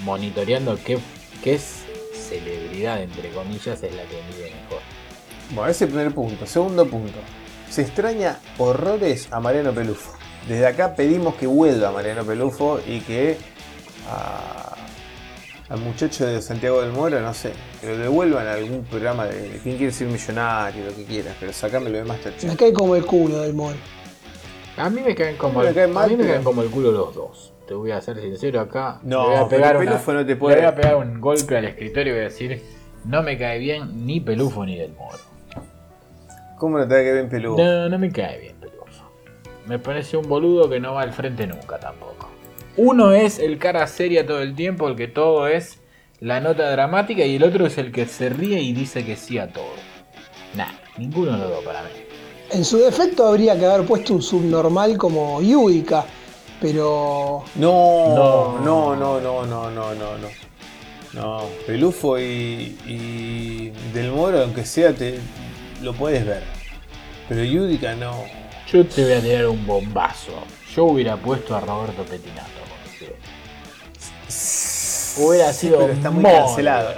monitoreando 0.03 0.77
qué, 0.83 0.99
qué 1.43 1.55
es 1.55 1.83
celebridad, 2.29 3.01
entre 3.01 3.29
comillas, 3.29 3.81
es 3.81 3.95
la 3.95 4.03
que 4.03 4.15
mide 4.29 4.45
mejor. 4.63 4.81
Bueno, 5.51 5.71
ese 5.71 5.85
es 5.85 5.89
el 5.89 5.95
primer 5.95 6.13
punto. 6.13 6.45
Segundo 6.45 6.85
punto. 6.85 7.17
Se 7.69 7.82
extraña 7.84 8.39
horrores 8.58 9.27
a 9.32 9.39
Mariano 9.39 9.71
Pelufo. 9.73 10.13
Desde 10.47 10.65
acá 10.65 10.95
pedimos 10.95 11.36
que 11.36 11.45
vuelva 11.47 11.91
Mariano 11.91 12.23
Pelufo 12.23 12.79
y 12.86 12.99
que 13.01 13.38
a- 14.10 14.75
al 15.69 15.79
muchacho 15.79 16.25
de 16.25 16.41
Santiago 16.41 16.82
del 16.82 16.91
Moro, 16.91 17.19
no 17.21 17.34
sé, 17.34 17.51
que 17.79 17.88
lo 17.88 17.97
devuelvan 17.97 18.47
a 18.47 18.53
algún 18.53 18.84
programa 18.86 19.25
de, 19.27 19.49
de 19.49 19.60
quién 19.60 19.77
quiere 19.77 19.91
ser 19.93 20.08
millonario, 20.08 20.86
lo 20.86 20.95
que 20.95 21.03
quieras, 21.05 21.36
pero 21.39 21.53
sacámelo 21.53 21.97
de 21.97 22.03
Me 22.03 22.08
Masterchef. 22.10 22.55
cae 22.55 22.73
como 22.73 22.95
el 22.95 23.05
culo 23.05 23.41
del 23.41 23.53
mol. 23.53 23.75
A 24.77 24.89
mí 24.89 25.01
me 25.01 25.13
caen 25.13 25.36
como, 25.38 25.60
Me 25.60 25.67
el, 25.67 25.75
caen 25.75 25.93
mal, 25.93 26.05
a 26.05 26.08
mí 26.08 26.15
me 26.15 26.23
pero- 26.23 26.34
caen 26.34 26.43
como 26.43 26.62
el 26.63 26.69
culo 26.71 26.91
los 26.91 27.13
dos. 27.13 27.53
Te 27.67 27.75
voy 27.75 27.91
a 27.91 28.01
ser 28.01 28.19
sincero 28.19 28.62
acá. 28.62 28.99
No, 29.03 29.29
le 29.29 29.36
voy 29.36 29.45
a 29.45 29.47
pegar 29.47 29.67
pero 29.73 29.82
una- 29.82 29.91
Pelufo 29.91 30.13
no 30.13 30.19
te 30.21 30.25
le 30.25 30.36
puede- 30.38 30.55
voy 30.58 30.65
a 30.65 30.75
pegar 30.75 30.95
un 30.95 31.21
golpe 31.21 31.58
al 31.58 31.65
escritorio 31.65 32.13
y 32.13 32.15
voy 32.15 32.21
a 32.25 32.29
decir, 32.29 32.63
no 33.05 33.21
me 33.21 33.38
cae 33.38 33.60
bien 33.60 34.08
ni 34.08 34.19
Pelufo 34.21 34.65
ni 34.65 34.75
del 34.75 34.93
Moro. 34.93 35.19
¿Cómo 36.60 36.78
no 36.78 36.88
te 36.88 36.93
da 36.93 37.02
que 37.02 37.13
bien 37.13 37.30
Pelufo? 37.30 37.58
No, 37.58 37.89
no 37.89 37.98
me 37.98 38.12
cae 38.12 38.39
bien 38.39 38.56
Pelufo. 38.60 39.10
Me 39.65 39.80
parece 39.80 40.17
un 40.17 40.28
boludo 40.30 40.69
que 40.69 40.80
no 40.80 40.93
va 40.93 41.02
al 41.02 41.13
frente 41.13 41.48
nunca 41.48 41.80
tampoco. 41.80 42.30
Uno 42.78 43.13
es 43.13 43.39
el 43.39 43.58
cara 43.58 43.88
seria 43.88 44.26
todo 44.28 44.41
el 44.41 44.54
tiempo, 44.56 44.88
el 44.88 44.95
que 44.95 45.08
todo 45.08 45.48
es 45.48 45.80
la 46.19 46.39
nota 46.41 46.69
dramática, 46.69 47.26
y 47.26 47.38
el 47.38 47.43
otro 47.43 47.65
es 47.65 47.78
el 47.78 47.91
que 47.91 48.06
se 48.06 48.30
ríe 48.30 48.62
y 48.62 48.74
dice 48.74 49.04
que 49.06 49.15
sí 49.15 49.38
a 49.39 49.48
todo. 49.52 49.74
Nah, 50.56 50.67
ninguno 50.98 51.32
de 51.32 51.38
los 51.39 51.50
dos 51.50 51.63
para 51.63 51.82
mí. 51.84 51.89
En 52.52 52.65
su 52.65 52.78
defecto 52.78 53.26
habría 53.28 53.58
que 53.58 53.65
haber 53.65 53.86
puesto 53.88 54.13
un 54.13 54.22
subnormal 54.22 54.98
como 54.98 55.41
Yudica, 55.41 56.04
pero 56.62 57.43
No, 57.56 58.60
No. 58.60 58.60
no, 58.63 58.95
no, 58.95 59.19
no, 59.22 59.45
no, 59.45 59.69
no, 59.72 59.95
no, 59.95 60.17
no. 60.17 60.28
No, 61.13 61.41
Pelufo 61.65 62.19
y, 62.19 62.78
y 62.86 63.72
Del 63.93 64.12
Moro, 64.12 64.41
aunque 64.41 64.63
sea, 64.65 64.93
te 64.93 65.19
lo 65.81 65.93
puedes 65.93 66.25
ver. 66.25 66.43
Pero 67.27 67.43
Yudica 67.43 67.95
no. 67.95 68.23
Yo 68.71 68.85
te 68.85 69.03
voy 69.03 69.13
a 69.13 69.21
tirar 69.21 69.47
un 69.47 69.65
bombazo. 69.65 70.31
Yo 70.75 70.85
hubiera 70.85 71.17
puesto 71.17 71.55
a 71.55 71.59
Roberto 71.61 72.03
Petinato. 72.03 72.49
Hubiera 75.17 75.51
sido 75.53 75.79
pero 75.79 75.93
está 75.93 76.11
muy 76.11 76.23
muy 76.23 76.31
cancelado. 76.31 76.93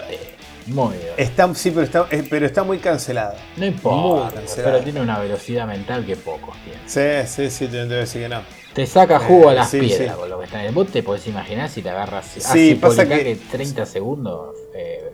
Muy 0.67 0.93
divertido. 0.97 1.13
Está, 1.17 1.55
sí, 1.55 1.71
pero 1.71 1.81
está, 1.83 2.07
eh, 2.11 2.23
pero 2.29 2.45
está 2.45 2.63
muy 2.63 2.77
cancelado. 2.77 3.35
No 3.57 3.65
importa, 3.65 4.35
cancelado. 4.35 4.71
pero 4.73 4.83
tiene 4.83 5.01
una 5.01 5.17
velocidad 5.19 5.65
mental 5.65 6.05
que 6.05 6.15
pocos 6.15 6.55
tienen. 6.63 6.81
Sí, 7.25 7.27
sí, 7.27 7.49
sí, 7.49 7.67
te 7.67 7.77
debo 7.77 7.93
decir 8.01 8.21
que 8.23 8.29
no. 8.29 8.41
Te 8.73 8.85
saca 8.85 9.19
jugo 9.19 9.49
a 9.49 9.53
Eh, 9.53 9.55
las 9.55 9.69
sí, 9.71 9.79
piedras 9.79 10.13
sí. 10.15 10.19
con 10.19 10.29
lo 10.29 10.37
que 10.39 10.45
está 10.45 10.61
en 10.61 10.67
el 10.67 10.73
Vos 10.73 10.87
te 10.87 11.01
podés 11.03 11.25
imaginar 11.27 11.67
si 11.69 11.81
te 11.81 11.89
agarras 11.89 12.25
Sí, 12.27 12.39
así 12.45 12.75
pasa 12.75 13.03
por 13.05 13.07
que- 13.17 13.37
30 13.49 13.85
segundos. 13.85 14.55
eh, 14.75 15.11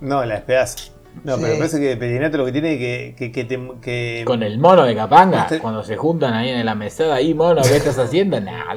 No, 0.00 0.24
la 0.24 0.34
despedaza. 0.36 0.92
No, 1.24 1.36
Sí. 1.36 1.42
pero 1.44 1.56
parece 1.58 1.80
que 1.80 1.96
Petinato 1.96 2.36
lo 2.38 2.44
que 2.44 2.52
tiene 2.52 2.78
que. 2.78 3.14
que, 3.18 3.32
que, 3.32 3.44
te- 3.44 3.70
que- 3.82 4.22
con 4.26 4.42
el 4.42 4.58
mono 4.58 4.84
de 4.84 4.94
Capanga, 4.94 5.42
Este- 5.42 5.58
cuando 5.58 5.82
se 5.82 5.96
juntan 5.96 6.34
ahí 6.34 6.50
en 6.50 6.64
la 6.64 6.74
mesada, 6.74 7.14
ahí 7.16 7.34
mono, 7.34 7.62
¿qué 7.62 7.76
estás 7.76 7.98
haciendo? 7.98 8.40
Nah, 8.40 8.72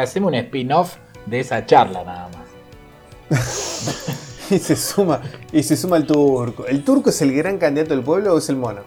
hacemos 0.00 0.28
un 0.28 0.34
spin-off 0.34 0.96
de 1.26 1.40
esa 1.40 1.64
charla 1.66 2.04
nada 2.04 2.28
más. 2.28 2.48
Y 4.50 4.58
se 4.58 4.76
suma. 4.76 5.20
Y 5.52 5.62
se 5.62 5.76
suma 5.76 5.98
el 5.98 6.06
turco. 6.06 6.64
¿El 6.66 6.82
turco 6.82 7.10
es 7.10 7.20
el 7.20 7.34
gran 7.36 7.58
candidato 7.58 7.94
del 7.94 8.02
pueblo 8.02 8.32
o 8.34 8.38
es 8.38 8.48
el 8.48 8.56
mono? 8.56 8.80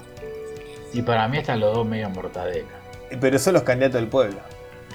Y 0.91 1.03
para 1.03 1.27
mí 1.27 1.37
están 1.37 1.59
los 1.59 1.75
dos 1.75 1.85
medio 1.87 2.09
mortadela. 2.09 2.65
Pero 3.19 3.37
son 3.37 3.53
los 3.53 3.61
candidatos 3.63 4.01
del 4.01 4.07
pueblo. 4.09 4.37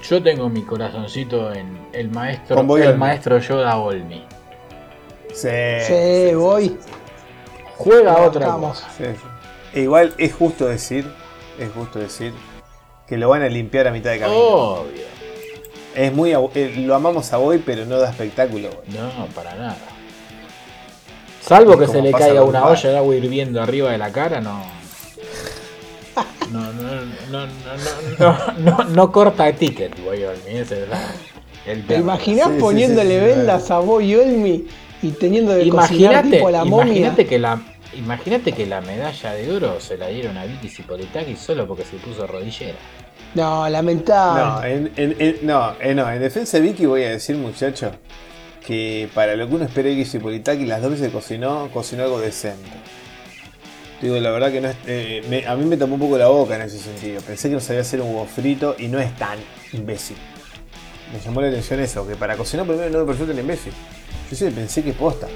Yo 0.09 0.21
tengo 0.21 0.49
mi 0.49 0.63
corazoncito 0.63 1.53
en 1.53 1.79
el 1.93 2.09
maestro, 2.11 2.59
el 2.59 2.69
Olmi. 2.69 2.97
maestro 2.97 3.39
Yoda 3.39 3.77
Olmi. 3.77 4.25
Sí. 5.33 5.47
sí, 5.87 6.35
voy. 6.35 6.77
Juega 7.77 8.13
Lo 8.19 8.25
otra 8.25 8.47
bancamos. 8.47 8.79
cosa. 8.81 8.91
Sí, 8.97 9.03
sí. 9.05 9.79
E 9.79 9.81
igual 9.81 10.13
es 10.17 10.33
justo 10.33 10.65
decir, 10.65 11.05
es 11.59 11.69
justo 11.71 11.99
decir 11.99 12.33
que 13.07 13.17
lo 13.17 13.29
van 13.29 13.41
a 13.43 13.47
limpiar 13.49 13.87
a 13.87 13.91
mitad 13.91 14.11
de 14.11 14.19
camino. 14.19 14.39
Obvio. 14.39 15.03
Es 15.95 16.13
muy 16.13 16.31
eh, 16.33 16.73
lo 16.77 16.95
amamos 16.95 17.31
a 17.33 17.37
Boy, 17.37 17.57
pero 17.65 17.85
no 17.85 17.97
da 17.99 18.09
espectáculo. 18.09 18.69
Boy. 18.69 18.95
No, 18.97 19.25
para 19.33 19.55
nada. 19.55 19.77
Salvo 21.41 21.77
que 21.77 21.87
se 21.87 22.01
le 22.01 22.11
caiga 22.11 22.43
una 22.43 22.65
olla 22.65 22.89
de 22.89 22.97
agua 22.97 23.15
hirviendo 23.15 23.61
arriba 23.61 23.91
de 23.91 23.97
la 23.97 24.11
cara, 24.11 24.41
no. 24.41 24.61
No, 26.51 26.61
no, 26.73 26.81
no, 26.83 27.01
no, 27.29 27.47
no, 27.47 27.47
no, 28.19 28.53
no, 28.77 28.83
no 28.85 29.11
corta 29.11 29.51
ticket, 29.51 30.01
güey, 30.03 30.23
Olmi, 30.23 30.57
ese 30.59 30.83
es 30.83 30.89
el 31.65 31.81
¿Te 31.81 31.95
tema. 31.95 31.99
imaginás 32.13 32.47
Sí, 32.47 32.53
sí, 32.55 32.59
poniéndole 32.61 33.19
sí, 33.19 33.19
sí, 33.19 33.35
vendas 33.37 33.69
a 33.71 33.79
Boy 33.79 34.15
Olmi 34.15 34.65
y 35.01 35.09
teniendo 35.11 35.51
de 35.53 35.67
cocinar 35.69 36.11
Imagínate, 36.13 36.37
tipo 36.37 36.49
la 36.49 36.65
momia? 36.65 36.85
imagínate 36.93 37.25
que 37.27 37.39
la, 37.39 37.61
imagínate 37.95 38.51
que 38.53 38.65
la 38.65 38.81
medalla 38.81 39.33
de 39.33 39.51
oro 39.51 39.79
se 39.79 39.97
la 39.97 40.07
dieron 40.07 40.37
a 40.37 40.45
Vicky 40.45 40.69
Cipolitakis 40.69 41.39
solo 41.39 41.67
porque 41.67 41.83
se 41.85 41.97
puso 41.97 42.25
rodillera. 42.27 42.77
No, 43.35 43.63
No, 43.63 43.69
lamentable. 43.69 44.73
en, 44.73 44.91
en- 44.95 45.15
en- 45.19 45.37
no, 45.43 45.73
eh, 45.79 45.93
no, 45.93 46.09
en 46.11 46.19
defensa 46.19 46.57
de 46.57 46.63
Vicky 46.63 46.85
voy 46.85 47.03
a 47.03 47.09
decir, 47.11 47.35
muchacho, 47.35 47.91
que 48.65 49.09
para 49.13 49.35
lo 49.35 49.47
que 49.47 49.55
uno 49.55 49.65
espera 49.65 49.89
de 49.89 49.95
Vicky 49.95 50.09
Cipolitaki, 50.09 50.65
las 50.65 50.81
dos 50.81 50.91
veces 50.91 51.07
que 51.07 51.13
cocinó, 51.13 51.69
cocinó 51.73 52.03
algo 52.03 52.19
decente. 52.19 52.69
Digo, 54.01 54.15
la 54.19 54.29
verdad 54.29 54.51
que 54.51 54.61
no 54.61 54.69
es, 54.69 54.75
eh, 54.85 55.23
me- 55.29 55.45
a 55.47 55.55
mí 55.55 55.65
me 55.65 55.75
tapó 55.77 55.93
un 55.95 55.99
poco 55.99 56.17
la 56.17 56.27
boca 56.27 56.55
en 56.55 56.61
ese 56.61 56.77
sentido. 56.77 57.19
Pensé 57.21 57.49
que 57.49 57.55
no 57.55 57.61
sabía 57.61 57.81
hacer 57.81 57.99
un 58.01 58.09
huevo 58.09 58.25
frito 58.25 58.75
y 58.77 58.87
no 58.87 58.99
es 58.99 59.15
tan 59.17 59.39
imbécil. 59.73 60.17
Me 61.13 61.19
llamó 61.19 61.41
la 61.41 61.47
atención 61.47 61.79
eso, 61.79 62.07
que 62.07 62.15
para 62.15 62.35
cocinar 62.37 62.65
primero 62.67 62.89
no 62.91 62.99
me 62.99 63.05
pareció 63.05 63.25
tan 63.25 63.39
imbécil. 63.39 63.73
Yo 64.29 64.35
sí 64.35 64.49
pensé 64.49 64.83
que 64.83 64.93
posta, 64.93 65.27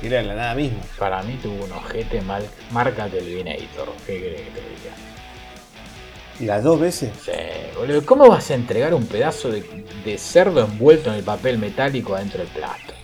que 0.00 0.06
era 0.06 0.22
la 0.22 0.34
nada 0.34 0.54
misma. 0.54 0.80
Para 0.98 1.22
mí 1.22 1.38
tuvo 1.42 1.64
un 1.64 1.72
ojete 1.72 2.20
mal, 2.22 2.44
marca 2.70 3.06
Telvinator. 3.06 3.92
¿Qué 4.06 4.18
crees 4.18 4.40
que 4.40 4.50
te 4.50 4.60
diga? 4.60 4.94
¿Y 6.40 6.46
las 6.46 6.64
dos 6.64 6.80
veces? 6.80 7.12
Sí, 7.24 7.30
boludo. 7.76 8.04
¿Cómo 8.04 8.28
vas 8.28 8.50
a 8.50 8.54
entregar 8.54 8.94
un 8.94 9.06
pedazo 9.06 9.50
de, 9.50 9.62
de 10.04 10.18
cerdo 10.18 10.64
envuelto 10.64 11.10
en 11.10 11.16
el 11.16 11.22
papel 11.22 11.58
metálico 11.58 12.16
adentro 12.16 12.40
del 12.40 12.48
plato? 12.48 12.94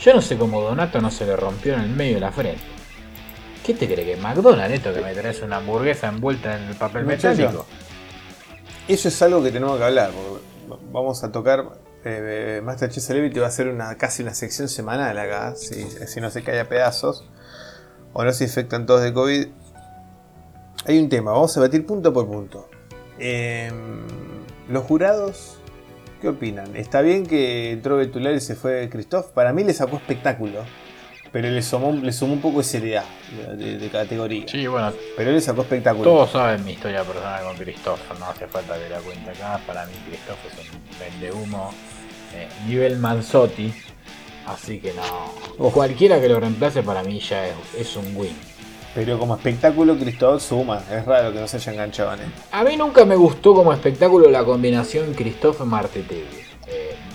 Yo 0.00 0.14
no 0.14 0.22
sé 0.22 0.36
cómo 0.36 0.60
Donato 0.60 1.00
no 1.00 1.10
se 1.10 1.26
le 1.26 1.36
rompió 1.36 1.74
en 1.74 1.80
el 1.80 1.90
medio 1.90 2.14
de 2.14 2.20
la 2.20 2.32
frente. 2.32 2.62
¿Qué 3.64 3.74
te 3.74 3.86
cree 3.86 4.04
que 4.04 4.12
es 4.14 4.20
McDonald's 4.20 4.74
esto 4.74 4.94
que 4.94 5.02
me 5.02 5.12
traes 5.12 5.42
una 5.42 5.58
hamburguesa 5.58 6.08
envuelta 6.08 6.56
en 6.56 6.64
el 6.68 6.74
papel 6.74 7.04
metálico? 7.04 7.66
Eso 8.88 9.08
es 9.08 9.22
algo 9.22 9.42
que 9.42 9.50
tenemos 9.50 9.76
que 9.76 9.84
hablar. 9.84 10.10
porque 10.10 10.42
Vamos 10.90 11.22
a 11.22 11.30
tocar. 11.30 11.64
Eh, 12.04 12.60
Masterchef 12.64 13.02
Celebrity 13.02 13.40
va 13.40 13.48
a 13.48 13.50
ser 13.50 13.68
una, 13.68 13.96
casi 13.96 14.22
una 14.22 14.34
sección 14.34 14.68
semanal 14.68 15.18
acá, 15.18 15.54
si, 15.56 16.20
no 16.20 16.30
se 16.30 16.42
cae 16.42 16.60
a 16.60 16.68
pedazos. 16.68 17.24
o 18.12 18.24
no 18.24 18.32
se 18.32 18.44
infectan 18.44 18.86
todos 18.86 19.02
de 19.02 19.12
COVID. 19.12 19.48
Hay 20.86 20.98
un 20.98 21.08
tema, 21.08 21.32
vamos 21.32 21.56
a 21.56 21.60
batir 21.60 21.84
punto 21.84 22.12
por 22.12 22.26
punto. 22.26 22.68
Em, 23.18 24.06
los 24.68 24.84
jurados, 24.84 25.58
¿qué 26.20 26.28
opinan? 26.28 26.76
¿Está 26.76 27.00
bien 27.00 27.26
que 27.26 27.72
entró 27.72 27.96
Betular 27.96 28.32
y 28.34 28.40
se 28.40 28.54
fue 28.54 28.88
Christoph? 28.90 29.26
Para 29.32 29.52
mí 29.52 29.64
le 29.64 29.74
sacó 29.74 29.96
espectáculo, 29.96 30.64
pero 31.32 31.48
le 31.50 31.62
sumó, 31.62 31.92
le 31.92 32.12
sumó 32.12 32.34
un 32.34 32.40
poco 32.40 32.58
de 32.58 32.64
seriedad 32.64 33.04
de, 33.56 33.78
de 33.78 33.88
categoría. 33.88 34.46
Sí, 34.48 34.66
bueno, 34.66 34.92
Pero 35.16 35.32
le 35.32 35.40
sacó 35.40 35.62
espectáculo. 35.62 36.04
todos 36.04 36.30
saben 36.30 36.64
mi 36.64 36.72
historia 36.72 37.02
personal 37.04 37.44
con 37.44 37.56
Christoph, 37.56 38.00
no 38.18 38.26
hace 38.26 38.46
falta 38.46 38.74
que 38.78 38.88
la 38.88 38.98
cuente 39.00 39.30
acá. 39.30 39.60
Para 39.66 39.86
mí, 39.86 39.92
Christoph 40.08 40.38
es 40.46 40.58
un 40.70 40.80
vendehumo 40.98 41.72
eh, 42.34 42.48
nivel 42.66 42.98
Manzotti, 42.98 43.72
así 44.46 44.78
que 44.80 44.92
no. 44.94 45.32
Uf. 45.66 45.74
Cualquiera 45.74 46.20
que 46.20 46.28
lo 46.28 46.38
reemplace, 46.40 46.82
para 46.82 47.02
mí 47.02 47.18
ya 47.20 47.46
es, 47.46 47.54
es 47.78 47.96
un 47.96 48.16
win. 48.16 48.36
Pero 48.94 49.18
como 49.18 49.36
espectáculo, 49.36 49.96
Christoph 49.96 50.40
suma. 50.42 50.82
Es 50.90 51.04
raro 51.04 51.32
que 51.32 51.38
no 51.40 51.46
se 51.46 51.58
haya 51.58 51.72
enganchado 51.72 52.14
en 52.14 52.20
él. 52.20 52.32
A 52.50 52.64
mí 52.64 52.76
nunca 52.76 53.04
me 53.04 53.14
gustó 53.16 53.54
como 53.54 53.72
espectáculo 53.72 54.28
la 54.30 54.42
combinación 54.44 55.14
Christoph-Martetegui. 55.14 56.22
Eh, 56.22 56.47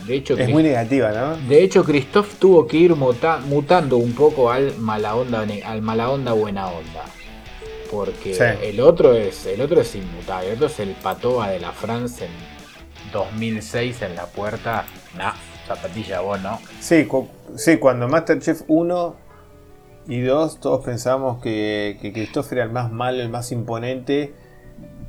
de 0.05 0.15
hecho, 0.15 0.37
Es 0.37 0.49
muy 0.49 0.63
negativa, 0.63 1.11
¿no? 1.11 1.35
De 1.47 1.63
hecho, 1.63 1.83
Christoph 1.83 2.35
tuvo 2.39 2.67
que 2.67 2.77
ir 2.77 2.95
muta- 2.95 3.39
mutando 3.39 3.97
un 3.97 4.13
poco 4.13 4.51
al 4.51 4.75
mala 4.77 5.15
onda, 5.15 5.45
al 5.65 5.81
mala 5.81 6.09
onda 6.09 6.33
buena 6.33 6.67
onda. 6.67 7.03
Porque 7.91 8.33
Sí. 8.33 8.43
el 8.67 8.79
otro 8.81 9.13
es 9.13 9.45
el 9.45 9.61
otro 9.61 9.79
es 9.81 9.93
inmutable, 9.95 10.47
el 10.49 10.55
otro 10.55 10.67
es 10.67 10.79
el 10.79 10.89
patoa 10.91 11.49
de 11.49 11.59
la 11.59 11.71
France 11.71 12.25
en 12.25 12.31
2006 13.11 14.01
en 14.01 14.15
la 14.15 14.25
puerta. 14.25 14.85
Nah, 15.17 15.33
zapatilla 15.67 16.21
vos, 16.21 16.41
¿no? 16.41 16.59
Sí, 16.79 17.05
cu- 17.05 17.27
sí, 17.55 17.77
cuando 17.77 18.07
Masterchef 18.07 18.61
1 18.67 19.15
y 20.07 20.21
2 20.21 20.59
todos 20.59 20.83
pensábamos 20.83 21.41
que, 21.41 21.97
que 22.01 22.11
Christoph 22.11 22.51
era 22.53 22.63
el 22.63 22.71
más 22.71 22.91
malo, 22.91 23.21
el 23.21 23.29
más 23.29 23.51
imponente. 23.51 24.33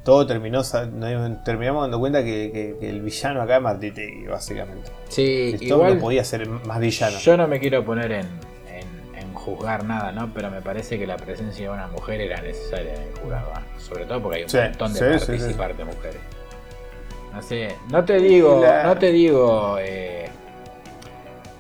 Todo 0.04 0.26
terminó, 0.26 0.58
nos 0.58 1.44
terminamos 1.44 1.82
dando 1.84 1.98
cuenta 1.98 2.22
que, 2.22 2.50
que- 2.52 2.76
que 2.78 2.90
el 2.90 3.00
villano 3.00 3.40
acá 3.40 3.56
es 3.56 3.62
Martitegui, 3.62 4.26
básicamente. 4.26 4.90
Sí, 5.08 5.54
Christoph 5.56 5.78
igual 5.78 5.94
no 5.94 6.00
podía 6.02 6.22
ser 6.24 6.46
más 6.46 6.78
villano. 6.78 7.18
yo 7.18 7.36
no 7.38 7.48
me 7.48 7.58
quiero 7.58 7.82
poner 7.84 8.12
en, 8.12 8.26
en- 8.68 9.14
en 9.18 9.32
juzgar 9.32 9.84
nada, 9.84 10.12
¿no? 10.12 10.30
Pero 10.34 10.50
me 10.50 10.60
parece 10.60 10.98
que 10.98 11.06
la 11.06 11.16
presencia 11.16 11.68
de 11.68 11.74
una 11.74 11.86
mujer 11.88 12.20
era 12.20 12.40
necesaria 12.42 12.94
en 12.94 13.02
el 13.02 13.18
jurado, 13.18 13.50
¿no? 13.54 13.80
Sobre 13.80 14.04
todo 14.04 14.20
porque 14.22 14.36
hay 14.38 14.42
un 14.44 14.50
Sí, 14.50 14.58
montón 14.58 14.92
de 14.92 14.98
sí, 14.98 15.04
sí, 15.04 15.18
sí. 15.24 15.26
participantes 15.32 15.78
de 15.78 15.84
mujeres. 15.84 16.20
No 17.32 17.42
sé, 17.42 17.74
no 17.90 18.04
te 18.04 18.18
digo, 18.18 18.60
La- 18.62 18.82
no 18.84 18.98
te 18.98 19.10
digo 19.10 19.78
eh, 19.80 20.28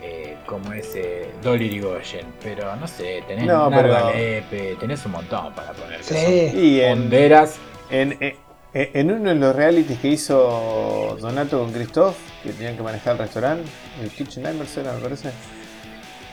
eh, 0.02 0.36
como 0.46 0.70
ese 0.74 1.30
Dolly 1.42 1.64
Irigoyen, 1.64 2.26
pero 2.42 2.76
no 2.76 2.86
sé, 2.86 3.24
tenés 3.26 3.46
No, 3.46 3.70
Narda 3.70 4.08
pero- 4.12 4.18
Lepe, 4.18 4.76
tenés 4.78 5.04
un 5.06 5.12
montón 5.12 5.52
para 5.54 5.72
poner. 5.72 5.98
que 5.98 6.04
Sí. 6.04 6.50
son 6.52 6.62
Y 6.62 6.80
en, 6.80 6.92
Honderas, 6.92 7.56
en, 8.00 8.16
en- 8.20 8.34
en 8.74 9.10
uno 9.12 9.28
de 9.30 9.36
los 9.36 9.54
realities 9.54 9.98
que 10.00 10.08
hizo 10.08 11.16
Donato 11.20 11.60
con 11.60 11.72
Christoph, 11.72 12.16
que 12.42 12.50
tenían 12.50 12.76
que 12.76 12.82
manejar 12.82 13.12
el 13.12 13.18
restaurante, 13.20 13.70
el 14.02 14.10
Kitchen 14.10 14.42
Nightmares 14.42 14.76
era, 14.76 14.92
me 14.92 15.00
parece. 15.00 15.30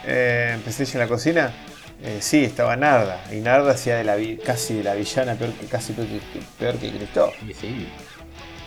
Eh, 0.08 0.52
empecé 0.56 0.84
en 0.94 1.00
la 1.00 1.08
cocina. 1.08 1.54
eh, 2.04 2.18
sí, 2.20 2.44
estaba 2.44 2.76
Narda. 2.76 3.22
Y 3.32 3.36
Narda 3.42 3.74
hacía 3.74 3.96
de 3.98 4.04
la 4.04 4.16
vi- 4.16 4.38
casi 4.38 4.74
de 4.74 4.84
la 4.84 4.96
villana, 4.96 5.36
peor 5.36 5.52
que, 5.54 5.68
casi 5.68 5.94
peor 5.94 6.08
que, 6.08 6.20
peor 6.58 6.76
que 6.78 6.90
Christoph. 6.90 7.34
sí. 7.60 7.88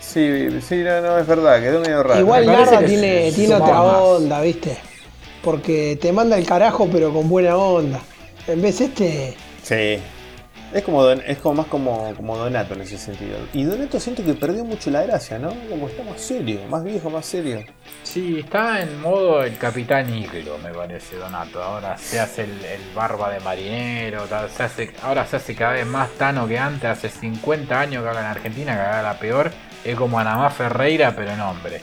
Sí, 0.00 0.60
sí, 0.60 0.76
no, 0.84 1.00
no, 1.00 1.18
es 1.18 1.26
verdad, 1.26 1.60
quedó 1.60 1.80
medio 1.80 2.02
raro. 2.04 2.20
Igual 2.20 2.46
Narda 2.46 2.78
tiene, 2.84 3.32
tiene 3.32 3.54
otra 3.56 3.74
más. 3.80 3.96
onda, 3.96 4.40
¿viste? 4.42 4.76
Porque 5.42 5.98
te 6.00 6.12
manda 6.12 6.36
el 6.38 6.46
carajo, 6.46 6.88
pero 6.92 7.12
con 7.12 7.28
buena 7.28 7.56
onda. 7.56 8.00
En 8.46 8.62
vez 8.62 8.80
este. 8.80 9.34
Sí. 9.64 9.98
Es 10.74 10.82
como, 10.82 11.04
Don- 11.04 11.22
es 11.24 11.38
como 11.38 11.54
más 11.62 11.66
como, 11.68 12.12
como 12.16 12.36
Donato 12.36 12.74
en 12.74 12.80
ese 12.80 12.98
sentido. 12.98 13.38
Y 13.52 13.62
Donato 13.62 14.00
siento 14.00 14.24
que 14.24 14.34
perdió 14.34 14.64
mucho 14.64 14.90
la 14.90 15.04
gracia, 15.04 15.38
¿no? 15.38 15.54
Como 15.70 15.86
está 15.88 16.02
más 16.02 16.20
serio, 16.20 16.60
más 16.68 16.82
viejo, 16.82 17.08
más 17.10 17.24
serio. 17.24 17.64
Sí, 18.02 18.40
está 18.40 18.82
en 18.82 19.00
modo 19.00 19.44
el 19.44 19.56
capitán 19.56 20.12
Iglo, 20.12 20.58
me 20.58 20.70
parece, 20.74 21.14
Donato. 21.14 21.62
Ahora 21.62 21.96
se 21.96 22.18
hace 22.18 22.42
el, 22.42 22.64
el 22.64 22.80
barba 22.92 23.30
de 23.30 23.38
marinero, 23.38 24.24
tal, 24.24 24.50
se 24.50 24.64
hace, 24.64 24.90
ahora 25.04 25.24
se 25.26 25.36
hace 25.36 25.54
cada 25.54 25.74
vez 25.74 25.86
más 25.86 26.10
tano 26.18 26.48
que 26.48 26.58
antes. 26.58 26.90
Hace 26.90 27.08
50 27.08 27.78
años 27.80 28.02
que 28.02 28.08
haga 28.08 28.20
en 28.20 28.26
Argentina, 28.26 28.74
que 28.74 28.80
haga 28.80 29.02
la 29.02 29.18
peor. 29.18 29.52
Es 29.84 29.94
como 29.96 30.18
Anamá 30.18 30.50
Ferreira, 30.50 31.14
pero 31.14 31.30
en 31.30 31.40
hombre. 31.40 31.82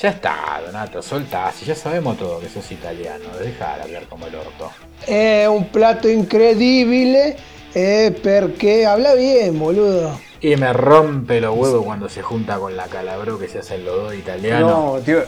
Ya 0.00 0.10
está, 0.10 0.60
Donato, 0.64 1.02
soltá. 1.02 1.50
Si 1.50 1.64
ya 1.64 1.74
sabemos 1.74 2.16
todo 2.16 2.38
que 2.38 2.48
sos 2.48 2.70
italiano, 2.70 3.24
deja 3.40 3.76
de 3.76 3.82
hablar 3.82 4.04
como 4.04 4.26
el 4.28 4.34
orto. 4.36 4.70
Es 5.04 5.48
un 5.48 5.66
plato 5.66 6.08
increíble. 6.08 7.36
Eh, 7.74 8.16
porque 8.22 8.86
habla 8.86 9.14
bien, 9.14 9.58
boludo. 9.58 10.18
Y 10.40 10.56
me 10.56 10.72
rompe 10.72 11.40
los 11.40 11.56
huevos 11.56 11.84
cuando 11.84 12.08
se 12.08 12.22
junta 12.22 12.58
con 12.58 12.76
la 12.76 12.86
Calabro 12.86 13.38
que 13.38 13.48
se 13.48 13.60
hacen 13.60 13.84
los 13.84 13.96
dos 13.96 14.14
italianos. 14.14 14.70
No, 14.70 15.00
tío. 15.00 15.22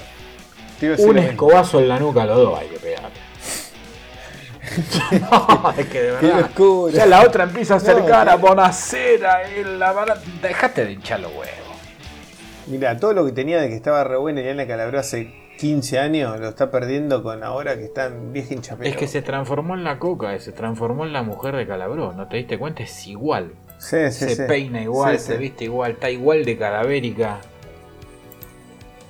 Un 0.98 1.18
escobazo 1.18 1.80
en 1.80 1.88
la 1.88 1.98
nuca 1.98 2.22
a 2.22 2.26
los 2.26 2.37
dos 2.37 2.59
hay 2.59 2.68
que 2.68 2.78
pegarle. 2.78 3.09
no, 5.30 5.74
es 5.76 5.87
que 5.87 6.02
de 6.02 6.18
Qué 6.18 6.26
verdad. 6.26 6.50
Ya 6.92 7.06
la 7.06 7.22
otra 7.22 7.44
empieza 7.44 7.74
a 7.74 7.76
acercar 7.78 8.26
No, 8.26 8.32
a 8.32 8.37
Bonacera 8.37 9.42
y 9.56 9.64
la 9.64 9.92
barata. 9.92 10.20
Dejate 10.42 10.85
de 10.85 10.92
hinchar 10.92 11.20
los 11.20 11.30
huevos. 11.32 11.66
Mira, 12.66 12.98
todo 12.98 13.12
lo 13.12 13.24
que 13.24 13.32
tenía 13.32 13.61
de 13.61 13.68
que 13.68 13.76
estaba 13.76 14.04
re 14.04 14.16
buena 14.16 14.40
Eliana 14.40 14.66
Calabró 14.66 14.98
hace 14.98 15.32
15 15.57 15.99
años 15.99 16.38
lo 16.38 16.49
está 16.49 16.71
perdiendo 16.71 17.23
con 17.23 17.42
ahora 17.42 17.77
que 17.77 17.85
está 17.85 18.07
en 18.07 18.33
vieja 18.33 18.55
hinchapelo. 18.55 18.90
Es 18.90 18.97
que 18.97 19.09
se 19.09 19.23
transformó 19.23 19.75
en 19.75 19.85
la 19.85 19.99
coca, 19.99 20.38
se 20.38 20.53
transformó 20.53 21.05
en 21.05 21.12
la 21.12 21.23
mujer 21.23 21.57
de 21.57 21.66
Calabró. 21.66 22.12
¿No 22.12 22.29
te 22.29 22.37
diste 22.37 22.59
cuenta? 22.59 22.83
Es 22.83 23.07
igual. 23.07 23.53
Sí, 23.79 23.97
sí, 24.11 24.25
se 24.25 24.37
sí. 24.37 24.42
peina 24.47 24.83
igual, 24.83 25.19
se 25.19 25.37
viste 25.37 25.64
igual, 25.64 25.92
está 25.92 26.11
igual 26.11 26.45
de 26.45 26.57
cadavérica. 26.57 27.40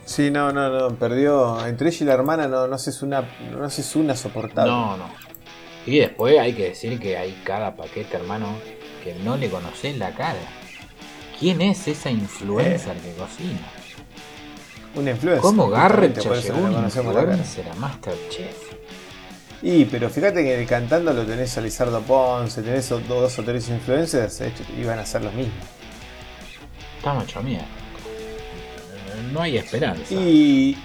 Sí, 0.05 0.31
no, 0.31 0.53
no, 0.53 0.69
no. 0.71 0.95
Perdió. 0.97 1.67
Entre 1.67 1.89
ella 1.89 1.99
y 2.01 2.05
la 2.05 2.15
hermana 2.15 2.49
no, 2.49 2.67
no 2.67 2.75
haces 2.75 3.03
una, 3.03 3.23
no 3.51 3.69
una 3.97 4.17
soportable. 4.17 4.71
No, 4.71 4.97
no. 4.97 5.11
Y 5.85 5.99
después 5.99 6.39
hay 6.39 6.53
que 6.53 6.69
decir 6.71 6.99
que 6.99 7.17
hay 7.17 7.41
cada 7.45 7.77
paquete, 7.77 8.17
hermano, 8.17 8.57
que 9.05 9.15
no 9.15 9.37
le 9.37 9.49
conocés 9.51 9.97
la 9.99 10.13
cara. 10.13 10.39
¿Quién 11.39 11.61
es 11.61 11.87
esa 11.87 12.11
influencer 12.11 12.97
que 12.97 13.13
cocina? 13.13 13.61
Una 14.97 15.11
influencer. 15.11 15.43
¿Cómo 15.43 15.69
por 16.29 16.37
eso 16.39 16.55
llegó 16.55 16.67
un 16.67 16.73
influencer 16.85 17.69
a 17.69 17.75
Masterchef? 17.75 18.57
Y, 19.63 19.85
pero 19.87 20.11
fíjate 20.11 20.43
que 20.45 20.65
cantando 20.67 21.13
lo 21.13 21.25
tenés 21.25 21.57
a 21.57 21.61
Lizardo 21.61 22.01
Ponce, 22.03 22.63
tenés 22.63 22.89
dos 22.89 23.39
o 23.39 23.43
tres 23.43 23.69
influencers, 23.69 24.41
esto 24.41 24.63
iban 24.79 24.99
a 24.99 25.03
hacer 25.03 25.23
lo 25.23 25.33
mismo. 25.33 25.53
Está 26.99 27.23
hecho 27.23 27.43
mierda. 27.43 27.67
No 29.33 29.41
hay 29.43 29.57
esperanza. 29.57 30.15
Y, 30.15 30.77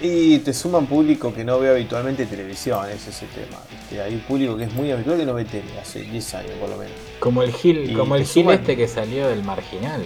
y 0.00 0.38
te 0.38 0.52
suman 0.52 0.86
público 0.86 1.34
que 1.34 1.44
no 1.44 1.58
ve 1.58 1.70
habitualmente 1.70 2.24
televisión, 2.26 2.88
ese 2.88 3.10
es 3.10 3.22
el 3.22 3.28
tema. 3.30 3.58
¿viste? 3.70 4.00
Hay 4.00 4.14
un 4.14 4.20
público 4.20 4.56
que 4.56 4.64
es 4.64 4.72
muy 4.72 4.90
habitual 4.92 5.18
que 5.18 5.26
no 5.26 5.34
ve 5.34 5.44
tele, 5.44 5.78
hace 5.80 6.00
10 6.00 6.34
años 6.34 6.52
por 6.60 6.68
lo 6.70 6.76
menos. 6.76 6.92
Como 7.18 7.42
el 7.42 7.52
Gil, 7.52 7.90
Y 7.90 7.94
como 7.94 8.14
el 8.14 8.24
Gil 8.24 8.44
suman- 8.46 8.54
este 8.60 8.76
que 8.76 8.86
salió 8.88 9.28
del 9.28 9.42
marginal. 9.42 10.02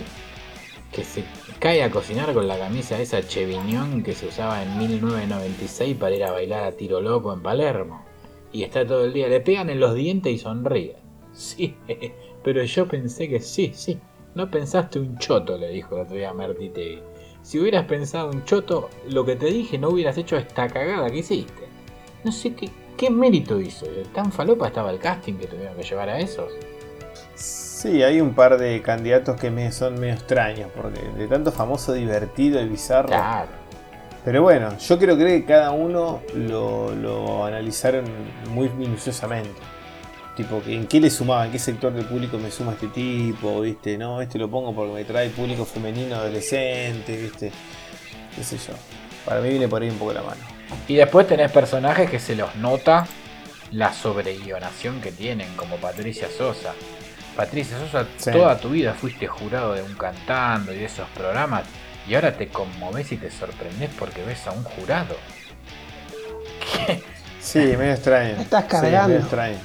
Que 0.92 1.04
se 1.04 1.24
cae 1.58 1.82
a 1.82 1.90
cocinar 1.90 2.34
con 2.34 2.46
la 2.46 2.58
camisa 2.58 3.00
esa 3.00 3.26
Cheviñón 3.26 4.02
que 4.02 4.14
se 4.14 4.26
usaba 4.26 4.62
en 4.62 4.76
1996 4.78 5.96
para 5.96 6.14
ir 6.14 6.24
a 6.24 6.32
bailar 6.32 6.64
a 6.64 6.72
tiro 6.72 7.00
loco 7.00 7.32
en 7.32 7.42
Palermo. 7.42 8.04
Y 8.52 8.62
está 8.62 8.86
todo 8.86 9.04
el 9.04 9.12
día, 9.12 9.28
le 9.28 9.40
pegan 9.40 9.70
en 9.70 9.80
los 9.80 9.94
dientes 9.94 10.32
y 10.32 10.38
sonríe. 10.38 10.96
Sí, 11.32 11.74
pero 12.44 12.62
yo 12.62 12.86
pensé 12.86 13.26
que 13.26 13.40
sí, 13.40 13.72
sí. 13.74 13.98
No 14.34 14.50
pensaste 14.50 14.98
un 14.98 15.16
choto, 15.16 15.56
le 15.56 15.68
dijo 15.70 15.96
el 15.96 16.02
otro 16.02 16.16
día. 16.16 16.32
Si 17.42 17.58
hubieras 17.58 17.86
pensado 17.86 18.30
un 18.30 18.44
choto, 18.44 18.88
lo 19.08 19.24
que 19.24 19.36
te 19.36 19.46
dije 19.46 19.78
no 19.78 19.88
hubieras 19.88 20.16
hecho 20.18 20.36
esta 20.36 20.68
cagada 20.68 21.10
que 21.10 21.18
hiciste. 21.18 21.68
No 22.22 22.30
sé 22.32 22.54
qué, 22.54 22.68
qué 22.96 23.10
mérito 23.10 23.60
hizo. 23.60 23.86
¿Tan 24.14 24.30
falopa 24.30 24.68
estaba 24.68 24.90
el 24.90 24.98
casting 24.98 25.34
que 25.34 25.46
tuvieron 25.46 25.76
que 25.76 25.82
llevar 25.82 26.08
a 26.08 26.20
esos? 26.20 26.52
Sí, 27.82 28.00
hay 28.04 28.20
un 28.20 28.32
par 28.32 28.58
de 28.58 28.80
candidatos 28.80 29.40
que 29.40 29.50
me 29.50 29.72
son 29.72 29.98
medio 29.98 30.14
extraños, 30.14 30.70
porque 30.72 31.00
de 31.00 31.26
tanto 31.26 31.50
famoso 31.50 31.92
divertido 31.92 32.60
y 32.60 32.68
bizarro. 32.68 33.08
Claro. 33.08 33.48
Pero 34.24 34.40
bueno, 34.40 34.78
yo 34.78 34.98
creer 35.00 35.16
que 35.16 35.44
cada 35.44 35.72
uno 35.72 36.22
lo, 36.32 36.94
lo 36.94 37.44
analizaron 37.44 38.04
muy 38.50 38.68
minuciosamente. 38.68 39.60
Tipo, 40.36 40.62
¿en 40.64 40.86
qué 40.86 41.00
le 41.00 41.10
sumaba? 41.10 41.46
¿En 41.46 41.50
qué 41.50 41.58
sector 41.58 41.92
del 41.92 42.04
público 42.04 42.38
me 42.38 42.52
suma 42.52 42.70
este 42.70 42.86
tipo? 42.86 43.62
¿Viste? 43.62 43.98
No, 43.98 44.22
este 44.22 44.38
lo 44.38 44.48
pongo 44.48 44.72
porque 44.72 44.92
me 44.92 45.04
trae 45.04 45.30
público 45.30 45.64
femenino 45.64 46.14
adolescente, 46.14 47.16
¿viste? 47.16 47.50
¿Qué 48.36 48.44
sé 48.44 48.58
yo? 48.58 48.74
Para 49.24 49.40
mí 49.40 49.48
viene 49.48 49.66
por 49.66 49.82
ahí 49.82 49.90
un 49.90 49.98
poco 49.98 50.12
la 50.12 50.22
mano. 50.22 50.40
Y 50.86 50.94
después 50.94 51.26
tenés 51.26 51.50
personajes 51.50 52.08
que 52.08 52.20
se 52.20 52.36
los 52.36 52.54
nota 52.54 53.08
la 53.72 53.92
sobreguionación 53.92 55.00
que 55.00 55.10
tienen, 55.10 55.48
como 55.56 55.78
Patricia 55.78 56.28
Sosa. 56.30 56.74
Patricia 57.36 57.78
Sosa, 57.78 58.06
Sí. 58.18 58.30
toda 58.30 58.56
tu 58.58 58.70
vida 58.70 58.94
fuiste 58.94 59.26
jurado 59.26 59.74
de 59.74 59.82
un 59.82 59.94
cantando 59.94 60.72
y 60.72 60.78
de 60.78 60.84
esos 60.86 61.08
programas, 61.10 61.64
y 62.08 62.14
ahora 62.14 62.36
te 62.36 62.48
conmoves 62.48 63.10
y 63.12 63.16
te 63.16 63.30
sorprendes 63.30 63.90
porque 63.98 64.22
ves 64.24 64.46
a 64.46 64.52
un 64.52 64.62
jurado. 64.64 65.16
¿Qué? 66.86 67.02
Sí, 67.40 67.58
medio 67.58 67.92
extraño. 67.92 68.36
Me 68.36 68.42
estás 68.42 68.64
Sí, 68.64 68.70
cargando. 68.70 69.08
medio 69.08 69.20
extraño. 69.20 69.58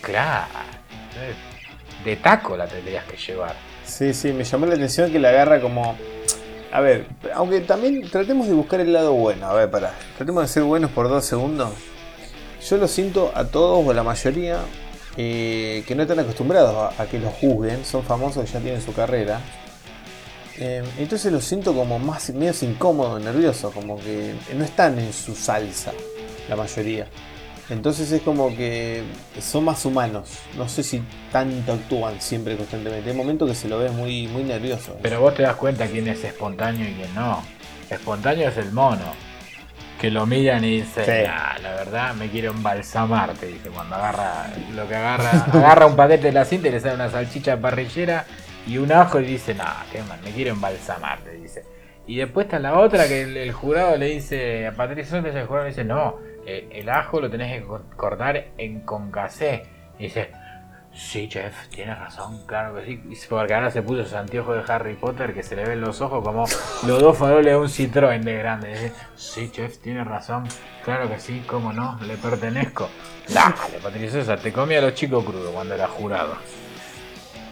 Claro. 0.00 0.46
De 2.04 2.16
taco 2.16 2.56
la 2.56 2.66
tendrías 2.66 3.04
que 3.04 3.16
llevar. 3.16 3.54
Sí, 3.84 4.12
sí, 4.12 4.32
me 4.32 4.44
llamó 4.44 4.66
la 4.66 4.74
atención 4.74 5.10
que 5.12 5.18
la 5.18 5.28
agarra 5.30 5.60
como. 5.60 5.96
A 6.72 6.80
ver, 6.80 7.06
aunque 7.34 7.60
también 7.60 8.08
tratemos 8.10 8.46
de 8.48 8.54
buscar 8.54 8.80
el 8.80 8.92
lado 8.92 9.12
bueno. 9.12 9.46
A 9.46 9.54
ver, 9.54 9.70
para. 9.70 9.92
Tratemos 10.16 10.42
de 10.42 10.48
ser 10.48 10.62
buenos 10.64 10.90
por 10.90 11.08
dos 11.08 11.24
segundos. 11.24 11.70
Yo 12.68 12.76
lo 12.76 12.88
siento 12.88 13.30
a 13.34 13.44
todos 13.44 13.84
o 13.86 13.90
a 13.90 13.94
la 13.94 14.02
mayoría 14.02 14.58
eh, 15.16 15.84
que 15.86 15.94
no 15.94 16.02
están 16.02 16.18
acostumbrados 16.20 16.98
a, 16.98 17.06
que 17.06 17.18
los 17.18 17.32
juzguen. 17.34 17.84
Son 17.84 18.02
famosos, 18.02 18.50
ya 18.50 18.60
tienen 18.60 18.80
su 18.80 18.92
carrera. 18.92 19.40
Eh, 20.58 20.82
entonces 20.98 21.32
lo 21.32 21.40
siento 21.40 21.74
como 21.74 21.98
más 21.98 22.30
medio 22.30 22.52
incómodo, 22.62 23.18
nervioso, 23.18 23.70
como 23.70 23.98
que 23.98 24.34
no 24.54 24.64
están 24.64 24.98
en 24.98 25.12
su 25.12 25.34
salsa, 25.34 25.92
la 26.48 26.56
mayoría. 26.56 27.06
Entonces 27.70 28.12
es 28.12 28.20
como 28.22 28.54
que 28.54 29.02
son 29.40 29.64
más 29.64 29.84
humanos. 29.86 30.28
No 30.56 30.68
sé 30.68 30.82
si 30.82 31.02
tanto 31.30 31.72
actúan 31.72 32.20
siempre 32.20 32.56
constantemente. 32.56 33.10
Hay 33.10 33.16
momentos 33.16 33.48
que 33.48 33.54
se 33.54 33.68
lo 33.68 33.78
ve 33.78 33.88
muy, 33.90 34.26
muy 34.28 34.42
nervioso. 34.42 34.96
Pero 35.00 35.20
vos 35.20 35.34
te 35.34 35.42
das 35.42 35.56
cuenta 35.56 35.86
quién 35.86 36.06
es 36.08 36.22
espontáneo 36.22 36.86
y 36.88 36.92
quién 36.92 37.14
no. 37.14 37.42
Espontáneo 37.88 38.48
es 38.48 38.56
el 38.58 38.72
mono. 38.72 39.31
Que 40.02 40.10
lo 40.10 40.26
miran 40.26 40.64
y 40.64 40.80
dice, 40.80 41.28
ah, 41.28 41.56
la 41.62 41.74
verdad 41.74 42.12
me 42.14 42.28
quiero 42.28 42.50
embalsamar, 42.50 43.34
te 43.34 43.46
dice 43.46 43.68
cuando 43.68 43.94
agarra 43.94 44.50
lo 44.74 44.88
que 44.88 44.96
agarra, 44.96 45.30
agarra 45.52 45.86
un 45.86 45.94
paquete 45.94 46.26
de 46.26 46.32
la 46.32 46.44
cinta 46.44 46.66
y 46.66 46.72
le 46.72 46.80
sale 46.80 46.96
una 46.96 47.08
salchicha 47.08 47.60
parrillera 47.60 48.24
y 48.66 48.78
un 48.78 48.90
ajo 48.90 49.20
y 49.20 49.26
dice, 49.26 49.54
no, 49.54 49.62
qué 49.92 50.02
mal, 50.02 50.18
me 50.24 50.32
quiero 50.32 50.50
embalsamar, 50.50 51.20
te 51.20 51.30
dice. 51.34 51.62
Y 52.08 52.16
después 52.16 52.46
está 52.46 52.58
la 52.58 52.80
otra 52.80 53.06
que 53.06 53.22
el, 53.22 53.52
jurado 53.52 53.96
le 53.96 54.06
dice, 54.06 54.66
a 54.66 54.74
Sánchez 54.74 55.36
el 55.36 55.46
jurado 55.46 55.66
le 55.66 55.70
dice, 55.70 55.84
no, 55.84 56.18
eh, 56.48 56.68
el 56.72 56.88
ajo 56.88 57.20
lo 57.20 57.30
tenés 57.30 57.62
que 57.62 57.68
cortar 57.96 58.46
en 58.58 58.80
concasé. 58.80 59.62
Y 60.00 60.04
dice, 60.04 60.32
sí, 60.94 61.28
chef, 61.28 61.68
tienes 61.68 61.98
razón, 61.98 62.42
claro 62.46 62.74
que 62.74 62.86
sí. 62.86 63.26
Porque 63.28 63.54
ahora 63.54 63.70
se 63.70 63.82
puso 63.82 64.02
esos 64.02 64.14
anteojos 64.14 64.56
de 64.56 64.72
Harry 64.72 64.94
Potter 64.94 65.34
que 65.34 65.42
se 65.42 65.56
le 65.56 65.64
ven 65.64 65.80
los 65.80 66.00
ojos 66.00 66.24
como 66.24 66.44
los 66.86 67.00
dos 67.00 67.16
faroles 67.16 67.52
de 67.52 67.56
un 67.56 67.68
Citroën 67.68 68.22
de 68.22 68.34
grande. 68.34 68.92
sí, 69.16 69.50
chef, 69.50 69.78
tienes 69.78 70.06
razón, 70.06 70.44
claro 70.84 71.08
que 71.08 71.18
sí, 71.18 71.42
cómo 71.46 71.72
no, 71.72 71.98
le 72.06 72.16
pertenezco. 72.16 72.88
Dale, 73.28 73.78
Patricia 73.82 74.10
César, 74.10 74.40
te 74.40 74.52
comía 74.52 74.78
a 74.78 74.82
los 74.82 74.94
chicos 74.94 75.24
crudos 75.24 75.50
cuando 75.52 75.74
era 75.74 75.88
jurado. 75.88 76.34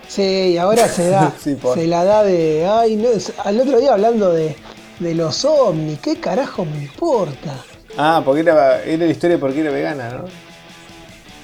Sí, 0.08 0.52
y 0.54 0.58
ahora 0.58 0.88
se 0.88 1.08
da, 1.08 1.32
se 1.74 1.86
la 1.86 2.04
da 2.04 2.24
de, 2.24 2.66
ay, 2.68 2.96
no, 2.96 3.08
al 3.44 3.60
otro 3.60 3.78
día 3.78 3.92
hablando 3.92 4.32
de, 4.32 4.56
de 4.98 5.14
los 5.14 5.44
ovnis, 5.44 6.00
¿qué 6.00 6.18
carajo 6.18 6.64
me 6.64 6.82
importa? 6.82 7.64
Ah, 7.96 8.22
porque 8.24 8.40
era, 8.40 8.82
era 8.82 9.04
la 9.04 9.10
historia 9.10 9.36
de 9.36 9.40
por 9.40 9.52
qué 9.52 9.60
era 9.60 9.70
vegana, 9.70 10.10
¿no? 10.10 10.24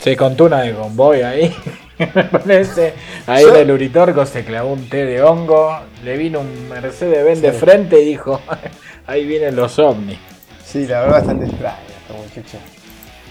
Se 0.01 0.17
contó 0.17 0.45
una 0.45 0.63
de 0.63 0.75
convoy 0.75 1.23
ahí. 1.23 1.55
Me 2.15 2.25
parece. 2.25 2.95
Ahí 3.27 3.45
¿Yo? 3.45 3.55
el 3.55 3.71
Uritorco 3.71 4.27
se 4.27 4.45
clavó 4.45 4.73
un 4.73 4.89
té 4.89 5.05
de 5.05 5.23
hongo. 5.23 5.81
Le 6.05 6.17
vino 6.17 6.41
un 6.41 6.69
Mercedes 6.69 7.25
Benz 7.25 7.41
de 7.41 7.53
frente 7.53 8.01
y 8.01 8.05
dijo: 8.05 8.41
Ahí 9.07 9.27
vienen 9.27 9.57
los 9.57 9.79
ovnis. 9.79 10.19
Sí, 10.65 10.87
la 10.87 11.01
verdad, 11.01 11.19
bastante 11.19 11.47
extraña 11.47 11.79
esta 12.03 12.15
muchacha. 12.15 12.59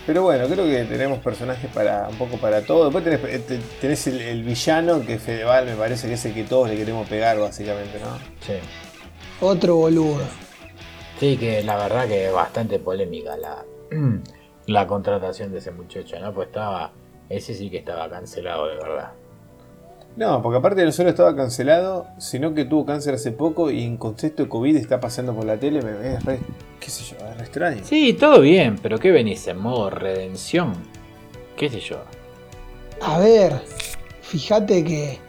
Pero 0.06 0.21
bueno, 0.21 0.47
creo 0.47 0.65
que 0.65 0.84
tenemos 0.84 1.19
personajes 1.19 1.69
para 1.71 2.08
un 2.08 2.15
poco 2.17 2.38
para 2.38 2.62
todo. 2.62 2.86
Después 2.86 3.04
tenés, 3.04 3.49
eh, 3.49 3.60
tenés 3.82 4.08
el, 4.08 4.21
el, 4.21 4.43
villano, 4.43 5.04
que 5.04 5.17
Fedeval 5.17 5.65
me 5.65 5.75
parece 5.75 6.08
que 6.08 6.13
es 6.13 6.25
el 6.25 6.34
que 6.34 6.43
todos 6.43 6.69
le 6.69 6.78
queremos 6.78 7.08
pegar, 7.10 7.39
básicamente, 7.39 7.99
¿no? 7.99 8.17
Sí. 8.45 8.54
Otro 9.41 9.75
boludo. 9.75 10.21
Sí, 11.19 11.38
que 11.38 11.63
la 11.63 11.78
verdad 11.78 12.08
que 12.08 12.28
es 12.28 12.34
bastante 12.34 12.78
polémica 12.78 13.36
la, 13.38 13.65
la 14.67 14.88
contratación 14.88 15.51
de 15.51 15.60
ese 15.60 15.71
muchacho, 15.71 16.19
¿no? 16.19 16.34
Pues 16.34 16.47
estaba. 16.47 16.91
Ese 17.29 17.53
sí 17.53 17.69
que 17.69 17.77
estaba 17.77 18.09
cancelado 18.09 18.67
de 18.67 18.75
verdad. 18.75 19.11
No, 20.15 20.41
porque 20.41 20.59
aparte 20.59 20.85
no 20.85 20.91
solo 20.93 21.09
estaba 21.09 21.35
cancelado, 21.35 22.07
sino 22.17 22.53
que 22.53 22.63
tuvo 22.63 22.85
cáncer 22.85 23.15
hace 23.15 23.33
poco 23.33 23.69
y 23.69 23.83
en 23.83 23.97
contexto 23.97 24.43
de 24.43 24.49
COVID 24.49 24.77
está 24.77 24.99
pasando 24.99 25.35
por 25.35 25.43
la 25.43 25.57
tele, 25.57 25.79
es 25.79 26.23
re, 26.23 26.39
qué 26.79 26.89
sé 26.89 27.03
yo, 27.03 27.17
es 27.27 27.38
re 27.38 27.43
extraño. 27.43 27.81
Sí, 27.83 28.13
todo 28.13 28.39
bien, 28.39 28.79
pero 28.81 28.97
¿qué 28.97 29.11
venís 29.11 29.45
en 29.47 29.57
modo 29.57 29.89
redención? 29.89 30.73
¿Qué 31.57 31.69
sé 31.69 31.81
yo? 31.81 31.97
A 33.01 33.19
ver, 33.19 33.61
fíjate 34.21 34.85
que, 34.85 35.19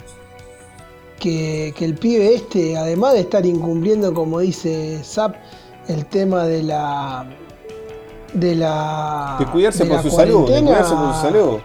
que, 1.18 1.74
que 1.76 1.85
el 1.85 1.94
pibe 1.94 2.37
este, 2.37 2.76
además 2.76 3.14
de 3.14 3.20
estar 3.20 3.44
incumpliendo, 3.44 4.14
como 4.14 4.38
dice 4.38 5.00
Zap, 5.02 5.35
el 5.88 6.06
tema 6.06 6.44
de 6.44 6.62
la. 6.62 7.26
de 8.35 8.54
la. 8.54 9.37
De 9.40 9.46
cuidarse 9.46 9.85
por 9.85 10.00
su 10.02 10.11
salud, 10.11 10.48
de 10.48 10.62
cuidarse 10.62 10.94
por 10.94 11.14
su 11.14 11.20
salud. 11.20 11.59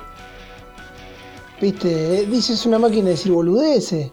Viste, 1.62 2.26
dice 2.26 2.54
es 2.54 2.66
una 2.66 2.80
máquina 2.80 3.06
de 3.06 3.12
decir 3.12 3.32
boludeces. 3.32 4.10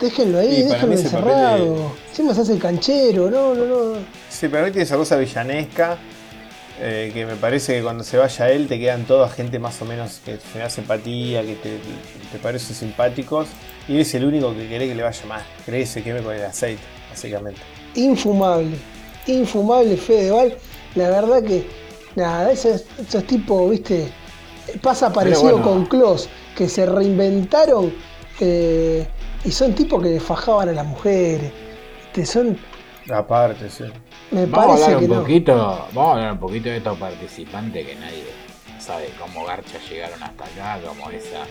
Déjenlo 0.00 0.38
ahí, 0.38 0.62
déjenlo 0.62 0.94
encerrado. 0.94 1.92
Encima 2.08 2.34
se 2.34 2.40
hace 2.40 2.52
el 2.52 2.58
canchero, 2.60 3.30
no, 3.30 3.54
no, 3.54 3.66
no. 3.66 3.98
Sí, 4.30 4.48
pero 4.48 4.64
mí 4.64 4.70
tiene 4.70 4.84
esa 4.84 4.96
cosa 4.96 5.16
villanesca. 5.16 5.98
Eh, 6.80 7.10
que 7.12 7.26
me 7.26 7.34
parece 7.34 7.74
que 7.74 7.82
cuando 7.82 8.04
se 8.04 8.16
vaya 8.16 8.50
él 8.52 8.68
te 8.68 8.78
quedan 8.78 9.04
toda 9.04 9.28
gente 9.28 9.58
más 9.58 9.82
o 9.82 9.84
menos 9.84 10.20
que 10.24 10.38
da 10.56 10.70
simpatía, 10.70 11.42
que 11.42 11.56
te, 11.56 11.80
te 12.30 12.38
parecen 12.40 12.76
simpáticos. 12.76 13.48
Y 13.88 13.94
eres 13.94 14.14
el 14.14 14.24
único 14.24 14.54
que 14.54 14.68
quiere 14.68 14.86
que 14.86 14.94
le 14.94 15.02
vaya 15.02 15.26
mal. 15.26 15.42
Cree 15.66 15.80
que 15.80 15.86
se 15.86 16.02
queme 16.02 16.22
con 16.22 16.34
el 16.34 16.44
aceite, 16.44 16.82
básicamente. 17.10 17.60
Infumable 17.94 18.76
infumable 19.28 19.96
Fedeval. 19.96 20.56
La 20.94 21.10
verdad 21.10 21.42
que, 21.42 21.66
nada, 22.16 22.50
esos, 22.50 22.84
esos 22.98 23.24
tipos, 23.24 23.70
viste, 23.70 24.08
pasa 24.82 25.12
parecido 25.12 25.62
con 25.62 25.86
Klaus, 25.86 26.28
que 26.56 26.68
se 26.68 26.86
reinventaron 26.86 27.92
eh, 28.40 29.06
y 29.44 29.50
son 29.52 29.74
tipos 29.74 30.02
que 30.02 30.20
fajaban 30.20 30.68
a 30.68 30.72
las 30.72 30.86
mujeres. 30.86 31.52
Te 32.12 32.24
son. 32.26 32.58
Aparte, 33.12 33.70
sí. 33.70 33.84
Me 34.30 34.46
vamos 34.46 34.80
parece 34.80 34.84
a 34.92 34.96
hablar 34.96 34.98
que 34.98 35.04
un 35.06 35.10
no. 35.12 35.20
poquito, 35.20 35.88
vamos 35.92 36.08
a 36.08 36.12
hablar 36.16 36.32
un 36.32 36.38
poquito 36.40 36.68
de 36.68 36.76
estos 36.78 36.98
participantes 36.98 37.86
que 37.86 37.94
nadie 37.96 38.24
sabe 38.78 39.10
cómo 39.18 39.44
garcha 39.46 39.78
llegaron 39.88 40.22
hasta 40.22 40.44
acá, 40.44 40.80
como 40.86 41.10
esa 41.10 41.44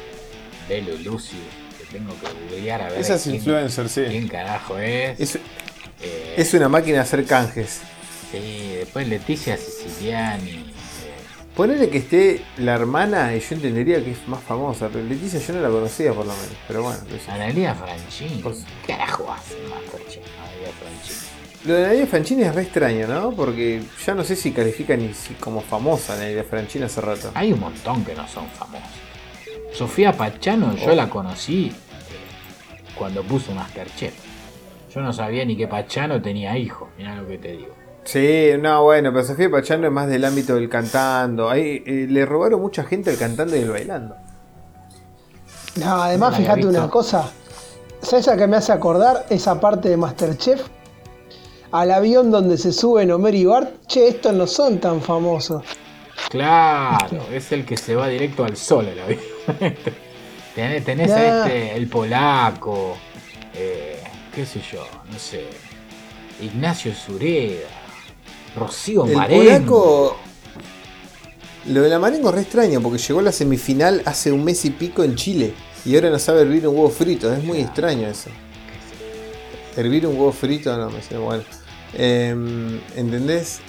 Belu 0.69 0.97
Lucius, 0.99 1.41
que 1.77 1.85
tengo 1.97 2.13
que 2.19 2.27
googlear 2.31 2.81
a 2.81 2.89
ver 2.89 2.99
Esas 2.99 3.25
quién, 3.27 3.35
influencers, 3.35 3.91
sí. 3.91 4.03
quién 4.05 4.27
carajo 4.27 4.77
es. 4.79 5.19
Es, 5.19 5.39
Eh, 5.99 6.35
es 6.37 6.53
una 6.53 6.69
máquina 6.69 6.97
de 6.97 7.01
hacer 7.01 7.25
canjes. 7.25 7.81
Sí, 8.31 8.75
después 8.77 9.07
Leticia 9.07 9.57
Siciliani. 9.57 10.66
Ponele 11.57 11.89
que 11.89 11.97
esté 11.97 12.41
la 12.57 12.75
hermana 12.75 13.35
y 13.35 13.39
yo 13.39 13.55
entendería 13.55 14.03
que 14.03 14.11
es 14.11 14.27
más 14.27 14.41
famosa, 14.43 14.89
pero 14.93 15.03
Leticia 15.03 15.39
yo 15.39 15.53
no 15.55 15.61
la 15.61 15.69
conocía 15.69 16.13
por 16.13 16.27
lo 16.27 16.33
menos. 16.33 16.55
Pero 16.67 16.83
bueno. 16.83 16.99
Analia 17.29 17.73
Franchini. 17.73 18.41
Pues- 18.43 18.63
¿Qué 18.85 18.93
carajo 18.93 19.31
hace 19.33 19.55
Masterchef? 19.67 20.23
Analia 20.37 20.69
Franchini. 20.79 21.17
Lo 21.65 21.73
de 21.73 21.87
Nadia 21.87 22.05
Franchini 22.07 22.43
es 22.43 22.53
re 22.55 22.61
extraño, 22.61 23.07
¿no? 23.07 23.31
Porque 23.31 23.81
ya 24.05 24.13
no 24.13 24.23
sé 24.23 24.35
si 24.35 24.51
califica 24.51 24.95
ni 24.95 25.11
si- 25.15 25.33
como 25.33 25.61
famosa 25.61 26.15
Nadia 26.15 26.43
Franchini 26.43 26.85
hace 26.85 27.01
rato. 27.01 27.31
Hay 27.33 27.51
un 27.51 27.59
montón 27.59 28.05
que 28.05 28.13
no 28.13 28.27
son 28.27 28.47
famosos. 28.49 28.87
Sofía 29.73 30.13
Pachano, 30.13 30.75
yo 30.77 30.93
la 30.93 31.09
conocí 31.09 31.71
eh, 31.71 32.81
cuando 32.95 33.23
puso 33.23 33.51
Masterchef. 33.53 34.13
Yo 34.93 35.01
no 35.01 35.11
sabía 35.11 35.43
ni 35.43 35.57
que 35.57 35.67
Pachano 35.67 36.21
tenía 36.21 36.55
hijos, 36.57 36.87
mirá 36.99 37.15
lo 37.15 37.27
que 37.27 37.39
te 37.39 37.53
digo. 37.53 37.75
Sí, 38.07 38.51
no, 38.57 38.83
bueno, 38.83 39.11
pero 39.11 39.25
Sofía 39.25 39.51
Pachano 39.51 39.85
es 39.87 39.91
más 39.91 40.07
del 40.07 40.23
ámbito 40.23 40.55
del 40.55 40.69
cantando. 40.69 41.49
Ahí 41.49 41.83
eh, 41.85 42.07
le 42.09 42.25
robaron 42.25 42.61
mucha 42.61 42.85
gente 42.85 43.11
el 43.11 43.17
cantando 43.17 43.55
y 43.57 43.59
el 43.59 43.69
bailando. 43.69 44.15
No, 45.75 46.01
además, 46.03 46.31
No 46.31 46.37
fíjate 46.37 46.65
una 46.67 46.89
cosa. 46.89 47.29
¿Sabes 48.01 48.29
a 48.29 48.37
qué 48.37 48.47
me 48.47 48.55
hace 48.55 48.71
acordar 48.71 49.25
esa 49.29 49.59
parte 49.59 49.89
de 49.89 49.97
Masterchef? 49.97 50.61
Al 51.71 51.91
avión 51.91 52.31
donde 52.31 52.57
se 52.57 52.71
suben 52.71 53.11
Homer 53.11 53.35
y 53.35 53.43
Bart. 53.43 53.85
Che, 53.87 54.07
estos 54.07 54.33
no 54.33 54.47
son 54.47 54.79
tan 54.79 55.01
famosos. 55.01 55.63
Claro, 56.29 57.25
es 57.33 57.51
el 57.51 57.65
que 57.65 57.75
se 57.75 57.93
va 57.93 58.07
directo 58.07 58.45
al 58.45 58.55
sol 58.55 58.87
el 58.87 58.99
avión. 59.01 59.19
tenés 60.55 60.85
tenés 60.85 61.11
a 61.11 61.19
Nah. 61.19 61.45
este, 61.45 61.75
el 61.75 61.87
polaco, 61.89 62.95
eh, 63.53 64.01
qué 64.33 64.45
sé 64.45 64.61
yo, 64.71 64.85
no 65.11 65.19
sé, 65.19 65.45
Ignacio 66.41 66.93
Zureda, 66.93 67.67
Rocío 68.57 69.05
El 69.05 69.15
Marengo. 69.15 69.43
polaco. 70.15 70.17
Lo 71.67 71.81
de 71.81 71.89
la 71.89 71.99
Marengo 71.99 72.29
es 72.29 72.35
re 72.35 72.41
extraño 72.41 72.81
porque 72.81 72.97
llegó 72.97 73.19
a 73.19 73.23
la 73.23 73.31
semifinal 73.31 74.01
hace 74.05 74.31
un 74.31 74.43
mes 74.43 74.63
y 74.65 74.69
pico 74.71 75.03
en 75.03 75.15
Chile. 75.15 75.53
Y 75.85 75.95
ahora 75.95 76.09
no 76.09 76.19
sabe 76.19 76.41
hervir 76.41 76.67
un 76.67 76.75
huevo 76.75 76.89
frito. 76.89 77.31
Es 77.33 77.43
muy 77.43 77.59
extraño 77.59 78.07
eso. 78.07 78.29
Hervir 79.75 80.07
un 80.07 80.15
huevo 80.15 80.31
frito, 80.31 80.75
no 80.77 80.89
me 80.89 81.01
sé, 81.01 81.17
bueno. 81.17 81.43
Em, 81.93 82.79
¿Entendés? 82.95 83.59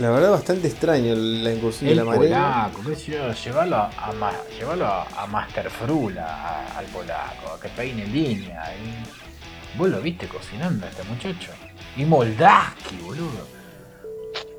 La 0.00 0.10
verdad, 0.10 0.30
bastante 0.30 0.68
extraño 0.68 1.14
la 1.16 1.52
incursión 1.52 1.86
de 1.86 1.90
El 1.92 1.96
la 1.98 2.04
Marengo. 2.04 2.26
polaco, 2.28 2.80
qué 2.86 2.94
sé 2.96 3.12
yo, 3.12 3.32
llevarlo 3.32 3.76
a, 3.76 3.86
a 3.88 4.12
a, 4.12 5.22
a 5.22 5.26
Masterfrula 5.26 6.24
a- 6.24 6.78
al 6.78 6.86
polaco, 6.86 7.52
a 7.56 7.60
que 7.60 7.68
peine 7.70 8.06
línea. 8.06 8.62
y- 8.76 9.76
Vos 9.76 9.88
lo 9.90 10.00
viste 10.00 10.26
cocinando 10.28 10.86
a 10.86 10.88
este 10.88 11.02
muchacho. 11.04 11.50
Y 11.96 12.04
Moldaski, 12.04 12.96
boludo. 13.04 13.57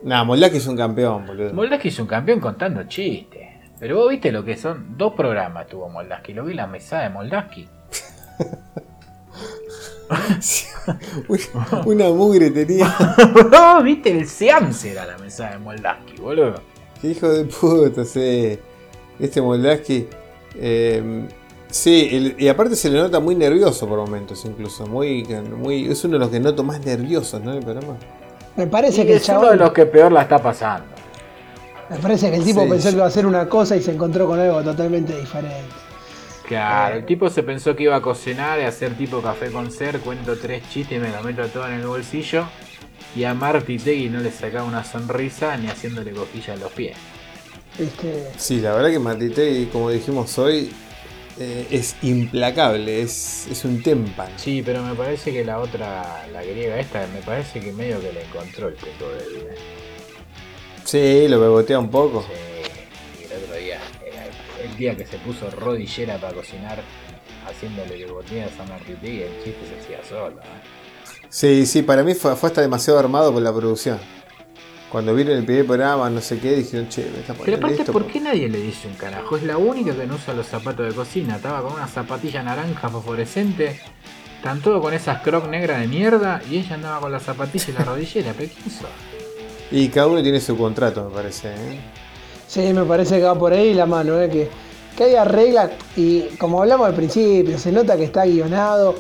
Nah, 0.04 0.24
Moldaki 0.24 0.58
es 0.58 0.68
un 0.68 0.78
campeón, 0.78 1.26
boludo. 1.28 1.54
Moldaski 1.54 1.90
es 1.90 2.00
un 2.00 2.08
campeón 2.08 2.40
contando 2.40 2.84
chistes. 2.84 3.48
Pero 3.80 3.98
vos 3.98 4.10
viste 4.10 4.32
lo 4.32 4.44
que 4.46 4.56
son. 4.58 4.98
Dos 4.98 5.14
programas 5.14 5.68
tuvo 5.68 5.90
Moldaski. 5.90 6.34
Lo 6.34 6.46
vi 6.46 6.52
en 6.52 6.58
la 6.58 6.68
mesada 6.68 7.04
de 7.04 7.10
Moldaski. 7.10 7.68
una, 11.28 11.84
una 11.86 12.10
mugre 12.10 12.50
tenía. 12.52 12.88
¿Vos 13.52 13.84
viste 13.84 14.12
el 14.12 14.28
Seance 14.28 14.92
era 14.92 15.06
la 15.06 15.18
mesada 15.18 15.52
de 15.52 15.60
Moldaski, 15.60 16.18
boludo? 16.20 16.62
Qué 17.02 17.12
hijo 17.12 17.30
de 17.30 17.46
puta, 17.46 18.04
sí. 18.06 18.58
Este 19.20 19.42
Moldaski. 19.42 20.08
eh, 20.56 21.28
sí, 21.70 22.10
el- 22.12 22.36
y 22.38 22.48
aparte 22.48 22.76
se 22.76 22.90
le 22.90 23.00
nota 23.00 23.20
muy 23.20 23.36
nervioso 23.36 23.88
por 23.88 24.00
momentos, 24.00 24.44
incluso. 24.46 24.88
Muy, 24.88 25.24
muy, 25.58 25.90
es 25.92 26.04
uno 26.04 26.14
de 26.14 26.20
los 26.20 26.30
que 26.30 26.40
noto 26.40 26.64
más 26.64 26.84
nerviosos, 26.86 27.42
¿no? 27.42 27.54
El 27.54 27.64
programa. 27.64 27.98
Me 28.60 28.68
parece 28.68 29.04
Y 29.04 29.06
que 29.06 29.14
el 29.14 29.22
es 29.22 29.30
uno 29.30 29.50
de 29.52 29.58
chabón. 29.58 29.58
los 29.58 29.72
que 29.74 29.86
peor 29.86 30.12
la 30.12 30.24
está 30.24 30.38
pasando. 30.42 30.86
Me 31.90 31.98
parece 31.98 32.30
que 32.30 32.38
el 32.38 32.44
tipo 32.44 32.66
Sí, 32.66 32.68
pensó 32.68 32.90
sí. 32.90 32.90
que 32.90 32.96
iba 32.98 33.06
a 33.06 33.08
hacer 33.08 33.26
una 33.26 33.48
cosa 33.50 33.76
y 33.76 33.82
se 33.82 33.92
encontró 33.92 34.28
con 34.28 34.40
algo 34.40 34.62
totalmente 34.64 35.16
diferente. 35.18 35.76
Claro, 36.48 36.96
el 36.98 37.06
tipo 37.06 37.30
se 37.30 37.44
pensó 37.44 37.76
que 37.76 37.84
iba 37.84 37.96
a 37.96 38.02
cocinar 38.02 38.60
y 38.60 38.64
hacer 38.64 38.98
tipo 38.98 39.22
café 39.22 39.52
con 39.52 39.72
ser, 39.72 40.00
cuento 40.02 40.38
tres 40.40 40.68
chistes 40.70 40.98
y 40.98 41.02
me 41.02 41.10
lo 41.10 41.22
meto 41.24 41.48
todo 41.48 41.68
en 41.68 41.74
el 41.76 41.88
bolsillo. 41.88 42.46
Y 43.16 43.24
a 43.24 43.34
Marty 43.34 43.80
Tegui 43.80 44.10
no 44.10 44.20
le 44.20 44.32
sacaba 44.32 44.66
una 44.66 44.84
sonrisa 44.84 45.56
ni 45.58 45.68
haciéndole 45.68 46.12
cosquillas 46.12 46.50
en 46.56 46.60
los 46.60 46.72
pies. 46.74 46.98
¿Viste? 47.78 48.34
Sí, 48.38 48.60
la 48.62 48.74
verdad 48.76 48.90
que 48.92 49.00
Matitei, 49.00 49.68
como 49.68 49.90
dijimos 49.90 50.38
hoy, 50.38 50.72
eh, 51.40 51.68
es 51.72 51.96
implacable, 52.02 53.02
es, 53.02 53.48
es 53.50 53.66
un 53.66 53.82
témpano. 53.82 54.32
Sí, 54.38 54.62
pero 54.64 54.84
me 54.84 54.94
parece 54.94 55.32
que 55.32 55.44
la 55.46 55.60
otra, 55.60 56.28
la 56.32 56.44
griega 56.44 56.80
esta, 56.80 57.08
me 57.14 57.22
parece 57.22 57.60
que 57.60 57.72
medio 57.72 58.02
que 58.02 58.12
le 58.12 58.24
encontró 58.24 58.68
el 58.68 58.76
punto 58.76 59.10
de 59.10 59.28
vida. 59.28 59.52
Sí, 60.84 61.28
lo 61.28 61.40
bebotea 61.40 61.80
un 61.80 61.90
poco. 61.90 62.24
Sí, 62.24 63.22
y 63.22 63.26
el 63.26 63.44
otro 63.44 63.56
día, 63.56 63.80
el 64.64 64.78
día 64.78 64.96
que 64.98 65.06
se 65.06 65.18
puso 65.20 65.50
rodillera 65.52 66.18
para 66.20 66.34
cocinar, 66.34 66.82
haciéndole 67.48 68.06
botellas 68.06 68.52
a 68.60 68.66
Marty 68.66 68.94
Tegui, 68.94 69.22
el 69.24 69.44
chiste 69.44 69.62
se 69.68 69.80
hacía 69.80 70.10
solo. 70.10 70.40
¿eh? 70.42 71.26
Sí, 71.30 71.66
sí, 71.66 71.84
para 71.84 72.04
mí 72.04 72.16
fue, 72.16 72.36
fue 72.36 72.50
hasta 72.50 72.62
demasiado 72.62 73.00
armado 73.00 73.32
por 73.32 73.42
la 73.42 73.54
producción. 73.54 74.00
Cuando 74.92 75.14
vieron 75.14 75.38
el 75.38 75.46
primer 75.46 75.68
programa, 75.68 76.10
no 76.10 76.20
sé 76.20 76.40
qué, 76.40 76.56
dijeron, 76.56 76.90
che, 76.90 77.04
me 77.14 77.20
está 77.20 77.36
Pero 77.36 77.58
aparte, 77.58 77.82
esto. 77.82 77.92
¿por 77.94 78.08
qué 78.08 78.20
nadie 78.20 78.50
le 78.50 78.60
dice 78.60 78.88
un 78.88 78.96
carajo? 78.96 79.38
Es 79.38 79.44
la 79.44 79.58
única 79.58 79.96
que 79.96 80.08
no 80.08 80.16
usa 80.16 80.34
los 80.34 80.48
zapatos 80.48 80.88
de 80.88 80.94
cocina. 80.96 81.36
Estaba 81.36 81.62
con 81.62 81.74
una 81.74 81.88
zapatilla 81.88 82.42
naranja 82.42 82.90
fosforescente. 82.90 83.80
Están 84.38 84.62
todos 84.62 84.82
con 84.82 84.94
esas 84.94 85.22
croc 85.22 85.48
negras 85.48 85.82
de 85.82 85.88
mierda. 85.88 86.42
Y 86.50 86.58
ella 86.58 86.76
andaba 86.76 87.02
con 87.02 87.12
la 87.12 87.20
zapatilla 87.20 87.66
y 87.70 87.72
la 87.74 87.86
rodillera. 87.86 88.34
¿Pero 88.36 88.52
quién 88.56 88.72
sos? 88.72 88.90
Y 89.72 89.90
cada 89.90 90.08
uno 90.08 90.24
tiene 90.24 90.40
su 90.42 90.58
contrato, 90.58 91.08
me 91.10 91.16
parece. 91.16 91.50
¿eh? 91.50 91.80
Sí, 92.48 92.74
me 92.74 92.84
parece 92.84 93.18
que 93.18 93.24
va 93.26 93.38
por 93.38 93.54
ahí 93.54 93.76
la 93.76 93.86
mano, 93.86 94.20
¿eh? 94.20 94.28
que, 94.30 94.50
que 94.98 95.04
haya 95.04 95.24
reglas 95.24 95.70
y 95.96 96.22
como 96.40 96.62
hablamos 96.64 96.88
al 96.88 96.96
principio, 96.96 97.60
se 97.60 97.72
nota 97.72 97.96
que 97.96 98.06
está 98.06 98.26
guionado. 98.26 98.96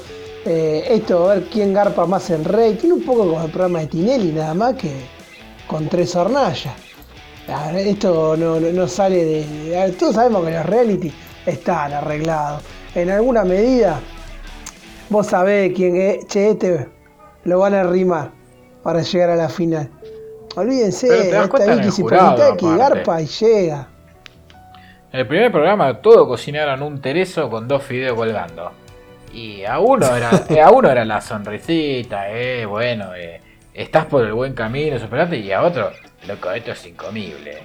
eh, 0.45 0.85
esto, 0.91 1.29
a 1.31 1.33
ver 1.35 1.45
quién 1.51 1.73
garpa 1.73 2.05
más 2.05 2.29
en 2.29 2.43
Rey, 2.45 2.75
tiene 2.75 2.93
un 2.95 3.03
poco 3.03 3.21
como 3.27 3.43
el 3.43 3.49
programa 3.51 3.79
de 3.79 3.87
Tinelli, 3.87 4.31
nada 4.31 4.53
más 4.53 4.75
que 4.75 4.91
con 5.69 5.87
tres 5.87 6.15
hornallas. 6.15 6.73
Esto 7.75 8.35
no, 8.35 8.59
no- 8.59 8.71
no 8.71 8.87
sale 8.87 9.23
de. 9.23 9.95
todos 9.97 10.15
sabemos 10.15 10.45
que 10.45 10.51
los 10.51 10.65
reality 10.65 11.13
están 11.45 11.93
arreglados. 11.93 12.63
En 12.95 13.09
alguna 13.11 13.43
medida, 13.43 13.99
vos 15.09 15.27
sabés 15.27 15.71
quién 15.75 15.95
es. 15.95 16.27
Che, 16.27 16.49
este 16.49 16.87
lo 17.43 17.59
van 17.59 17.75
a 17.75 17.83
rimar 17.83 18.31
para 18.83 19.01
llegar 19.01 19.29
a 19.29 19.35
la 19.35 19.49
final. 19.49 19.89
Olvídense, 20.55 21.29
esta 21.29 21.75
Vicky 21.75 21.91
Cipolitaki, 21.91 22.65
garpa 22.75 23.21
y 23.21 23.27
llega. 23.27 23.87
En 25.11 25.19
el 25.21 25.27
primer 25.27 25.51
programa 25.51 26.01
todo 26.01 26.27
cocinaron 26.27 26.81
un 26.81 26.99
tereso 26.99 27.49
con 27.49 27.67
dos 27.67 27.83
fideos 27.83 28.15
colgando. 28.15 28.71
Y 29.33 29.63
a 29.65 29.79
uno 29.79 30.15
era, 30.15 30.31
eh, 30.49 30.61
a 30.61 30.71
uno 30.71 30.89
era 30.89 31.05
la 31.05 31.21
sonrisita, 31.21 32.31
eh, 32.31 32.65
bueno, 32.65 33.13
eh, 33.15 33.39
estás 33.81 34.05
por 34.05 34.25
el 34.25 34.33
buen 34.33 34.53
camino, 34.53 34.99
superate, 34.99 35.37
y 35.37 35.51
a 35.51 35.63
otro, 35.63 35.91
loco, 36.27 36.51
esto 36.51 36.71
es 36.71 36.85
incomible. 36.85 37.57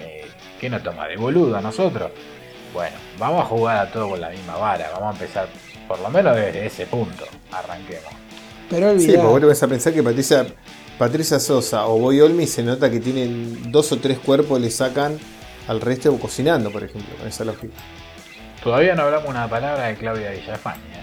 Eh, 0.00 0.26
¿Qué 0.58 0.70
no 0.70 0.80
toma 0.80 1.06
de 1.06 1.16
boludo 1.16 1.56
a 1.56 1.60
nosotros? 1.60 2.10
Bueno, 2.72 2.96
vamos 3.18 3.42
a 3.42 3.46
jugar 3.46 3.76
a 3.86 3.90
todo 3.90 4.10
con 4.10 4.20
la 4.20 4.30
misma 4.30 4.56
vara, 4.56 4.90
vamos 4.92 5.14
a 5.14 5.18
empezar 5.22 5.48
por 5.86 6.00
lo 6.00 6.08
menos 6.08 6.34
desde 6.36 6.64
ese 6.66 6.86
punto, 6.86 7.24
arranquemos. 7.52 8.12
Pero 8.70 8.90
Sí, 8.98 9.06
olvidá. 9.06 9.22
porque 9.22 9.28
vos 9.32 9.40
te 9.40 9.46
vas 9.46 9.62
a 9.62 9.68
pensar 9.68 9.92
que 9.92 10.02
Patricia, 10.02 10.46
Patricia 10.98 11.38
Sosa 11.40 11.86
o 11.88 11.98
Boy 11.98 12.20
Olmi 12.20 12.46
se 12.46 12.62
nota 12.62 12.90
que 12.90 13.00
tienen 13.00 13.70
dos 13.72 13.90
o 13.92 13.98
tres 13.98 14.18
cuerpos, 14.18 14.60
le 14.60 14.70
sacan 14.70 15.18
al 15.68 15.80
resto 15.80 16.16
cocinando, 16.18 16.70
por 16.70 16.84
ejemplo, 16.84 17.14
con 17.18 17.28
esa 17.28 17.44
lógica. 17.44 17.74
Todavía 18.62 18.94
no 18.94 19.02
hablamos 19.02 19.28
una 19.28 19.48
palabra 19.48 19.88
de 19.88 19.96
Claudia 19.96 20.30
Villafañe. 20.30 20.78
¿eh? 20.78 21.00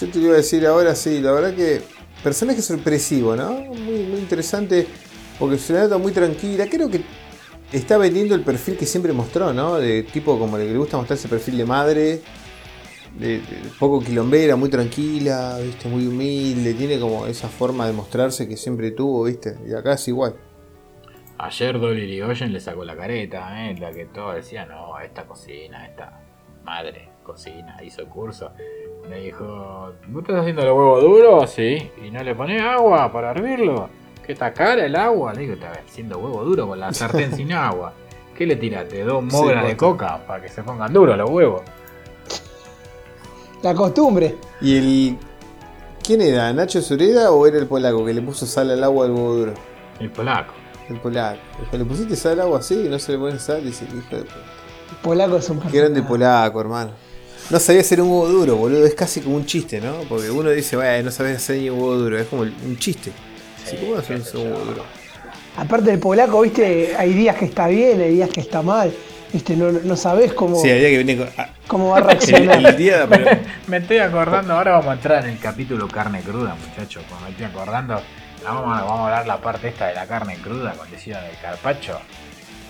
Yo 0.00 0.08
te 0.08 0.18
lo 0.18 0.24
iba 0.26 0.34
a 0.34 0.36
decir 0.38 0.66
ahora, 0.66 0.94
sí, 0.94 1.20
la 1.20 1.32
verdad 1.32 1.54
que 1.54 1.82
personaje 2.22 2.62
sorpresivo, 2.62 3.36
¿no? 3.36 3.52
Muy, 3.52 4.18
interesante, 4.18 4.86
porque 5.38 5.58
se 5.58 5.72
la 5.72 5.82
nota 5.82 5.98
muy 5.98 6.12
tranquila. 6.12 6.66
Creo 6.68 6.90
que 6.90 7.02
está 7.72 7.98
vendiendo 7.98 8.34
el 8.34 8.42
perfil 8.42 8.76
que 8.76 8.86
siempre 8.86 9.12
mostró, 9.12 9.52
¿no? 9.52 9.76
De 9.76 10.02
tipo 10.02 10.38
como 10.38 10.58
le 10.58 10.76
gusta 10.76 10.96
mostrar 10.96 11.18
ese 11.18 11.28
perfil 11.28 11.58
de 11.58 11.64
madre, 11.64 12.20
de, 13.18 13.40
poco 13.78 14.00
quilombera, 14.00 14.56
muy 14.56 14.68
tranquila, 14.68 15.58
¿viste? 15.62 15.88
Muy 15.88 16.06
humilde, 16.06 16.74
tiene 16.74 16.98
como 16.98 17.26
esa 17.26 17.48
forma 17.48 17.86
de 17.86 17.92
mostrarse 17.92 18.48
que 18.48 18.56
siempre 18.56 18.90
tuvo, 18.90 19.24
¿viste? 19.24 19.56
Y 19.66 19.74
acá 19.74 19.94
es 19.94 20.08
igual. 20.08 20.34
Ayer 21.38 21.80
Dolly 21.80 22.02
Irigoyen 22.02 22.52
le 22.52 22.60
sacó 22.60 22.84
la 22.84 22.94
careta, 22.94 23.66
¿eh? 23.66 23.74
la 23.78 23.92
que 23.92 24.04
todos 24.04 24.34
decían, 24.34 24.68
no, 24.68 24.98
esta 25.00 25.24
cocina, 25.26 25.86
esta 25.86 26.20
madre 26.64 27.08
cocina, 27.22 27.78
hizo 27.82 28.06
curso. 28.08 28.52
Le 29.08 29.20
dijo, 29.20 29.92
¿vos 30.08 30.22
estás 30.22 30.40
haciendo 30.40 30.64
los 30.64 30.76
huevos 30.76 31.02
duros? 31.02 31.50
Sí. 31.50 31.90
¿Y 32.04 32.10
no 32.10 32.22
le 32.22 32.34
pones 32.34 32.62
agua 32.62 33.10
para 33.12 33.32
hervirlo? 33.32 33.88
¿Qué 34.24 34.32
está 34.32 34.52
cara 34.52 34.84
el 34.84 34.94
agua? 34.94 35.32
Le 35.34 35.40
digo, 35.42 35.54
estás 35.54 35.78
haciendo 35.78 36.18
huevo 36.18 36.44
duro 36.44 36.68
con 36.68 36.78
la 36.78 36.92
sartén 36.92 37.34
sin 37.34 37.52
agua. 37.52 37.92
¿Qué 38.36 38.46
le 38.46 38.56
tiraste? 38.56 39.02
¿Dos 39.02 39.24
Sí, 39.28 39.36
mogras 39.36 39.66
de 39.66 39.76
coca 39.76 40.18
para 40.26 40.42
que 40.42 40.48
se 40.48 40.62
pongan 40.62 40.92
duros 40.92 41.16
los 41.16 41.28
huevos? 41.28 41.62
La 43.62 43.74
costumbre. 43.74 44.36
¿Y 44.60 44.76
el. 44.76 45.18
¿Quién 46.02 46.22
era? 46.22 46.52
¿Nacho 46.52 46.80
Sureda 46.80 47.30
o 47.30 47.46
era 47.46 47.58
el 47.58 47.66
polaco 47.66 48.04
que 48.06 48.14
le 48.14 48.22
puso 48.22 48.46
sal 48.46 48.70
al 48.70 48.82
agua 48.82 49.04
al 49.04 49.12
huevo 49.12 49.34
duro? 49.34 49.54
El 49.98 50.10
polaco. 50.10 50.54
El 50.88 50.96
polaco. 50.98 51.38
Dijo, 51.60 51.76
¿Le 51.76 51.84
pusiste 51.84 52.16
sal 52.16 52.32
al 52.32 52.40
agua 52.46 52.58
así 52.60 52.86
y 52.86 52.88
no 52.88 52.98
se 52.98 53.12
le 53.12 53.18
pone 53.18 53.38
sal? 53.38 53.62
Dice, 53.62 53.84
hijo 53.84 54.16
de 54.16 54.22
puta. 54.22 54.34
El 54.90 54.96
polaco 55.02 55.36
es 55.36 55.50
un 55.50 55.60
Qué 55.60 55.78
grande 55.78 56.02
polaco, 56.02 56.60
hermano. 56.60 56.92
No 57.50 57.58
sabía 57.58 57.80
hacer 57.80 58.00
un 58.00 58.08
huevo 58.10 58.28
duro, 58.28 58.56
boludo. 58.56 58.86
Es 58.86 58.94
casi 58.94 59.20
como 59.20 59.36
un 59.36 59.44
chiste, 59.46 59.80
¿no? 59.80 59.92
Porque 60.08 60.30
uno 60.30 60.50
dice, 60.50 60.76
bueno, 60.76 61.04
no 61.04 61.10
sabes 61.10 61.36
hacer 61.36 61.56
ni 61.56 61.68
un 61.68 61.78
huevo 61.80 61.96
duro. 61.96 62.18
Es 62.18 62.26
como 62.28 62.42
un 62.42 62.76
chiste. 62.78 63.12
Sí, 63.64 63.76
¿Cómo 63.80 63.96
hacer 63.96 64.16
un 64.34 64.40
huevo 64.46 64.58
duro? 64.60 64.84
Aparte 65.56 65.90
del 65.90 65.98
polaco, 65.98 66.40
viste, 66.42 66.94
hay 66.96 67.12
días 67.12 67.36
que 67.36 67.44
está 67.46 67.66
bien, 67.66 68.00
hay 68.00 68.14
días 68.14 68.30
que 68.30 68.40
está 68.40 68.62
mal. 68.62 68.92
Viste, 69.32 69.56
no, 69.56 69.70
no 69.72 69.96
sabés 69.96 70.32
cómo, 70.32 70.60
Sí, 70.60 70.70
había 70.70 70.88
que 70.90 70.98
venir 70.98 71.18
con. 71.18 71.28
ah, 71.36 71.48
cómo 71.66 71.90
va 71.90 71.98
a 71.98 72.00
el, 72.00 72.06
reaccionar. 72.06 72.64
el 72.66 72.76
día, 72.76 73.06
pero. 73.08 73.26
Me 73.66 73.78
estoy 73.78 73.98
acordando, 73.98 74.54
ahora 74.54 74.72
vamos 74.72 74.86
a 74.88 74.92
entrar 74.94 75.24
en 75.24 75.30
el 75.32 75.38
capítulo 75.38 75.88
carne 75.88 76.20
cruda, 76.22 76.54
muchachos. 76.56 77.02
Cuando 77.08 77.26
me 77.26 77.30
estoy 77.32 77.46
acordando, 77.46 78.00
vamos 78.44 78.64
a, 78.64 78.82
vamos 78.82 79.00
a 79.00 79.04
hablar 79.04 79.26
la 79.26 79.40
parte 79.40 79.68
esta 79.68 79.86
de 79.88 79.94
la 79.94 80.06
carne 80.06 80.36
cruda, 80.36 80.72
cuando 80.76 80.96
hicieron 80.96 81.24
el 81.24 81.36
carpacho, 81.40 81.98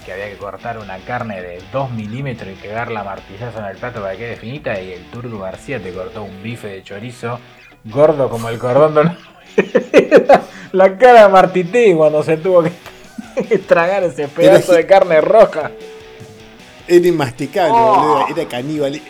que 0.05 0.13
había 0.13 0.29
que 0.31 0.37
cortar 0.37 0.79
una 0.79 0.99
carne 0.99 1.41
de 1.43 1.63
2 1.73 1.91
milímetros 1.93 2.51
y 2.53 2.55
pegarla 2.61 3.01
a 3.01 3.05
martillazo 3.05 3.59
en 3.59 3.65
el 3.67 3.77
plato 3.77 4.01
para 4.01 4.13
que 4.13 4.19
quede 4.19 4.37
finita. 4.37 4.81
Y 4.81 4.93
el 4.93 5.05
Turco 5.11 5.39
García 5.39 5.81
te 5.83 5.93
cortó 5.93 6.23
un 6.25 6.43
bife 6.43 6.69
de 6.69 6.83
chorizo 6.83 7.39
gordo 7.85 8.29
como 8.29 8.49
el 8.49 8.59
cordón 8.59 8.95
de 8.95 9.11
La 10.73 10.97
cara 10.99 11.25
de 11.25 11.29
Martité 11.29 11.95
cuando 11.97 12.23
se 12.23 12.37
tuvo 12.37 12.63
que 12.63 13.59
tragar 13.67 14.03
ese 14.05 14.29
pedazo 14.29 14.73
de 14.73 14.87
carne 14.87 15.21
roja. 15.21 15.71
Era 16.87 17.07
inmasticable, 17.07 17.73
Oh. 17.75 17.97
boludo. 17.97 18.27
Era 18.41 18.49
caníbal. 18.49 19.01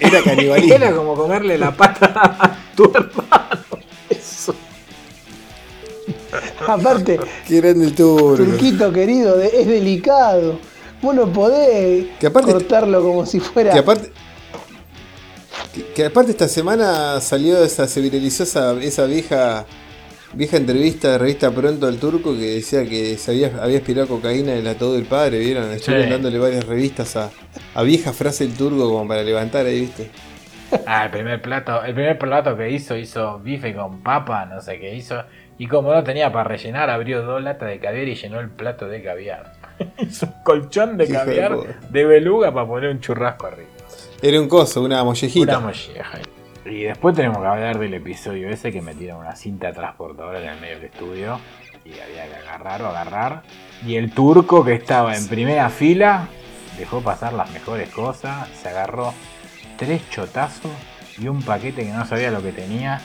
Era 0.00 0.22
canibalismo. 0.24 0.74
Era 0.74 0.92
como 0.92 1.14
comerle 1.14 1.58
la 1.58 1.70
pata 1.70 2.12
a 2.14 2.56
tu 2.76 2.84
hermano. 2.94 3.62
Eso. 4.10 4.54
Aparte, 6.68 7.18
Qué 7.46 7.60
grande 7.60 7.86
el 7.86 7.94
turco. 7.94 8.36
Turquito 8.36 8.92
querido, 8.92 9.36
de- 9.36 9.48
es 9.60 9.66
delicado. 9.66 10.58
Vos 11.00 11.14
no 11.14 11.32
podés 11.32 12.06
Que 12.20 12.28
aparte- 12.28 12.52
cortarlo 12.52 13.02
como 13.02 13.26
si 13.26 13.40
fuera. 13.40 13.72
Que 13.72 13.78
aparte. 13.80 14.12
Que, 15.74 15.84
que 15.94 16.04
aparte 16.06 16.30
esta 16.32 16.48
semana 16.48 17.20
salió 17.20 17.62
esa, 17.64 17.86
se 17.86 18.00
viralizó 18.00 18.42
esa, 18.42 18.72
esa 18.80 19.04
vieja 19.06 19.64
vieja 20.34 20.56
entrevista 20.56 21.12
de 21.12 21.18
revista 21.18 21.50
Pronto 21.50 21.86
al 21.86 21.98
turco 21.98 22.32
que 22.34 22.54
decía 22.54 22.86
que 22.88 23.18
se 23.18 23.32
había, 23.32 23.52
había 23.62 23.78
aspirado 23.78 24.08
cocaína 24.08 24.52
del 24.52 24.66
ataúd 24.66 24.94
del 24.96 25.04
padre, 25.04 25.38
¿vieron? 25.40 25.70
Estuvieron 25.72 26.06
Sí. 26.06 26.12
dándole 26.12 26.38
varias 26.38 26.64
revistas 26.66 27.16
a, 27.16 27.30
a 27.74 27.82
vieja 27.82 28.12
frase 28.14 28.46
del 28.46 28.54
turco 28.56 28.88
como 28.90 29.06
para 29.06 29.22
levantar 29.22 29.66
ahí, 29.66 29.80
¿viste? 29.80 30.10
Ah, 30.86 31.04
el 31.04 31.10
primer 31.10 31.42
plato, 31.42 31.82
el 31.84 31.92
primer 31.94 32.18
plato 32.18 32.56
que 32.56 32.70
hizo, 32.70 32.96
hizo 32.96 33.38
bife 33.40 33.74
con 33.74 34.02
papa, 34.02 34.46
no 34.46 34.60
sé 34.62 34.78
qué 34.78 34.94
hizo. 34.94 35.16
Y 35.58 35.66
como 35.66 35.92
no 35.92 36.02
tenía 36.02 36.32
para 36.32 36.44
rellenar, 36.44 36.90
abrió 36.90 37.22
dos 37.22 37.42
latas 37.42 37.68
de 37.68 37.78
caviar 37.78 38.08
y 38.08 38.14
llenó 38.14 38.40
el 38.40 38.50
plato 38.50 38.88
de 38.88 39.02
caviar. 39.02 39.52
Hizo 39.98 40.26
un 40.26 40.42
colchón 40.42 40.96
de 40.96 41.08
caviar 41.08 41.56
de 41.90 42.04
beluga 42.04 42.52
para 42.52 42.66
poner 42.66 42.90
un 42.90 43.00
churrasco 43.00 43.46
arriba. 43.46 43.68
Era 44.22 44.40
un 44.40 44.48
coso, 44.48 44.82
una 44.82 45.02
mollejita. 45.04 45.58
Una 45.58 45.66
molleja. 45.68 46.18
Y 46.64 46.84
después 46.84 47.14
tenemos 47.16 47.38
que 47.38 47.46
hablar 47.46 47.78
del 47.78 47.94
episodio 47.94 48.48
ese 48.48 48.70
que 48.70 48.80
metieron 48.80 49.20
una 49.20 49.34
cinta 49.34 49.72
transportadora 49.72 50.40
en 50.40 50.48
el 50.48 50.60
medio 50.60 50.76
del 50.76 50.84
estudio. 50.84 51.40
Y 51.84 51.98
había 51.98 52.28
que 52.28 52.36
agarrar 52.36 52.82
o 52.82 52.86
agarrar. 52.88 53.42
Y 53.84 53.96
el 53.96 54.12
turco 54.12 54.64
que 54.64 54.74
estaba 54.74 55.16
en 55.16 55.26
primera 55.26 55.68
fila 55.70 56.28
dejó 56.78 57.00
pasar 57.00 57.32
las 57.32 57.50
mejores 57.50 57.90
cosas. 57.90 58.48
Se 58.50 58.68
agarró 58.68 59.12
tres 59.76 60.08
chotazos 60.10 60.70
y 61.18 61.26
un 61.26 61.42
paquete 61.42 61.82
que 61.84 61.90
no 61.90 62.06
sabía 62.06 62.30
lo 62.30 62.42
que 62.42 62.52
tenía. 62.52 63.00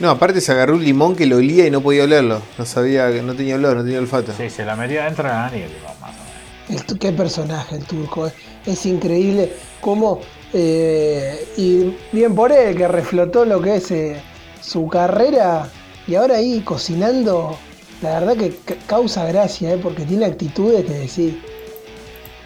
No, 0.00 0.10
aparte 0.10 0.40
se 0.40 0.52
agarró 0.52 0.74
un 0.76 0.84
limón 0.84 1.14
que 1.14 1.26
lo 1.26 1.36
olía 1.36 1.66
y 1.66 1.70
no 1.70 1.80
podía 1.82 2.04
olerlo. 2.04 2.40
No 2.58 2.64
sabía, 2.64 3.08
no 3.22 3.34
tenía 3.34 3.56
olor, 3.56 3.76
no 3.76 3.84
tenía 3.84 3.98
olfato. 3.98 4.32
Sí, 4.36 4.48
se 4.48 4.64
la 4.64 4.74
metió 4.74 5.02
adentro 5.02 5.24
de 5.24 5.30
la 5.30 5.36
nariz, 5.42 5.64
el 5.64 5.72
limón, 5.72 6.00
más 6.00 6.10
o 6.10 6.12
menos. 6.14 6.80
El 6.80 6.86
tu- 6.86 6.98
qué 6.98 7.12
personaje 7.12 7.76
el 7.76 7.84
turco. 7.84 8.26
eh. 8.26 8.32
Es 8.66 8.86
increíble 8.86 9.52
cómo. 9.80 10.20
eh, 10.52 11.46
y 11.56 11.94
bien 12.12 12.34
por 12.34 12.50
él, 12.50 12.76
que 12.76 12.88
reflotó 12.88 13.44
lo 13.44 13.60
que 13.60 13.76
es 13.76 13.90
eh, 13.90 14.20
su 14.60 14.88
carrera. 14.88 15.68
Y 16.06 16.14
ahora 16.16 16.36
ahí 16.36 16.60
cocinando. 16.62 17.56
La 18.02 18.18
verdad 18.20 18.36
que 18.36 18.56
ca- 18.64 18.76
causa 18.86 19.26
gracia, 19.26 19.74
eh, 19.74 19.78
porque 19.82 20.04
tiene 20.06 20.24
actitudes 20.24 20.84
que 20.86 20.94
decir. 20.94 21.42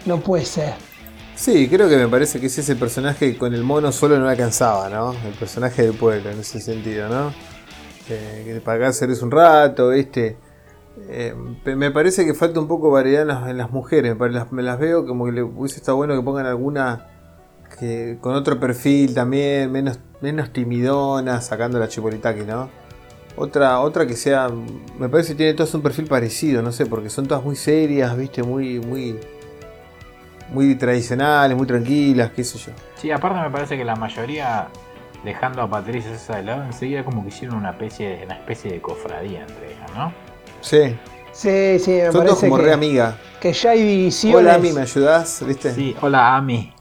No 0.05 0.19
puede 0.19 0.45
ser. 0.45 0.73
Sí, 1.35 1.67
creo 1.67 1.89
que 1.89 1.97
me 1.97 2.07
parece 2.07 2.39
que 2.39 2.45
es 2.47 2.57
ese 2.57 2.75
personaje 2.75 3.33
que 3.33 3.37
con 3.37 3.53
el 3.53 3.63
mono 3.63 3.91
solo 3.91 4.17
no 4.17 4.29
alcanzaba, 4.29 4.89
¿no? 4.89 5.13
El 5.13 5.33
personaje 5.33 5.83
del 5.83 5.93
pueblo, 5.93 6.31
en 6.31 6.39
ese 6.39 6.61
sentido, 6.61 7.09
¿no? 7.09 7.33
Eh, 8.09 8.43
que 8.45 8.61
para 8.61 8.85
acá 8.85 8.93
serés 8.93 9.21
un 9.21 9.31
rato, 9.31 9.89
¿viste? 9.89 10.37
Eh, 11.09 11.35
me 11.65 11.91
parece 11.91 12.25
que 12.25 12.33
falta 12.33 12.59
un 12.59 12.67
poco 12.67 12.89
variedad 12.89 13.49
en 13.49 13.57
las, 13.57 13.71
mujeres. 13.71 14.15
Me, 14.17 14.63
las, 14.63 14.79
veo 14.79 15.05
como 15.05 15.25
que 15.25 15.33
le 15.33 15.43
hubiese 15.43 15.77
estado 15.77 15.97
bueno 15.97 16.15
que 16.15 16.21
pongan 16.21 16.45
alguna 16.45 17.07
que 17.79 18.17
con 18.21 18.33
otro 18.35 18.59
perfil 18.59 19.13
también, 19.13 19.71
menos, 19.71 19.99
menos 20.21 20.53
timidona, 20.53 21.41
sacando 21.41 21.79
la 21.79 21.89
Chipolitaki, 21.89 22.41
¿no? 22.41 22.69
Otra, 23.35 23.81
otra 23.81 24.07
que 24.07 24.15
sea. 24.15 24.49
Me 24.97 25.09
parece 25.09 25.33
que 25.33 25.37
tiene 25.37 25.53
todas 25.53 25.73
un 25.73 25.81
perfil 25.81 26.05
parecido, 26.05 26.61
no 26.61 26.71
sé, 26.71 26.85
porque 26.85 27.09
son 27.09 27.27
todas 27.27 27.43
muy 27.43 27.57
serias, 27.57 28.15
¿viste? 28.15 28.43
Muy, 28.43 28.79
muy. 28.79 29.19
Muy 30.49 30.75
tradicionales, 30.75 31.57
muy 31.57 31.65
tranquilas, 31.67 32.31
qué 32.35 32.43
sé 32.43 32.57
yo. 32.57 32.71
Sí, 32.95 33.11
aparte 33.11 33.39
me 33.41 33.49
parece 33.49 33.77
que 33.77 33.83
la 33.83 33.95
mayoría, 33.95 34.67
dejando 35.23 35.61
a 35.63 35.69
Patricia 35.69 36.11
esa 36.13 36.37
de 36.37 36.43
lado, 36.43 36.63
enseguida 36.63 37.03
como 37.03 37.23
que 37.23 37.29
hicieron 37.29 37.57
una 37.57 37.71
especie, 37.71 38.21
una 38.25 38.35
especie 38.35 38.71
de 38.71 38.81
cofradía 38.81 39.41
entre 39.41 39.73
ellas, 39.73 39.91
¿no? 39.95 40.13
Sí, 40.61 40.95
Sí, 41.31 41.79
sí, 41.79 41.91
me 41.91 42.11
son 42.13 42.21
parece 42.25 42.47
como 42.47 42.57
re 42.59 42.65
que, 42.65 42.71
amigas. 42.71 43.15
que 43.41 43.51
ya 43.51 43.71
hay 43.71 43.83
divisiones. 43.83 44.39
Hola, 44.39 44.55
Ami, 44.55 44.71
¿me 44.71 44.81
ayudás? 44.81 45.43
¿Viste? 45.45 45.73
Sí, 45.73 45.93
hola 46.01 46.37
Ami. 46.37 46.73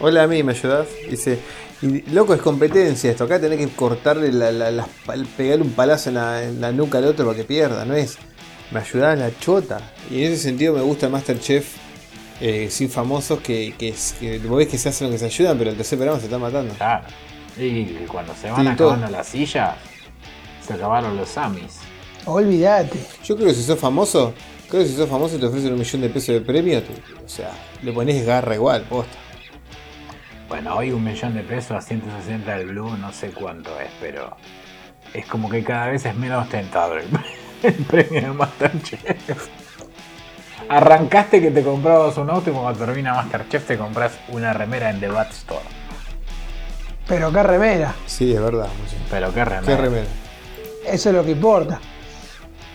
Hola, 0.00 0.24
Ami, 0.24 0.42
¿me 0.42 0.50
ayudás? 0.52 0.88
Dice, 1.08 1.38
y, 1.80 2.02
loco, 2.10 2.34
es 2.34 2.42
competencia 2.42 3.10
esto. 3.10 3.24
Acá 3.24 3.38
tenés 3.38 3.58
que 3.58 3.68
cortarle, 3.68 4.32
la, 4.32 4.84
pegarle 5.36 5.62
un 5.62 5.72
palazo 5.72 6.08
en 6.08 6.14
la, 6.16 6.42
en 6.42 6.60
la 6.60 6.72
nuca 6.72 6.98
al 6.98 7.04
otro 7.04 7.24
para 7.26 7.36
que 7.36 7.44
pierda, 7.44 7.84
no 7.84 7.94
es. 7.94 8.18
Me 8.72 8.80
ayudás 8.80 9.16
la 9.16 9.30
chota. 9.38 9.78
Y 10.10 10.24
en 10.24 10.32
ese 10.32 10.42
sentido 10.42 10.74
me 10.74 10.80
gusta 10.80 11.08
Masterchef 11.08 11.76
eh, 12.40 12.68
sin 12.70 12.88
famosos 12.90 13.40
que, 13.40 13.74
que, 13.78 13.94
que 14.18 14.38
vos 14.40 14.58
ves 14.58 14.68
que 14.68 14.78
se 14.78 14.88
hacen 14.88 15.08
lo 15.08 15.12
que 15.12 15.18
se 15.18 15.26
ayudan, 15.26 15.58
pero 15.58 15.70
el 15.70 15.76
tercer 15.76 15.98
programa 15.98 16.18
se 16.18 16.26
está 16.26 16.38
matando. 16.38 16.74
Claro. 16.74 17.04
Y 17.58 17.84
cuando 18.06 18.34
se 18.34 18.46
van 18.46 18.54
Tienen 18.56 18.76
todo. 18.76 18.92
acabando 18.92 19.16
las 19.16 19.28
sillas, 19.28 19.74
se 20.66 20.72
acabaron 20.74 21.16
los 21.16 21.36
Amis. 21.36 21.78
Olvídate. 22.26 22.98
Yo 23.24 23.34
creo 23.36 23.48
que 23.48 23.54
si 23.54 23.62
sos 23.62 23.78
famoso, 23.78 24.32
creo 24.68 24.82
que 24.82 24.88
si 24.88 24.94
sos 24.96 25.08
famoso 25.08 25.36
y 25.36 25.40
te 25.40 25.46
ofrecen 25.46 25.72
un 25.72 25.78
millón 25.78 26.00
de 26.02 26.08
pesos 26.10 26.34
de 26.34 26.40
premio, 26.40 26.82
te- 26.82 26.92
o 27.24 27.28
sea, 27.28 27.50
le 27.82 27.92
pones 27.92 28.24
garra 28.24 28.54
igual, 28.54 28.82
posta. 28.82 29.16
Bueno, 30.48 30.76
hoy 30.76 30.90
un 30.90 31.04
millón 31.04 31.34
de 31.34 31.42
pesos 31.42 31.72
a 31.72 31.80
160 31.80 32.56
del 32.56 32.68
Blue, 32.68 32.96
no 32.96 33.12
sé 33.12 33.28
cuánto 33.30 33.70
es, 33.80 33.88
pero 34.00 34.36
es 35.14 35.26
como 35.26 35.48
que 35.48 35.62
cada 35.62 35.88
vez 35.88 36.04
es 36.06 36.14
menos 36.16 36.48
tentador 36.48 37.00
el, 37.02 37.08
el 37.62 37.74
premio 37.84 38.20
de 38.20 38.32
Masterchef. 38.32 39.48
Arrancaste 40.68 41.40
que 41.40 41.50
te 41.50 41.62
comprabas 41.62 42.16
un 42.16 42.30
auto 42.30 42.50
y 42.50 42.52
cuando 42.52 42.84
termina 42.84 43.14
Masterchef 43.14 43.66
te 43.66 43.78
compras 43.78 44.12
una 44.28 44.52
remera 44.52 44.90
en 44.90 45.00
The 45.00 45.08
Bat 45.08 45.32
Store. 45.32 45.80
Pero 47.08 47.32
qué 47.32 47.42
remera. 47.42 47.94
Sí, 48.06 48.32
es 48.32 48.40
verdad. 48.40 48.68
mucho. 48.80 48.96
Pero 49.10 49.34
qué 49.34 49.44
remera. 49.44 49.66
Qué 49.66 49.76
remera. 49.76 50.06
Eso 50.86 51.08
es 51.08 51.14
lo 51.14 51.24
que 51.24 51.32
importa. 51.32 51.80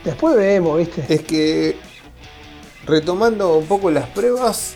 Después 0.04 0.36
vemos, 0.36 0.78
¿viste? 0.78 1.06
Es 1.08 1.22
que, 1.22 1.78
retomando 2.86 3.56
un 3.56 3.66
poco 3.66 3.90
las 3.90 4.08
pruebas, 4.08 4.76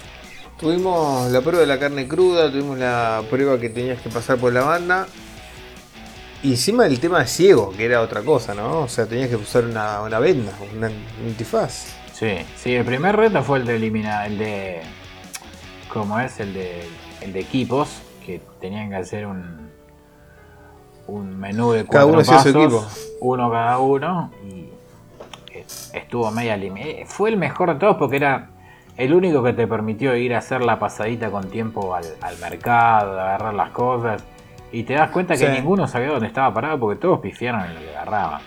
tuvimos 0.59 1.29
la 1.29 1.41
prueba 1.41 1.59
de 1.59 1.67
la 1.67 1.77
carne 1.77 2.07
cruda, 2.07 2.49
tuvimos 2.49 2.79
la 2.79 3.21
prueba 3.29 3.59
que 3.59 3.69
tenías 3.69 4.01
que 4.01 4.09
pasar 4.09 4.37
por 4.37 4.53
la 4.53 4.61
banda. 4.61 5.07
Y 6.41 6.51
encima 6.51 6.85
el 6.85 6.99
tema 7.01 7.25
ciego, 7.27 7.73
que 7.75 7.83
era 7.85 8.01
otra 8.01 8.21
cosa, 8.21 8.53
¿no? 8.53 8.83
O 8.83 8.87
sea, 8.87 9.05
tenías 9.05 9.29
que 9.29 9.35
usar 9.35 9.65
una, 9.65 10.01
una 10.01 10.19
venda, 10.19 10.53
una, 10.73 10.87
un 10.87 11.27
antifaz. 11.27 11.98
Sí, 12.19 12.35
sí, 12.57 12.75
el 12.75 12.83
primer 12.83 13.15
reto 13.15 13.41
fue 13.43 13.59
el 13.59 13.65
de 13.65 13.77
eliminar, 13.77 14.27
el 14.27 14.37
de. 14.37 14.81
¿Cómo 15.93 16.19
es? 16.19 16.37
El 16.41 16.53
de, 16.53 16.85
el 17.21 17.31
de 17.31 17.39
equipos, 17.39 18.01
que 18.25 18.41
tenían 18.59 18.89
que 18.89 18.95
hacer 18.97 19.25
un. 19.25 19.69
Un 21.07 21.39
menú 21.39 21.71
de 21.71 21.85
Cada 21.85 22.03
cuatro 22.05 22.07
uno 22.09 22.19
hacía 22.19 22.35
pasos, 22.35 22.51
su 22.51 22.59
equipo. 22.59 22.85
uno 23.21 23.49
cada 23.49 23.79
uno, 23.79 24.31
y 24.45 24.69
eh, 25.53 25.65
estuvo 25.93 26.29
media 26.29 26.55
limitada. 26.57 27.05
Fue 27.07 27.29
el 27.29 27.37
mejor 27.37 27.69
de 27.73 27.79
todos 27.79 27.95
porque 27.97 28.17
era 28.17 28.49
el 28.97 29.13
único 29.13 29.41
que 29.41 29.53
te 29.53 29.65
permitió 29.65 30.15
ir 30.15 30.35
a 30.35 30.39
hacer 30.39 30.61
la 30.61 30.77
pasadita 30.77 31.31
con 31.31 31.49
tiempo 31.49 31.95
al, 31.95 32.03
al 32.21 32.37
mercado, 32.39 33.13
agarrar 33.19 33.53
las 33.55 33.69
cosas. 33.71 34.23
Y 34.71 34.83
te 34.83 34.93
das 34.93 35.09
cuenta 35.09 35.33
que 35.35 35.47
Sí. 35.47 35.51
ninguno 35.51 35.87
sabía 35.87 36.09
dónde 36.09 36.27
estaba 36.27 36.53
parado 36.53 36.79
porque 36.79 36.99
todos 36.99 37.19
pifiaron 37.21 37.61
en 37.65 37.73
lo 37.75 37.79
que 37.79 37.89
agarraban. 37.89 38.41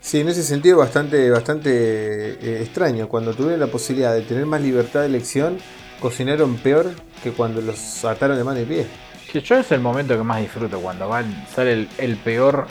Sí, 0.00 0.20
en 0.20 0.28
ese 0.28 0.42
sentido 0.42 0.78
bastante, 0.78 1.30
bastante 1.30 1.70
eh, 1.70 2.62
extraño. 2.62 3.08
Cuando 3.08 3.34
tuvieron 3.34 3.60
la 3.60 3.66
posibilidad 3.66 4.14
de 4.14 4.22
tener 4.22 4.46
más 4.46 4.60
libertad 4.60 5.00
de 5.00 5.06
elección, 5.06 5.58
cocinaron 6.00 6.56
peor 6.56 6.90
que 7.22 7.32
cuando 7.32 7.60
los 7.60 8.04
ataron 8.04 8.36
de 8.36 8.44
mano 8.44 8.60
y 8.60 8.64
pie. 8.64 8.86
Que 9.30 9.40
yo 9.40 9.56
es 9.56 9.70
el 9.72 9.80
momento 9.80 10.16
que 10.16 10.22
más 10.22 10.40
disfruto, 10.40 10.80
cuando 10.80 11.08
van, 11.08 11.46
sale 11.54 11.72
el, 11.72 11.88
el 11.98 12.16
peor 12.16 12.66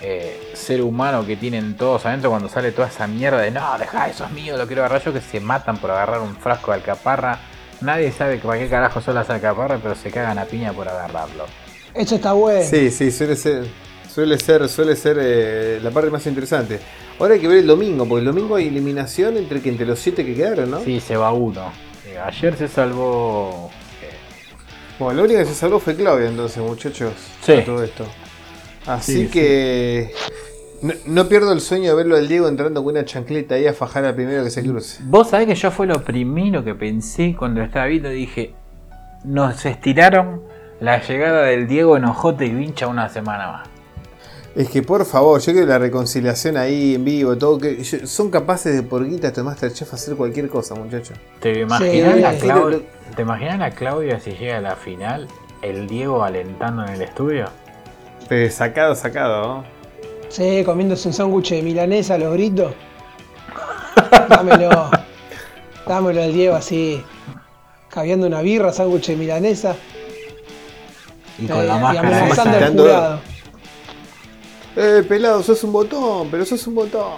eh, 0.00 0.50
ser 0.54 0.82
humano 0.82 1.24
que 1.24 1.36
tienen 1.36 1.76
todos 1.76 2.04
adentro, 2.06 2.30
cuando 2.30 2.48
sale 2.48 2.72
toda 2.72 2.88
esa 2.88 3.06
mierda 3.06 3.38
de 3.38 3.52
no, 3.52 3.78
deja, 3.78 4.08
eso 4.08 4.24
es 4.24 4.32
mío, 4.32 4.56
lo 4.56 4.66
quiero 4.66 4.82
agarrar 4.82 5.04
yo, 5.04 5.12
que 5.12 5.20
se 5.20 5.38
matan 5.38 5.78
por 5.78 5.92
agarrar 5.92 6.20
un 6.20 6.34
frasco 6.34 6.72
de 6.72 6.78
alcaparra. 6.78 7.38
Nadie 7.82 8.10
sabe 8.10 8.38
para 8.38 8.58
qué 8.58 8.68
carajo 8.68 9.00
son 9.00 9.14
las 9.14 9.30
alcaparras, 9.30 9.80
pero 9.80 9.94
se 9.94 10.10
cagan 10.10 10.38
a 10.38 10.44
piña 10.44 10.72
por 10.72 10.88
agarrarlo. 10.88 11.46
Eso 11.94 12.16
está 12.16 12.32
bueno. 12.32 12.64
Sí, 12.68 12.90
sí, 12.90 13.12
suele 13.12 13.36
ser, 13.36 13.66
suele 14.12 14.38
ser, 14.38 14.68
suele 14.68 14.96
ser 14.96 15.16
eh, 15.20 15.80
la 15.82 15.90
parte 15.90 16.10
más 16.10 16.26
interesante. 16.26 16.78
Ahora 17.18 17.34
hay 17.34 17.40
que 17.40 17.48
ver 17.48 17.58
el 17.58 17.66
domingo, 17.66 18.06
porque 18.06 18.20
el 18.20 18.26
domingo 18.26 18.56
hay 18.56 18.68
eliminación 18.68 19.36
entre 19.36 19.60
que 19.60 19.68
entre 19.68 19.86
los 19.86 19.98
siete 19.98 20.24
que 20.24 20.34
quedaron, 20.34 20.70
¿no? 20.70 20.80
Sí, 20.80 21.00
se 21.00 21.16
va 21.16 21.32
uno. 21.32 21.72
Eh, 22.06 22.18
ayer 22.18 22.56
se 22.56 22.68
salvó. 22.68 23.70
eh, 24.02 24.10
Bueno, 24.98 25.18
la 25.18 25.22
única 25.24 25.40
que 25.40 25.46
se 25.46 25.54
salvó 25.54 25.78
fue 25.78 25.94
Claudia, 25.94 26.28
entonces, 26.28 26.58
muchachos. 26.62 27.12
Sí. 27.42 27.54
todo 27.64 27.82
esto. 27.82 28.04
Así 28.86 29.26
Sí, 29.26 29.28
que 29.28 30.12
No, 30.82 30.92
no 31.06 31.28
pierdo 31.28 31.52
el 31.52 31.60
sueño 31.60 31.90
de 31.90 31.94
verlo 31.94 32.16
al 32.16 32.26
Diego 32.26 32.48
entrando 32.48 32.82
con 32.82 32.94
una 32.96 33.04
chancleta 33.04 33.54
ahí 33.54 33.66
a 33.68 33.72
fajar 33.72 34.04
al 34.04 34.16
primero 34.16 34.42
que 34.42 34.50
se 34.50 34.62
cruce. 34.64 35.00
Vos 35.04 35.30
sabés 35.30 35.46
que 35.46 35.54
yo 35.54 35.70
fue 35.70 35.86
lo 35.86 36.02
primero 36.02 36.64
que 36.64 36.74
pensé 36.74 37.36
cuando 37.38 37.62
estaba 37.62 37.86
viendo. 37.86 38.08
Dije, 38.08 38.54
nos 39.24 39.64
estiraron 39.64 40.42
la 40.80 41.00
llegada 41.00 41.44
del 41.44 41.68
Diego 41.68 41.96
Enojote 41.96 42.46
y 42.46 42.50
Vincha 42.50 42.88
una 42.88 43.08
semana 43.08 43.52
más. 43.52 43.68
Es 44.54 44.68
que 44.68 44.82
por 44.82 45.04
favor, 45.06 45.40
yo 45.40 45.52
quiero 45.52 45.66
la 45.66 45.78
reconciliación 45.78 46.58
ahí 46.58 46.94
en 46.96 47.04
vivo, 47.04 47.36
todo 47.38 47.58
que 47.58 47.82
yo- 47.82 48.06
son 48.06 48.30
capaces 48.30 48.74
de 48.76 48.82
por 48.82 49.08
guita 49.08 49.30
de 49.30 49.42
Masterchef 49.42 49.94
hacer 49.94 50.14
cualquier 50.14 50.48
cosa, 50.50 50.74
muchachos. 50.74 51.16
¿Te 51.40 51.60
imaginas, 51.60 52.14
Sí. 52.18 52.24
a 52.24 52.32
Sí, 52.32 52.46
Clau- 52.48 52.70
lo- 52.70 52.82
¿Te 53.16 53.22
imaginas 53.22 53.60
a 53.62 53.70
Claudia 53.70 54.20
si 54.20 54.32
llega 54.32 54.58
a 54.58 54.60
la 54.60 54.76
final? 54.76 55.26
El 55.62 55.86
Diego 55.86 56.22
alentando 56.22 56.82
en 56.84 56.90
el 56.94 57.02
estudio. 57.02 57.46
Pero 58.28 58.50
sacado, 58.50 58.94
sacado, 58.94 59.42
¿no? 59.46 59.64
Sí, 60.28 60.62
comiéndose 60.64 61.08
un 61.08 61.14
sándwich 61.14 61.50
de 61.50 61.62
milanesa 61.62 62.14
a 62.14 62.18
los 62.18 62.32
gritos. 62.34 62.72
Dámelo. 64.28 64.90
Dámelo 65.86 66.22
al 66.22 66.32
Diego 66.32 66.54
así. 66.56 67.02
Caviando 67.88 68.26
una 68.26 68.40
birra, 68.42 68.72
sándwich 68.72 69.08
de 69.08 69.16
milanesa. 69.16 69.76
Y 71.38 71.46
con 71.46 71.58
eh, 71.58 71.64
la 71.66 71.76
y 71.76 71.80
máscara 71.80 72.08
esa. 72.08 72.18
amenazando 72.20 72.50
al 72.50 72.62
Agitando- 72.64 72.82
jurado. 72.84 73.20
Eh, 74.76 75.04
pelado, 75.06 75.42
sos 75.42 75.62
un 75.64 75.72
botón, 75.72 76.28
pero 76.30 76.44
sos 76.44 76.66
un 76.66 76.74
botón. 76.74 77.12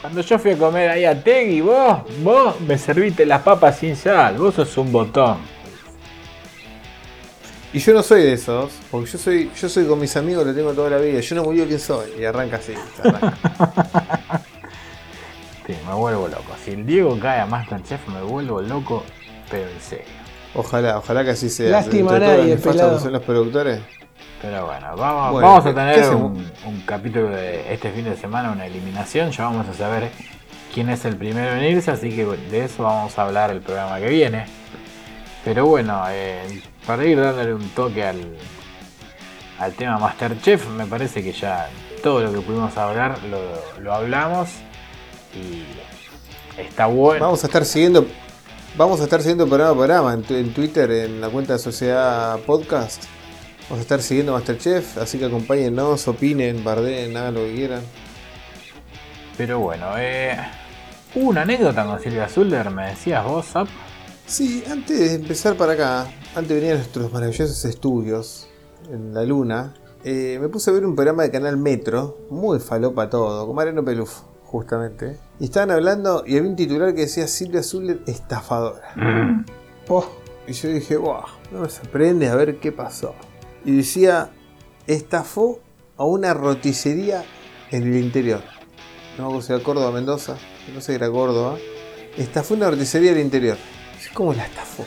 Cuando 0.00 0.20
yo 0.20 0.38
fui 0.38 0.52
a 0.52 0.58
comer 0.58 0.90
ahí 0.90 1.04
a 1.04 1.20
Tegui, 1.20 1.60
vos, 1.60 1.98
vos 2.22 2.60
me 2.60 2.78
serviste 2.78 3.26
las 3.26 3.42
papas 3.42 3.78
sin 3.78 3.96
sal. 3.96 4.36
Vos 4.38 4.54
sos 4.54 4.76
un 4.78 4.92
botón. 4.92 5.38
Y 7.72 7.78
yo 7.80 7.92
no 7.92 8.02
soy 8.02 8.22
de 8.22 8.32
esos, 8.32 8.72
porque 8.90 9.10
yo 9.10 9.18
soy, 9.18 9.50
yo 9.60 9.68
soy 9.68 9.84
con 9.86 9.98
mis 9.98 10.16
amigos, 10.16 10.46
lo 10.46 10.54
tengo 10.54 10.72
toda 10.72 10.90
la 10.90 10.98
vida. 10.98 11.20
Yo 11.20 11.34
no 11.36 11.42
me 11.42 11.48
olvido 11.48 11.66
quién 11.66 11.80
soy. 11.80 12.06
Y 12.18 12.24
arranca 12.24 12.56
así. 12.56 12.74
se 13.02 13.08
arranca. 13.08 14.42
Sí, 15.66 15.74
me 15.84 15.94
vuelvo 15.94 16.28
loco. 16.28 16.52
Si 16.64 16.70
el 16.70 16.86
Diego 16.86 17.18
cae 17.18 17.40
a 17.40 17.46
Masterchef 17.46 18.06
me 18.06 18.22
vuelvo 18.22 18.62
loco, 18.62 19.02
pero 19.50 19.68
en 19.68 19.80
serio. 19.80 20.04
Ojalá, 20.54 20.98
ojalá 20.98 21.24
que 21.24 21.30
así 21.30 21.50
sea. 21.50 21.70
Lástima 21.70 22.12
Entre 22.12 22.24
a 22.24 22.30
todos 22.30 22.38
nadie, 22.46 22.56
pelado. 22.56 22.96
que 22.98 23.02
son 23.02 23.12
los 23.12 23.22
productores. 23.24 23.80
Pero 24.42 24.66
bueno, 24.66 24.96
vamos, 24.96 25.32
Bueno, 25.32 25.48
vamos 25.48 25.66
a 25.66 25.68
¿qué- 25.70 25.74
qué 25.94 26.00
tener 26.02 26.14
un, 26.14 26.50
un 26.66 26.80
capítulo 26.84 27.30
de 27.30 27.72
este 27.72 27.90
fin 27.90 28.04
de 28.04 28.16
semana, 28.16 28.50
una 28.52 28.66
eliminación. 28.66 29.30
Ya 29.30 29.44
vamos 29.44 29.66
a 29.68 29.74
saber 29.74 30.10
quién 30.74 30.90
es 30.90 31.04
el 31.04 31.16
primero 31.16 31.54
en 31.56 31.64
irse, 31.64 31.90
así 31.90 32.10
que 32.14 32.24
de 32.26 32.64
eso 32.64 32.82
vamos 32.82 33.18
a 33.18 33.22
hablar 33.22 33.50
el 33.50 33.60
programa 33.60 33.98
que 33.98 34.08
viene. 34.08 34.44
Pero 35.44 35.66
bueno, 35.66 36.02
eh, 36.10 36.62
para 36.86 37.04
ir 37.04 37.18
dándole 37.20 37.54
un 37.54 37.68
toque 37.70 38.04
al, 38.04 38.36
al 39.58 39.72
tema 39.72 39.98
Masterchef, 39.98 40.68
me 40.70 40.86
parece 40.86 41.22
que 41.22 41.32
ya 41.32 41.68
todo 42.02 42.20
lo 42.20 42.32
que 42.32 42.40
pudimos 42.40 42.76
hablar 42.76 43.18
lo, 43.30 43.82
lo 43.82 43.94
hablamos 43.94 44.48
y 45.34 45.64
está 46.60 46.86
bueno. 46.86 47.24
Vamos 47.24 47.42
a 47.42 47.46
estar 47.46 47.64
siguiendo. 47.64 48.06
Vamos 48.76 49.00
a 49.00 49.04
estar 49.04 49.20
siguiendo 49.22 49.46
programa 49.48 49.70
a 49.72 49.74
programa 49.74 50.14
en, 50.14 50.24
en 50.36 50.52
Twitter, 50.52 50.90
en 50.90 51.20
la 51.22 51.28
cuenta 51.30 51.54
de 51.54 51.58
Sociedad 51.58 52.38
Podcast. 52.40 53.04
Vamos 53.68 53.78
a 53.80 53.82
estar 53.82 54.00
siguiendo 54.00 54.32
Masterchef, 54.32 54.96
así 54.98 55.18
que 55.18 55.24
acompáñennos, 55.24 56.06
opinen, 56.06 56.62
bardeen, 56.62 57.16
hagan 57.16 57.34
lo 57.34 57.40
que 57.40 57.54
quieran. 57.54 57.82
Pero 59.36 59.58
bueno, 59.58 59.86
eh, 59.98 60.36
hubo 61.16 61.30
una 61.30 61.42
anécdota 61.42 61.84
con 61.84 62.00
Silvia 62.00 62.28
Zuller, 62.28 62.70
me 62.70 62.86
decías 62.86 63.24
vos, 63.24 63.46
Zap. 63.46 63.66
Sí, 64.24 64.62
antes 64.70 64.98
de 64.98 65.14
empezar 65.14 65.56
para 65.56 65.72
acá, 65.72 66.06
antes 66.36 66.48
de 66.48 66.54
venir 66.54 66.72
a 66.74 66.76
nuestros 66.76 67.12
maravillosos 67.12 67.64
estudios 67.64 68.48
en 68.88 69.12
la 69.12 69.24
luna, 69.24 69.74
eh, 70.04 70.38
me 70.40 70.48
puse 70.48 70.70
a 70.70 70.72
ver 70.72 70.86
un 70.86 70.94
programa 70.94 71.24
de 71.24 71.32
Canal 71.32 71.56
Metro, 71.56 72.18
muy 72.30 72.60
falopa 72.60 73.10
todo, 73.10 73.46
con 73.48 73.56
Mariano 73.56 73.84
Pelufo, 73.84 74.24
justamente. 74.44 75.18
Y 75.40 75.46
estaban 75.46 75.72
hablando 75.72 76.22
y 76.24 76.36
había 76.36 76.48
un 76.48 76.56
titular 76.56 76.94
que 76.94 77.02
decía 77.02 77.26
Silvia 77.26 77.64
Zuller 77.64 77.98
estafadora. 78.06 79.44
Oh, 79.88 80.06
Y 80.46 80.52
yo 80.52 80.68
dije, 80.68 80.96
wow, 80.96 81.22
no 81.50 81.62
me 81.62 81.68
sorprende 81.68 82.28
a 82.28 82.36
ver 82.36 82.58
qué 82.58 82.70
pasó. 82.70 83.14
Y 83.66 83.72
decía, 83.72 84.30
estafó 84.86 85.60
a 85.98 86.04
una 86.04 86.32
roticería 86.32 87.24
en 87.70 87.82
el 87.82 87.96
interior. 87.96 88.42
No 89.18 89.24
me 89.24 89.28
acuerdo 89.28 89.42
si 89.42 89.52
era 89.52 89.62
Córdoba, 89.62 89.90
Mendoza, 89.90 90.36
no 90.72 90.80
sé 90.80 90.86
si 90.86 90.92
era 90.92 91.10
Córdoba. 91.10 91.58
Estafó 92.16 92.54
una 92.54 92.70
roticería 92.70 93.12
del 93.12 93.20
interior. 93.20 93.58
Dije, 93.98 94.10
¿Cómo 94.14 94.32
la 94.32 94.46
estafó? 94.46 94.86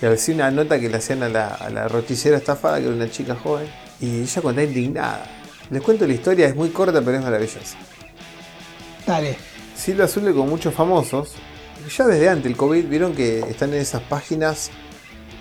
Y 0.00 0.06
decía 0.06 0.34
una 0.36 0.50
nota 0.50 0.78
que 0.78 0.88
le 0.88 0.96
hacían 0.96 1.22
a 1.22 1.28
la, 1.28 1.48
a 1.48 1.68
la 1.68 1.88
roticera 1.88 2.36
estafada, 2.36 2.78
que 2.78 2.86
era 2.86 2.94
una 2.94 3.10
chica 3.10 3.34
joven. 3.34 3.66
Y 4.00 4.20
ella 4.20 4.40
contaba 4.40 4.66
indignada. 4.66 5.26
Les 5.70 5.82
cuento 5.82 6.06
la 6.06 6.12
historia, 6.12 6.46
es 6.46 6.54
muy 6.54 6.68
corta 6.70 7.02
pero 7.02 7.18
es 7.18 7.24
maravillosa. 7.24 7.76
dale. 9.06 9.36
Silvia 9.74 10.04
Azul 10.04 10.32
con 10.34 10.48
muchos 10.48 10.72
famosos. 10.72 11.32
Ya 11.96 12.06
desde 12.06 12.28
antes 12.28 12.46
el 12.46 12.56
COVID 12.56 12.86
vieron 12.86 13.14
que 13.14 13.40
están 13.40 13.72
en 13.74 13.80
esas 13.80 14.02
páginas 14.02 14.70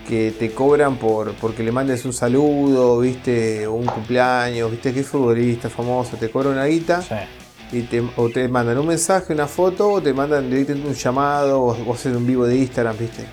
que 0.07 0.31
te 0.37 0.51
cobran 0.53 0.97
por 0.97 1.33
porque 1.35 1.63
le 1.63 1.71
mandes 1.71 2.05
un 2.05 2.13
saludo, 2.13 2.99
viste, 2.99 3.65
o 3.67 3.73
un 3.73 3.85
cumpleaños, 3.85 4.69
viste 4.71 4.93
que 4.93 4.99
es 5.01 5.07
futbolista 5.07 5.69
famoso, 5.69 6.15
te 6.17 6.29
cobran 6.29 6.53
una 6.53 6.65
guita 6.65 7.01
Sí. 7.01 7.15
y 7.71 7.81
te, 7.83 8.03
o 8.15 8.29
te 8.29 8.47
mandan 8.47 8.77
un 8.77 8.87
mensaje, 8.87 9.33
una 9.33 9.47
foto, 9.47 9.89
o 9.93 10.01
te 10.01 10.13
mandan 10.13 10.49
directamente 10.49 10.87
un 10.87 10.93
llamado, 10.93 11.61
o, 11.61 11.75
o 11.89 11.93
hacer 11.93 12.15
un 12.15 12.25
vivo 12.27 12.45
de 12.45 12.55
Instagram, 12.57 12.97
viste. 12.97 13.23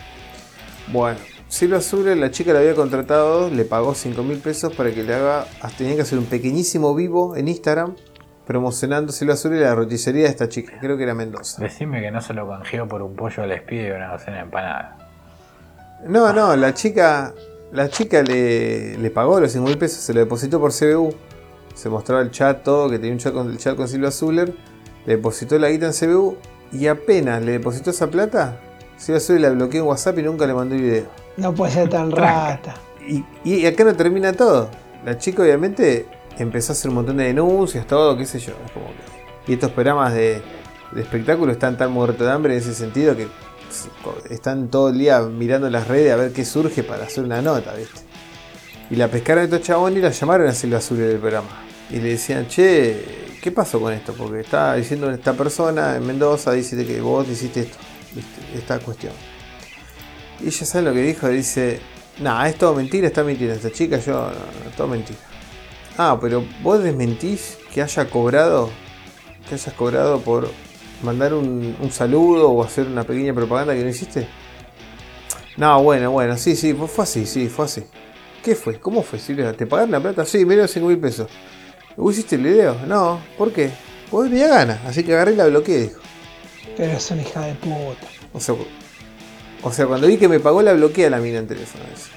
Bueno, 0.88 1.18
Silvia 1.48 1.78
Azul, 1.78 2.18
la 2.18 2.30
chica 2.30 2.52
la 2.54 2.60
había 2.60 2.74
contratado, 2.74 3.50
le 3.50 3.64
pagó 3.66 3.94
5 3.94 4.22
mil 4.22 4.38
pesos 4.38 4.72
para 4.74 4.90
que 4.90 5.02
le 5.02 5.14
haga, 5.14 5.46
tenía 5.76 5.94
que 5.96 6.02
hacer 6.02 6.18
un 6.18 6.24
pequeñísimo 6.24 6.94
vivo 6.94 7.36
en 7.36 7.48
Instagram 7.48 7.94
promocionando 8.46 9.12
Silvia 9.12 9.34
Azul 9.34 9.54
y 9.56 9.60
la 9.60 9.74
roticería 9.74 10.24
de 10.24 10.28
esta 10.30 10.48
chica, 10.48 10.72
creo 10.80 10.96
que 10.96 11.04
era 11.04 11.14
Mendoza. 11.14 11.62
Decime 11.62 12.00
que 12.00 12.10
no 12.10 12.20
se 12.20 12.34
lo 12.34 12.48
canjeó 12.48 12.88
por 12.88 13.02
un 13.02 13.14
pollo 13.14 13.42
al 13.42 13.52
espíritu 13.52 13.88
y 13.88 13.90
una 13.92 14.10
docena 14.12 14.38
de 14.38 14.42
empanadas. 14.44 15.01
No, 16.06 16.32
no, 16.32 16.56
la 16.56 16.74
chica, 16.74 17.32
la 17.72 17.88
chica 17.88 18.22
le, 18.22 18.96
le 18.98 19.10
pagó 19.10 19.38
los 19.40 19.52
5 19.52 19.64
mil 19.66 19.78
pesos, 19.78 19.98
se 19.98 20.12
lo 20.12 20.20
depositó 20.20 20.58
por 20.60 20.72
CBU. 20.72 21.14
Se 21.74 21.88
mostraba 21.88 22.20
el 22.22 22.30
chat 22.30 22.62
todo, 22.62 22.90
que 22.90 22.98
tenía 22.98 23.12
un 23.12 23.18
chat 23.18 23.32
con, 23.32 23.50
el 23.50 23.58
chat 23.58 23.76
con 23.76 23.88
Silvia 23.88 24.10
Zuller. 24.10 24.54
Le 25.06 25.16
depositó 25.16 25.58
la 25.58 25.68
guita 25.70 25.86
en 25.86 25.92
CBU 25.92 26.36
y 26.72 26.86
apenas 26.86 27.42
le 27.42 27.52
depositó 27.52 27.90
esa 27.90 28.08
plata, 28.08 28.60
Silvia 28.96 29.20
Zuller 29.20 29.40
la 29.42 29.50
bloqueó 29.50 29.82
en 29.82 29.88
WhatsApp 29.88 30.18
y 30.18 30.22
nunca 30.22 30.46
le 30.46 30.54
mandó 30.54 30.74
el 30.74 30.80
video. 30.82 31.04
No 31.36 31.54
puede 31.54 31.72
ser 31.72 31.88
tan 31.88 32.10
rata. 32.10 32.74
Y, 33.06 33.24
y 33.44 33.66
acá 33.66 33.84
no 33.84 33.94
termina 33.94 34.32
todo. 34.32 34.68
La 35.04 35.18
chica 35.18 35.42
obviamente 35.42 36.06
empezó 36.38 36.72
a 36.72 36.74
hacer 36.74 36.88
un 36.90 36.96
montón 36.96 37.16
de 37.16 37.24
denuncias, 37.24 37.86
todo, 37.86 38.16
qué 38.16 38.24
sé 38.26 38.38
yo. 38.38 38.52
es 38.64 38.72
como 38.72 38.86
que- 38.86 39.50
y 39.50 39.54
estos 39.54 39.72
programas 39.72 40.14
de, 40.14 40.40
de 40.92 41.00
espectáculo 41.00 41.50
están 41.50 41.76
tan 41.76 41.90
muertos 41.90 42.24
de 42.24 42.32
hambre 42.32 42.52
en 42.54 42.60
ese 42.60 42.74
sentido 42.74 43.16
que 43.16 43.26
están 44.30 44.68
todo 44.68 44.90
el 44.90 44.98
día 44.98 45.20
mirando 45.20 45.68
las 45.70 45.88
redes 45.88 46.12
a 46.12 46.16
ver 46.16 46.32
qué 46.32 46.44
surge 46.44 46.82
para 46.82 47.04
hacer 47.04 47.24
una 47.24 47.42
nota, 47.42 47.74
¿viste? 47.74 48.00
Y 48.90 48.96
la 48.96 49.08
pescaron 49.08 49.44
estos 49.44 49.62
chabones 49.62 49.98
y 49.98 50.02
la 50.02 50.10
llamaron 50.10 50.48
a 50.48 50.52
Silvia 50.52 50.78
Azul 50.78 50.98
del 50.98 51.18
programa. 51.18 51.48
Y 51.90 51.96
le 51.96 52.10
decían, 52.10 52.46
che, 52.48 53.38
¿qué 53.40 53.50
pasó 53.50 53.80
con 53.80 53.92
esto? 53.92 54.12
Porque 54.12 54.40
está 54.40 54.74
diciendo 54.74 55.10
esta 55.10 55.32
persona 55.32 55.96
en 55.96 56.06
Mendoza, 56.06 56.52
dice 56.52 56.84
que 56.86 57.00
vos 57.00 57.28
hiciste 57.28 57.60
esto, 57.60 57.78
esta 58.54 58.78
cuestión. 58.78 59.12
Y 60.40 60.48
ella 60.48 60.66
sabe 60.66 60.84
lo 60.84 60.92
que 60.92 61.02
dijo, 61.02 61.28
dice, 61.28 61.80
nah, 62.20 62.46
es 62.48 62.56
todo 62.56 62.74
mentira, 62.74 63.06
está 63.06 63.24
mintiendo 63.24 63.54
esta 63.54 63.70
chica, 63.70 63.98
yo, 63.98 64.12
no, 64.12 64.76
todo 64.76 64.88
mentira. 64.88 65.18
Ah, 65.96 66.18
pero 66.20 66.44
vos 66.62 66.82
desmentís 66.82 67.58
que 67.72 67.82
haya 67.82 68.08
cobrado, 68.08 68.70
que 69.48 69.54
hayas 69.54 69.74
cobrado 69.74 70.20
por 70.20 70.48
mandar 71.02 71.34
un, 71.34 71.76
un 71.80 71.90
saludo 71.90 72.50
o 72.50 72.62
hacer 72.62 72.86
una 72.86 73.04
pequeña 73.04 73.34
propaganda 73.34 73.74
que 73.74 73.82
no 73.82 73.88
hiciste. 73.90 74.28
No, 75.56 75.82
bueno, 75.82 76.10
bueno, 76.10 76.36
sí, 76.36 76.56
sí, 76.56 76.72
fue 76.74 77.04
así, 77.04 77.26
sí, 77.26 77.48
fue 77.48 77.66
así. 77.66 77.84
¿Qué 78.42 78.54
fue? 78.54 78.80
¿Cómo 78.80 79.02
fue, 79.02 79.18
Silvia? 79.18 79.52
¿Te 79.52 79.66
pagaron 79.66 79.90
la 79.92 80.00
plata? 80.00 80.24
Sí, 80.24 80.44
me 80.44 80.54
dieron 80.54 80.68
5 80.68 80.86
mil 80.86 80.98
pesos. 80.98 81.28
¿Vos 81.96 82.14
hiciste 82.14 82.36
el 82.36 82.42
video? 82.42 82.76
No, 82.86 83.20
¿por 83.36 83.52
qué? 83.52 83.70
Pues 84.10 84.30
tenía 84.30 84.48
ganas, 84.48 84.80
así 84.86 85.04
que 85.04 85.12
agarré 85.12 85.32
y 85.32 85.36
la 85.36 85.46
bloqueé, 85.46 85.82
dijo. 85.82 86.00
Pero 86.76 86.92
es 86.92 87.10
una 87.10 87.22
hija 87.22 87.40
de 87.42 87.54
puta. 87.54 88.06
O 88.32 88.40
sea, 88.40 88.54
o 89.62 89.72
sea, 89.72 89.86
cuando 89.86 90.06
vi 90.06 90.16
que 90.16 90.28
me 90.28 90.40
pagó 90.40 90.62
la 90.62 90.72
bloqueé 90.72 91.06
a 91.06 91.10
la 91.10 91.18
mina 91.18 91.38
en 91.38 91.46
teléfono. 91.46 91.84
dice. 91.90 92.10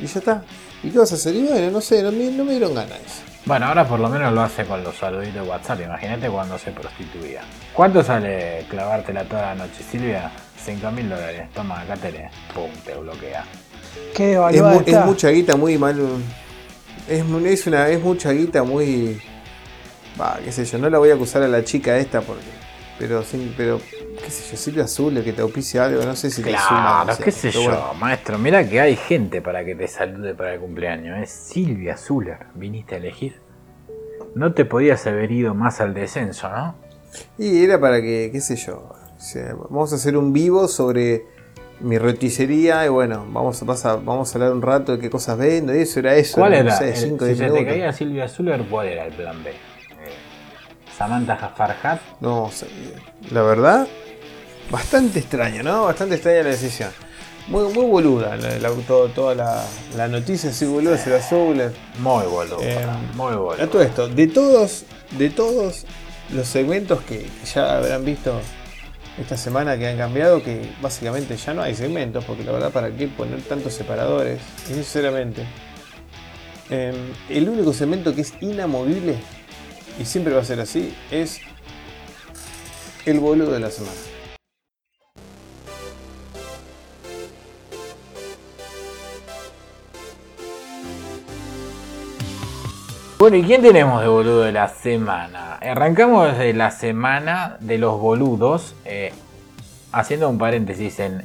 Y 0.00 0.06
ya 0.06 0.18
está. 0.18 0.44
¿Y 0.82 0.90
qué 0.90 0.98
vas 0.98 1.12
a 1.12 1.14
hacer? 1.16 1.34
Y 1.34 1.42
bueno, 1.42 1.70
no 1.70 1.80
sé, 1.80 2.02
no 2.02 2.10
me, 2.10 2.30
no 2.30 2.44
me 2.44 2.52
dieron 2.52 2.74
ganas. 2.74 3.22
Bueno, 3.44 3.66
ahora 3.66 3.86
por 3.88 3.98
lo 3.98 4.08
menos 4.08 4.32
lo 4.32 4.42
hace 4.42 4.64
con 4.66 4.82
los 4.84 4.96
saluditos 4.96 5.34
de 5.34 5.40
WhatsApp. 5.42 5.80
Imagínate 5.80 6.28
cuando 6.28 6.58
se 6.58 6.70
prostituía. 6.70 7.40
¿Cuánto 7.72 8.02
sale 8.02 8.66
clavártela 8.68 9.24
toda 9.24 9.42
la 9.42 9.54
noche, 9.54 9.82
Silvia? 9.90 10.30
5 10.62 10.90
mil 10.90 11.08
dólares. 11.08 11.48
Toma, 11.54 11.80
acá 11.80 11.94
tenés. 11.96 12.30
Pum, 12.54 12.70
te 12.84 12.94
bloquea. 12.94 13.44
Qué 14.14 14.32
Es, 14.32 14.62
mu- 14.62 14.82
es 14.84 15.04
mucha 15.06 15.30
guita 15.30 15.56
muy 15.56 15.78
mal. 15.78 15.98
Es, 17.08 17.22
una, 17.66 17.88
es 17.88 18.00
mucha 18.02 18.32
guita 18.32 18.62
muy. 18.64 19.18
Va, 20.20 20.38
qué 20.44 20.52
sé 20.52 20.64
yo, 20.66 20.76
no 20.78 20.90
la 20.90 20.98
voy 20.98 21.10
a 21.10 21.14
acusar 21.14 21.42
a 21.42 21.48
la 21.48 21.64
chica 21.64 21.96
esta 21.96 22.20
porque. 22.20 22.42
Pero, 22.98 23.22
sí, 23.22 23.54
pero 23.56 23.80
qué 24.28 24.32
sé 24.32 24.50
yo, 24.50 24.56
Silvia 24.58 24.84
Azul, 24.84 25.16
el 25.16 25.24
que 25.24 25.32
te 25.32 25.40
auspicia 25.40 25.84
algo, 25.86 26.02
no 26.04 26.14
sé 26.14 26.30
si 26.30 26.42
te 26.42 26.50
suma. 26.50 27.02
Claro, 27.04 27.18
qué 27.24 27.30
sé 27.30 27.50
yo, 27.50 27.62
bueno. 27.62 27.94
maestro. 27.94 28.38
Mira 28.38 28.68
que 28.68 28.78
hay 28.78 28.94
gente 28.94 29.40
para 29.40 29.64
que 29.64 29.74
te 29.74 29.88
salude 29.88 30.34
para 30.34 30.52
el 30.52 30.60
cumpleaños. 30.60 31.18
Es 31.22 31.30
Silvia 31.30 31.96
Zuller. 31.96 32.36
Viniste 32.54 32.96
a 32.96 32.98
elegir. 32.98 33.40
No 34.34 34.52
te 34.52 34.66
podías 34.66 35.06
haber 35.06 35.32
ido 35.32 35.54
más 35.54 35.80
al 35.80 35.94
descenso, 35.94 36.50
¿no? 36.50 36.74
Y 37.38 37.64
era 37.64 37.80
para 37.80 38.02
que, 38.02 38.28
qué 38.30 38.40
sé 38.42 38.56
yo, 38.56 38.76
o 38.76 39.20
sea, 39.20 39.54
vamos 39.70 39.94
a 39.94 39.96
hacer 39.96 40.14
un 40.14 40.34
vivo 40.34 40.68
sobre 40.68 41.24
mi 41.80 41.96
roticería 41.96 42.84
y 42.84 42.90
bueno, 42.90 43.24
vamos 43.30 43.62
a, 43.62 43.64
pasar, 43.64 44.04
vamos 44.04 44.30
a 44.30 44.34
hablar 44.38 44.52
un 44.52 44.60
rato 44.60 44.92
de 44.92 44.98
qué 45.00 45.08
cosas 45.08 45.38
vendo 45.38 45.74
y 45.74 45.78
eso 45.78 46.00
era 46.00 46.14
eso. 46.16 46.34
¿Cuál 46.36 46.52
no 46.52 46.58
era? 46.58 46.72
sé, 46.76 46.90
el- 46.90 46.96
cinco, 46.96 47.24
si 47.24 47.34
se 47.34 47.48
te 47.50 47.64
caía 47.64 47.92
Silvia 47.94 48.28
Zuller, 48.28 48.62
¿cuál 48.68 48.88
era 48.88 49.06
el 49.06 49.14
plan 49.14 49.42
B? 49.42 49.50
Eh, 49.52 49.54
Samantha 50.94 51.36
Farhat. 51.56 52.00
No, 52.20 52.50
la 53.30 53.42
verdad, 53.42 53.88
bastante 54.70 55.18
extraño, 55.20 55.62
¿no? 55.62 55.84
Bastante 55.84 56.16
extraña 56.16 56.42
la 56.42 56.50
decisión. 56.50 56.90
Muy, 57.48 57.72
muy 57.72 57.86
boluda 57.86 58.36
la, 58.36 58.58
la- 58.58 58.70
todo- 58.86 59.08
toda 59.08 59.34
la, 59.34 59.64
la 59.96 60.06
noticia, 60.08 60.50
así 60.50 60.66
boluda, 60.66 60.98
se 60.98 61.08
la 61.10 61.20
Zuller. 61.22 61.72
Muy 62.00 62.24
boludo. 62.26 62.58
Eh, 62.60 62.78
muy 63.14 63.34
boludo. 63.34 63.62
A 63.64 63.66
todo 63.66 63.82
esto, 63.82 64.08
de 64.08 64.26
todos, 64.26 64.84
de 65.16 65.30
todos 65.30 65.84
los 66.34 66.46
segmentos 66.46 67.00
que 67.02 67.26
ya 67.54 67.78
habrán 67.78 68.04
visto 68.04 68.38
esta 69.18 69.36
semana 69.38 69.78
que 69.78 69.88
han 69.88 69.96
cambiado, 69.96 70.42
que 70.42 70.70
básicamente 70.82 71.36
ya 71.38 71.54
no 71.54 71.62
hay 71.62 71.74
segmentos, 71.74 72.22
porque 72.26 72.44
la 72.44 72.52
verdad, 72.52 72.70
¿para 72.70 72.90
qué 72.90 73.08
poner 73.08 73.40
tantos 73.42 73.72
separadores? 73.72 74.40
Y 74.70 74.74
sinceramente, 74.74 75.42
eh, 76.68 76.92
el 77.30 77.48
único 77.48 77.72
segmento 77.72 78.14
que 78.14 78.20
es 78.20 78.34
inamovible, 78.42 79.14
y 79.98 80.04
siempre 80.04 80.34
va 80.34 80.42
a 80.42 80.44
ser 80.44 80.60
así, 80.60 80.94
es 81.10 81.40
el 83.06 83.18
boludo 83.20 83.52
de 83.52 83.60
la 83.60 83.70
semana. 83.70 83.96
Bueno, 93.18 93.36
¿y 93.36 93.42
quién 93.42 93.62
tenemos 93.62 94.00
de 94.00 94.06
boludo 94.06 94.42
de 94.42 94.52
la 94.52 94.68
semana? 94.68 95.54
Arrancamos 95.54 96.28
desde 96.30 96.54
la 96.54 96.70
semana 96.70 97.56
de 97.58 97.76
los 97.76 97.98
boludos. 97.98 98.76
eh, 98.84 99.12
haciendo 99.90 100.28
un 100.28 100.38
paréntesis 100.38 101.00
en, 101.00 101.24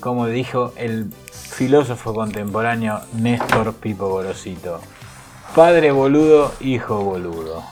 como 0.00 0.26
dijo 0.26 0.74
el 0.76 1.10
filósofo 1.32 2.12
contemporáneo 2.12 3.00
Néstor 3.14 3.72
Pipo 3.72 4.08
Gorosito, 4.08 4.82
padre 5.54 5.92
boludo, 5.92 6.52
hijo 6.60 7.02
boludo. 7.02 7.62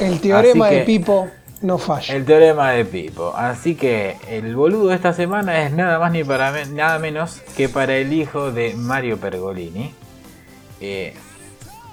El 0.00 0.18
teorema 0.22 0.70
de 0.70 0.80
Pipo 0.84 1.28
no 1.60 1.76
falla. 1.76 2.14
El 2.14 2.24
teorema 2.24 2.70
de 2.70 2.86
Pipo. 2.86 3.34
Así 3.36 3.74
que 3.74 4.16
el 4.26 4.56
boludo 4.56 4.88
de 4.88 4.94
esta 4.94 5.12
semana 5.12 5.62
es 5.62 5.72
nada 5.72 5.98
más 5.98 6.12
ni 6.12 6.24
para 6.24 6.64
nada 6.64 6.98
menos 6.98 7.42
que 7.58 7.68
para 7.68 7.94
el 7.94 8.10
hijo 8.14 8.52
de 8.52 8.72
Mario 8.74 9.18
Pergolini. 9.18 9.92
Eh, 10.80 11.14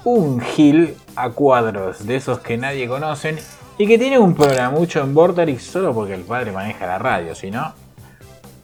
un 0.03 0.39
gil 0.39 0.95
a 1.15 1.29
cuadros 1.29 2.05
de 2.05 2.15
esos 2.15 2.39
que 2.39 2.57
nadie 2.57 2.87
conocen 2.87 3.37
y 3.77 3.87
que 3.87 3.97
tiene 3.97 4.17
un 4.17 4.35
programucho 4.35 5.01
en 5.01 5.13
Vorterix 5.13 5.63
solo 5.63 5.93
porque 5.93 6.13
el 6.13 6.21
padre 6.21 6.51
maneja 6.51 6.85
la 6.85 6.99
radio, 6.99 7.35
si 7.35 7.51
no, 7.51 7.73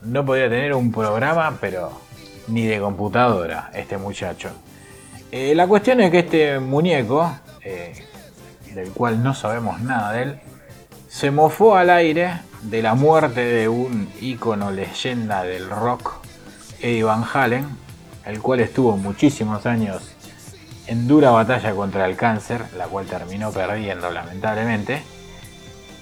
no 0.02 0.26
podría 0.26 0.50
tener 0.50 0.74
un 0.74 0.92
programa, 0.92 1.58
pero 1.60 1.92
ni 2.48 2.66
de 2.66 2.80
computadora, 2.80 3.72
este 3.74 3.98
muchacho. 3.98 4.50
Eh, 5.32 5.54
la 5.56 5.68
cuestión 5.68 6.00
es 6.02 6.12
que 6.12 6.20
este 6.20 6.60
muñeco, 6.60 7.32
eh, 7.64 7.94
del 8.74 8.92
cual 8.92 9.24
no 9.24 9.34
sabemos 9.34 9.82
nada 9.82 10.14
de 10.14 10.24
él, 10.24 10.40
se 11.08 11.32
mofó 11.32 11.76
al 11.76 11.90
aire 11.90 12.42
de 12.62 12.82
la 12.82 12.94
muerte 12.94 13.42
de 13.42 13.68
un 13.68 14.10
ícono 14.22 14.72
leyenda 14.72 15.44
del 15.44 15.70
rock, 15.70 16.26
Eddie 16.82 17.04
Van 17.04 17.24
Halen, 17.34 17.66
el 18.26 18.42
cual 18.42 18.60
estuvo 18.60 18.98
muchísimos 18.98 19.66
años 19.66 20.15
en 20.88 21.08
dura 21.08 21.32
batalla 21.32 21.74
contra 21.74 22.06
el 22.06 22.16
cáncer, 22.16 22.66
la 22.78 22.86
cual 22.86 23.06
terminó 23.06 23.52
perdiendo 23.52 24.10
lamentablemente. 24.12 25.04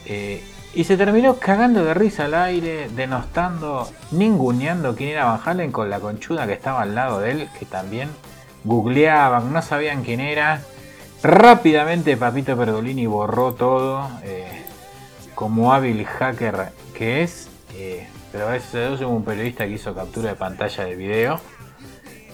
Eh, 0.05 0.43
y 0.75 0.83
se 0.85 0.97
terminó 0.97 1.37
cagando 1.37 1.85
de 1.85 1.93
risa 1.93 2.25
al 2.25 2.33
aire, 2.33 2.89
denostando, 2.95 3.89
ninguneando 4.11 4.95
quién 4.95 5.09
era 5.09 5.25
Van 5.25 5.39
Halen 5.45 5.71
con 5.71 5.89
la 5.89 5.99
conchuda 5.99 6.47
que 6.47 6.53
estaba 6.53 6.81
al 6.81 6.95
lado 6.95 7.19
de 7.19 7.31
él, 7.31 7.49
que 7.59 7.65
también 7.65 8.09
googleaban, 8.63 9.53
no 9.53 9.61
sabían 9.61 10.03
quién 10.03 10.19
era. 10.19 10.61
Rápidamente 11.21 12.17
Papito 12.17 12.57
Pergolini 12.57 13.05
borró 13.05 13.53
todo, 13.53 14.09
eh, 14.23 14.63
como 15.35 15.73
hábil 15.73 16.05
hacker 16.05 16.71
que 16.93 17.23
es, 17.23 17.49
eh, 17.75 18.07
pero 18.31 18.47
a 18.47 18.53
Dios 18.53 19.01
hubo 19.01 19.09
un 19.09 19.23
periodista 19.23 19.65
que 19.65 19.73
hizo 19.73 19.93
captura 19.93 20.29
de 20.29 20.35
pantalla 20.35 20.85
del 20.85 20.97
video 20.97 21.39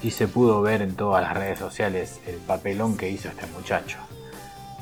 y 0.02 0.12
se 0.12 0.28
pudo 0.28 0.62
ver 0.62 0.82
en 0.82 0.96
todas 0.96 1.22
las 1.22 1.36
redes 1.36 1.60
sociales 1.60 2.20
el 2.28 2.36
papelón 2.36 2.98
que 2.98 3.10
hizo 3.10 3.30
este 3.30 3.46
muchacho. 3.48 3.98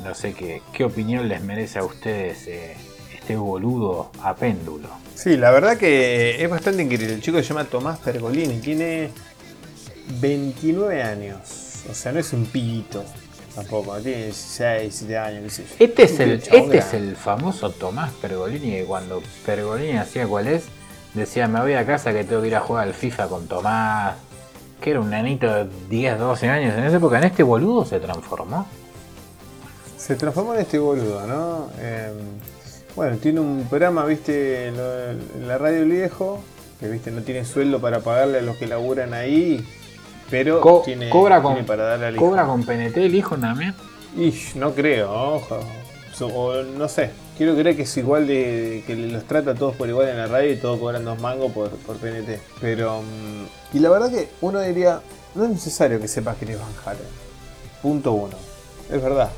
No 0.04 0.14
sé 0.14 0.34
qué, 0.34 0.62
qué 0.74 0.84
opinión 0.84 1.28
les 1.28 1.42
merece 1.42 1.80
a 1.80 1.84
ustedes 1.84 2.48
eh, 2.48 2.76
este 3.14 3.36
boludo 3.36 4.12
a 4.22 4.36
péndulo. 4.36 4.90
Sí, 5.16 5.36
la 5.36 5.52
verdad 5.52 5.78
que 5.78 6.44
es 6.44 6.50
bastante 6.50 6.84
increíble. 6.84 7.16
El 7.16 7.22
chico 7.22 7.38
se 7.38 7.44
llama 7.44 7.66
Tomás 7.66 7.98
Pergolini, 8.00 8.60
tiene 8.60 9.10
29 10.20 11.02
años. 11.02 11.84
O 11.90 11.94
sea, 11.94 12.12
no 12.12 12.20
es 12.20 12.32
un 12.34 12.46
pibito 12.46 13.04
tampoco, 13.56 13.98
tiene 13.98 14.26
16, 14.26 14.82
17 14.82 15.18
años, 15.18 15.44
qué 15.44 15.50
sé 15.50 15.64
yo. 15.64 15.76
Este 15.80 16.04
es 16.04 16.20
el, 16.20 16.32
este 16.34 16.78
es 16.78 16.94
el 16.94 17.16
famoso 17.16 17.72
Tomás 17.72 18.12
Pergolini 18.14 18.72
que 18.72 18.86
cuando 18.86 19.24
Pergolini 19.46 19.98
hacía 19.98 20.28
cuál 20.28 20.48
es, 20.48 20.66
decía 21.16 21.48
me 21.48 21.60
voy 21.60 21.74
a 21.74 21.86
casa 21.86 22.14
que 22.14 22.24
tengo 22.24 22.44
que 22.44 22.50
ir 22.50 22.56
a 22.56 22.60
jugar 22.60 22.88
al 22.88 22.94
FIFA 22.94 23.28
con 23.28 23.48
Tomás, 23.48 24.16
que 24.82 24.92
era 24.92 25.00
un 25.00 25.10
nanito 25.10 25.52
de 25.52 25.68
10, 25.90 26.20
12 26.20 26.50
años 26.50 26.76
en 26.78 26.84
esa 26.86 26.98
época, 26.98 27.18
en 27.18 27.26
este 27.26 27.44
boludo 27.44 27.86
se 27.86 28.00
transformó. 28.00 28.68
Se 29.98 30.16
transformó 30.16 30.54
en 30.54 30.62
este 30.62 30.80
boludo, 30.80 31.26
¿no? 31.28 31.70
Eh, 31.80 32.12
bueno, 32.96 33.18
tiene 33.18 33.40
un 33.40 33.66
programa, 33.70 34.06
viste, 34.06 34.68
en 34.70 35.48
la 35.48 35.58
radio 35.58 35.82
El 35.84 35.92
Viejo, 35.92 36.40
que 36.80 36.88
viste, 36.88 37.12
no 37.12 37.22
tiene 37.22 37.44
sueldo 37.46 37.80
para 37.82 38.00
pagarle 38.00 38.40
a 38.40 38.42
los 38.42 38.58
que 38.58 38.68
laburan 38.68 39.14
ahí, 39.14 39.66
pero 40.30 40.62
Co- 40.62 40.82
tiene, 40.86 41.10
cobra, 41.10 41.42
con, 41.42 41.54
tiene 41.54 41.68
para 41.68 41.84
darle 41.84 42.06
al 42.08 42.16
hijo. 42.16 42.26
cobra 42.26 42.46
con 42.46 42.64
PNT 42.64 42.98
el 42.98 43.16
hijo 43.16 43.36
también. 43.38 43.74
Ish, 44.18 44.56
no 44.56 44.74
creo, 44.74 45.12
ojo. 45.12 45.60
O 46.34 46.54
no 46.64 46.88
sé, 46.88 47.12
quiero 47.38 47.56
creer 47.56 47.76
que 47.76 47.84
es 47.84 47.98
igual 47.98 48.28
de 48.28 48.84
que 48.86 48.96
los 48.96 49.24
trata 49.26 49.52
a 49.52 49.56
todos 49.56 49.76
por 49.76 49.88
igual 49.88 50.10
en 50.10 50.18
la 50.18 50.28
radio 50.28 50.52
y 50.52 50.58
todos 50.58 50.80
cobran 50.80 51.06
dos 51.06 51.20
mangos 51.22 51.52
por, 51.52 51.70
por 51.70 51.98
PNT. 51.98 52.40
Pero, 52.60 53.02
mm, 53.02 53.78
y 53.78 53.80
la 53.80 53.90
verdad 53.90 54.10
que 54.10 54.30
uno 54.42 54.60
diría, 54.60 55.02
no 55.36 55.46
es 55.46 55.52
necesario 55.52 56.00
que 56.00 56.08
sepas 56.08 56.38
quién 56.38 56.52
es 56.52 56.60
Van 56.60 56.74
Halen. 56.86 57.06
Punto 57.82 58.12
uno. 58.14 58.36
Es 58.92 59.02
verdad. 59.02 59.30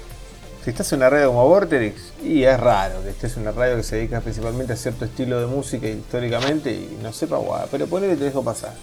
Si 0.64 0.70
estás 0.70 0.92
en 0.94 1.00
una 1.00 1.10
radio 1.10 1.28
como 1.28 1.48
Vorterix, 1.48 2.14
y 2.24 2.44
es 2.44 2.60
raro 2.60 3.02
que 3.04 3.10
estés 3.10 3.36
en 3.38 3.44
una 3.44 3.52
radio 3.52 3.78
que 3.78 3.84
se 3.84 3.96
dedica 3.96 4.20
principalmente 4.22 4.74
a 4.74 4.76
cierto 4.76 5.06
estilo 5.06 5.40
de 5.40 5.48
música 5.48 5.88
históricamente 5.88 6.72
y 6.72 7.00
no 7.02 7.14
sepa 7.14 7.38
guau, 7.38 7.68
pero 7.72 7.88
ponele 7.88 8.16
te 8.16 8.26
dejo 8.26 8.44
pasar. 8.44 8.74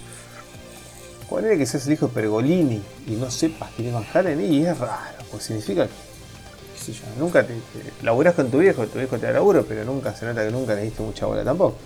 Ponele 1.29 1.59
que 1.59 1.67
seas 1.67 1.87
el 1.87 1.95
hijo 1.95 2.09
de 2.09 2.15
Pergolini 2.15 2.83
y 3.07 3.13
no 3.13 3.31
sepas 3.31 3.71
quién 3.77 3.89
es 3.89 3.95
Van 3.95 4.07
Halen, 4.13 4.41
y 4.41 4.65
es 4.65 4.79
raro, 4.79 5.19
pues 5.31 5.45
significa 5.45 5.87
que 5.87 6.06
nunca 7.19 7.43
te, 7.47 7.55
te 7.55 8.05
laburás 8.05 8.35
con 8.35 8.51
tu 8.51 8.59
viejo, 8.59 8.87
tu 8.87 8.99
viejo 8.99 9.19
te 9.19 9.27
da 9.27 9.33
laburo, 9.33 9.65
pero 9.67 9.85
nunca 9.85 10.15
se 10.15 10.27
nota 10.27 10.45
que 10.45 10.51
nunca 10.51 10.75
le 10.75 10.83
diste 10.83 11.03
mucha 11.03 11.27
bola 11.27 11.45
tampoco. 11.45 11.77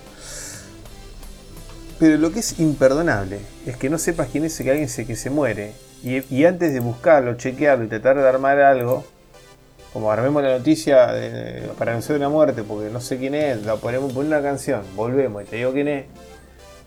Pero 1.98 2.16
lo 2.16 2.32
que 2.32 2.40
es 2.40 2.58
imperdonable 2.60 3.40
es 3.66 3.76
que 3.76 3.90
no 3.90 3.98
sepas 3.98 4.28
quién 4.32 4.44
es 4.44 4.56
que 4.56 4.70
alguien 4.70 4.88
se, 4.88 5.06
que 5.06 5.16
se 5.16 5.28
muere 5.28 5.72
y, 6.02 6.44
antes 6.44 6.72
de 6.72 6.80
buscarlo, 6.80 7.34
chequearlo 7.34 7.84
y 7.84 7.88
tratar 7.88 8.16
de 8.16 8.26
armar 8.26 8.58
algo, 8.58 9.04
como 9.92 10.10
armemos 10.10 10.42
la 10.42 10.56
noticia 10.56 11.08
de- 11.08 11.68
para 11.76 11.90
anunciar 11.92 12.16
una 12.16 12.30
muerte 12.30 12.62
porque 12.62 12.88
no 12.90 13.00
sé 13.02 13.18
quién 13.18 13.34
es, 13.34 13.66
la 13.66 13.76
ponemos 13.76 14.12
poner 14.14 14.28
una 14.28 14.40
canción, 14.42 14.82
volvemos 14.96 15.42
y 15.42 15.46
te 15.46 15.56
digo 15.56 15.72
quién 15.72 15.88
es. 15.88 16.06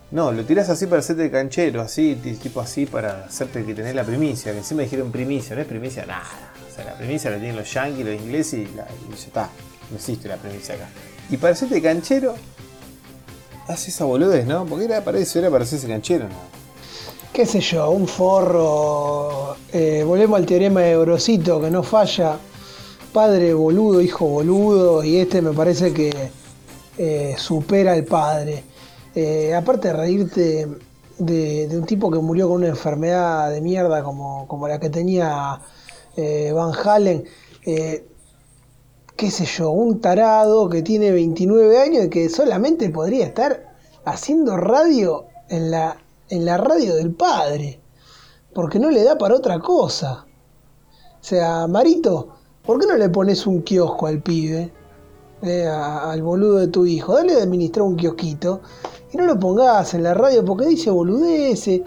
No, 0.09 0.31
lo 0.31 0.43
tirás 0.45 0.69
así 0.69 0.85
para 0.87 0.99
hacerte 0.99 1.29
canchero, 1.29 1.81
así, 1.81 2.15
ti- 2.15 2.33
tipo 2.35 2.61
así 2.61 2.85
para 2.87 3.25
hacerte 3.25 3.63
que 3.65 3.73
tenés 3.75 3.93
la 3.93 4.03
primicia, 4.03 4.51
que 4.51 4.59
encima 4.59 4.81
dijeron 4.83 5.11
primicia, 5.11 5.55
no 5.55 5.61
es 5.61 5.67
primicia 5.67 6.05
nada. 6.07 6.52
Sea, 6.75 6.85
la 6.85 6.97
primicia 6.97 7.29
la 7.29 7.37
tienen 7.37 7.55
los 7.55 7.71
yankees, 7.73 8.05
los 8.05 8.15
ingleses 8.15 8.53
y, 8.53 8.75
la- 8.75 8.87
ya 8.87 9.15
está. 9.15 9.49
No 9.91 9.97
existe 9.97 10.27
la 10.27 10.37
primicia 10.37 10.75
acá. 10.75 10.89
Y 11.29 11.37
para 11.37 11.53
hacerte 11.53 11.81
canchero, 11.81 12.33
hace 13.67 13.89
esa 13.91 14.05
boludez, 14.05 14.45
¿no? 14.45 14.65
Porque 14.65 14.85
era 14.85 15.03
para 15.03 15.19
eso, 15.19 15.39
era 15.39 15.49
para 15.49 15.63
hacerse 15.63 15.87
canchero, 15.87 16.25
¿no? 16.27 16.53
qué 17.31 17.47
sé 17.47 17.61
yo, 17.61 17.89
un 17.89 18.07
forro. 18.07 19.55
eh, 19.71 20.03
volvemos 20.05 20.37
al 20.37 20.45
teorema 20.45 20.81
de 20.81 20.95
Grosito 20.99 21.59
que 21.59 21.71
no 21.71 21.81
falla. 21.81 22.37
Padre 23.11 23.53
boludo, 23.55 24.01
hijo 24.01 24.25
boludo. 24.27 25.03
Y 25.03 25.17
este 25.17 25.41
me 25.41 25.51
parece 25.51 25.91
que 25.93 26.11
eh, 26.97 27.35
supera 27.37 27.93
al 27.93 28.03
padre. 28.03 28.63
Eh, 29.15 29.53
aparte 29.55 29.87
de 29.87 29.93
reírte 29.95 30.67
de, 31.17 31.67
de 31.67 31.77
un 31.77 31.85
tipo 31.87 32.11
que 32.11 32.19
murió 32.19 32.47
con 32.47 32.57
una 32.57 32.67
enfermedad 32.67 33.49
de 33.49 33.61
mierda 33.61 34.03
como, 34.03 34.47
como 34.47 34.67
la 34.67 34.79
que 34.79 34.89
tenía 34.91 35.59
eh, 36.15 36.51
Van 36.53 36.71
Halen. 36.73 37.23
eh, 37.65 38.07
qué 39.15 39.29
sé 39.31 39.45
yo, 39.45 39.69
un 39.71 40.01
tarado 40.01 40.69
que 40.69 40.81
tiene 40.81 41.11
29 41.11 41.79
años 41.79 42.05
y 42.05 42.09
que 42.09 42.29
solamente 42.29 42.89
podría 42.89 43.25
estar 43.25 43.75
haciendo 44.05 44.57
radio 44.57 45.25
en 45.49 45.71
la, 45.71 45.97
en 46.29 46.45
la 46.45 46.57
radio 46.57 46.95
del 46.95 47.13
padre, 47.13 47.79
porque 48.53 48.79
no 48.79 48.89
le 48.89 49.03
da 49.03 49.17
para 49.17 49.35
otra 49.35 49.59
cosa. 49.59 50.25
O 51.21 51.23
sea, 51.23 51.67
Marito, 51.67 52.29
¿por 52.65 52.79
qué 52.79 52.87
no 52.87 52.97
le 52.97 53.09
pones 53.09 53.45
un 53.45 53.61
kiosco 53.61 54.07
al 54.07 54.21
pibe? 54.21 54.71
eh, 55.43 55.67
al 55.67 56.21
boludo 56.21 56.59
de 56.59 56.67
tu 56.69 56.85
hijo, 56.85 57.13
dale 57.15 57.35
de 57.35 57.41
administrar 57.41 57.85
un 57.85 57.97
kiosquito 57.97 58.61
y 59.11 59.17
no 59.17 59.25
lo 59.25 59.37
pongas 59.39 59.93
en 59.93 60.03
la 60.03 60.13
radio 60.13 60.43
porque 60.45 60.65
dice 60.65 60.89
boludece, 60.89 61.83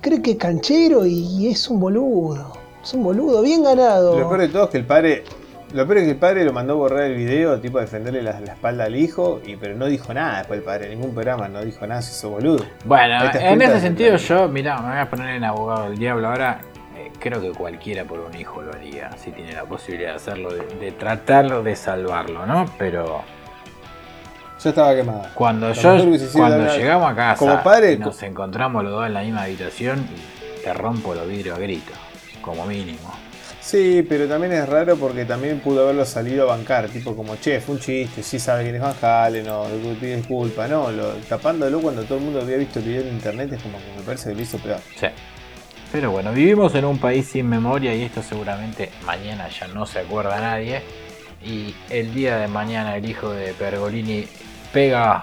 cree 0.00 0.22
que 0.22 0.32
es 0.32 0.36
canchero 0.38 1.04
y, 1.04 1.18
y 1.18 1.48
es 1.48 1.68
un 1.68 1.78
boludo, 1.78 2.52
es 2.86 2.94
un 2.94 3.02
boludo, 3.02 3.42
bien 3.42 3.62
ganado. 3.62 4.18
Lo 4.18 4.28
peor 4.28 4.40
de 4.40 4.48
todo 4.48 4.64
es 4.64 4.70
que 4.70 4.78
el 4.78 4.84
padre. 4.86 5.24
Lo 5.72 5.84
peor 5.84 5.98
es 5.98 6.04
que 6.04 6.10
el 6.12 6.16
padre 6.16 6.44
lo 6.44 6.52
mandó 6.52 6.74
a 6.74 6.76
borrar 6.76 7.02
el 7.02 7.16
video, 7.16 7.58
tipo 7.60 7.78
a 7.78 7.80
defenderle 7.80 8.22
la, 8.22 8.38
la 8.40 8.52
espalda 8.52 8.84
al 8.84 8.94
hijo, 8.94 9.40
y 9.44 9.56
pero 9.56 9.74
no 9.74 9.86
dijo 9.86 10.14
nada 10.14 10.38
después 10.38 10.58
el 10.60 10.64
padre, 10.64 10.84
en 10.92 11.00
ningún 11.00 11.12
programa 11.12 11.48
no 11.48 11.60
dijo 11.64 11.84
nada, 11.88 12.00
se 12.02 12.12
hizo 12.12 12.30
boludo. 12.30 12.64
Bueno, 12.84 13.18
en 13.34 13.60
ese 13.60 13.80
sentido 13.80 14.16
yo, 14.16 14.46
mirá, 14.48 14.80
me 14.80 14.90
voy 14.90 14.98
a 14.98 15.10
poner 15.10 15.34
en 15.34 15.42
abogado 15.44 15.88
del 15.90 15.98
diablo 15.98 16.28
ahora. 16.28 16.60
eh, 16.96 17.10
creo 17.18 17.40
que 17.40 17.50
cualquiera 17.50 18.04
por 18.04 18.20
un 18.20 18.34
hijo 18.38 18.62
lo 18.62 18.72
haría, 18.72 19.10
si 19.18 19.32
tiene 19.32 19.52
la 19.54 19.64
posibilidad 19.64 20.10
de 20.10 20.16
hacerlo, 20.16 20.50
de, 20.54 20.62
de 20.80 20.92
tratar 20.92 21.62
de 21.62 21.74
salvarlo, 21.76 22.46
¿no? 22.46 22.66
Pero 22.78 23.22
Ya 24.62 24.70
estaba 24.70 24.94
quemada. 24.94 25.32
cuando 25.34 25.72
yo, 25.72 25.96
cuando 26.32 26.76
llegamos 26.76 27.10
a 27.10 27.14
casa 27.16 27.38
como 27.38 27.60
padre, 27.64 27.98
nos 27.98 28.22
encontramos 28.22 28.84
los 28.84 28.92
dos 28.92 29.06
en 29.06 29.14
la 29.14 29.22
misma 29.22 29.42
habitación, 29.42 30.06
y 30.14 30.62
te 30.64 30.72
rompo 30.72 31.12
los 31.14 31.26
vidrios 31.28 31.58
a 31.58 31.60
gritos, 31.60 31.96
como 32.46 32.64
mínimo. 32.64 33.12
Sí, 33.60 34.06
pero 34.08 34.28
también 34.28 34.52
es 34.52 34.68
raro 34.68 34.96
porque 34.96 35.24
también 35.24 35.58
pudo 35.58 35.82
haberlo 35.82 36.04
salido 36.04 36.44
a 36.44 36.56
bancar, 36.56 36.88
tipo 36.88 37.16
como, 37.16 37.34
che, 37.36 37.60
fue 37.60 37.74
un 37.74 37.80
chiste, 37.80 38.22
sí 38.22 38.38
sabe 38.38 38.62
quién 38.62 38.76
es 38.76 38.80
Van 38.80 38.94
Halen, 39.02 39.44
no, 39.44 39.64
pide 40.00 40.18
disculpa, 40.18 40.68
no, 40.68 40.92
lo, 40.92 41.08
tapándolo 41.28 41.80
cuando 41.80 42.04
todo 42.04 42.18
el 42.18 42.24
mundo 42.24 42.40
había 42.40 42.58
visto 42.58 42.78
el 42.78 42.84
video 42.84 43.02
en 43.02 43.08
internet 43.08 43.52
es 43.52 43.60
como 43.60 43.78
que 43.78 43.98
me 43.98 44.02
parece 44.02 44.28
que 44.28 44.36
lo 44.36 44.42
hizo 44.42 44.58
peor. 44.58 44.78
Sí. 44.98 45.08
Pero 45.90 46.12
bueno, 46.12 46.32
vivimos 46.32 46.74
en 46.76 46.84
un 46.84 46.98
país 46.98 47.26
sin 47.26 47.48
memoria 47.48 47.92
y 47.92 48.02
esto 48.02 48.22
seguramente 48.22 48.90
mañana 49.04 49.48
ya 49.48 49.66
no 49.66 49.84
se 49.84 49.98
acuerda 49.98 50.40
nadie. 50.40 50.82
Y 51.44 51.74
el 51.90 52.14
día 52.14 52.38
de 52.38 52.48
mañana 52.48 52.96
el 52.96 53.08
hijo 53.08 53.30
de 53.30 53.52
Pergolini 53.52 54.26
pega 54.72 55.22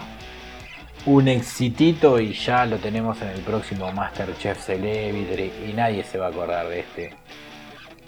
un 1.06 1.28
exitito 1.28 2.20
y 2.20 2.34
ya 2.34 2.66
lo 2.66 2.78
tenemos 2.78 3.22
en 3.22 3.30
el 3.30 3.42
próximo 3.42 3.92
Masterchef 3.92 4.66
Celebrity 4.66 5.70
y 5.70 5.74
nadie 5.74 6.04
se 6.04 6.18
va 6.18 6.28
a 6.28 6.30
acordar 6.30 6.68
de 6.70 6.80
este 6.80 7.16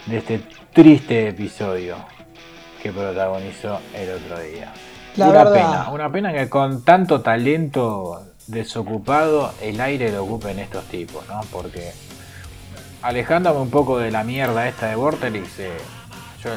de 0.05 0.17
este 0.17 0.41
triste 0.71 1.29
episodio 1.29 1.97
que 2.81 2.91
protagonizó 2.91 3.79
el 3.95 4.11
otro 4.11 4.39
día. 4.39 4.71
La 5.17 5.29
una 5.29 5.43
verdad. 5.43 5.53
pena, 5.53 5.89
una 5.91 6.11
pena 6.11 6.33
que 6.33 6.47
con 6.47 6.83
tanto 6.85 7.21
talento 7.21 8.21
desocupado 8.47 9.51
el 9.61 9.81
aire 9.81 10.11
lo 10.11 10.23
ocupen 10.23 10.59
estos 10.59 10.83
tipos, 10.85 11.27
¿no? 11.27 11.41
Porque 11.51 11.91
alejándome 13.01 13.59
un 13.59 13.71
poco 13.71 13.97
de 13.97 14.11
la 14.11 14.23
mierda 14.23 14.67
esta 14.67 14.87
de 14.87 14.95
Vorterix, 14.95 15.59
eh, 15.59 15.71
yo 16.43 16.51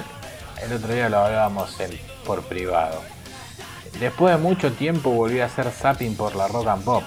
el 0.64 0.72
otro 0.72 0.92
día 0.92 1.08
lo 1.08 1.18
hablábamos 1.18 1.78
en- 1.80 1.98
por 2.26 2.42
privado. 2.42 3.00
Después 4.00 4.36
de 4.36 4.40
mucho 4.42 4.72
tiempo 4.72 5.10
volví 5.10 5.40
a 5.40 5.46
hacer 5.46 5.70
zapping 5.70 6.14
por 6.16 6.36
la 6.36 6.48
rock 6.48 6.66
and 6.68 6.84
pop. 6.84 7.02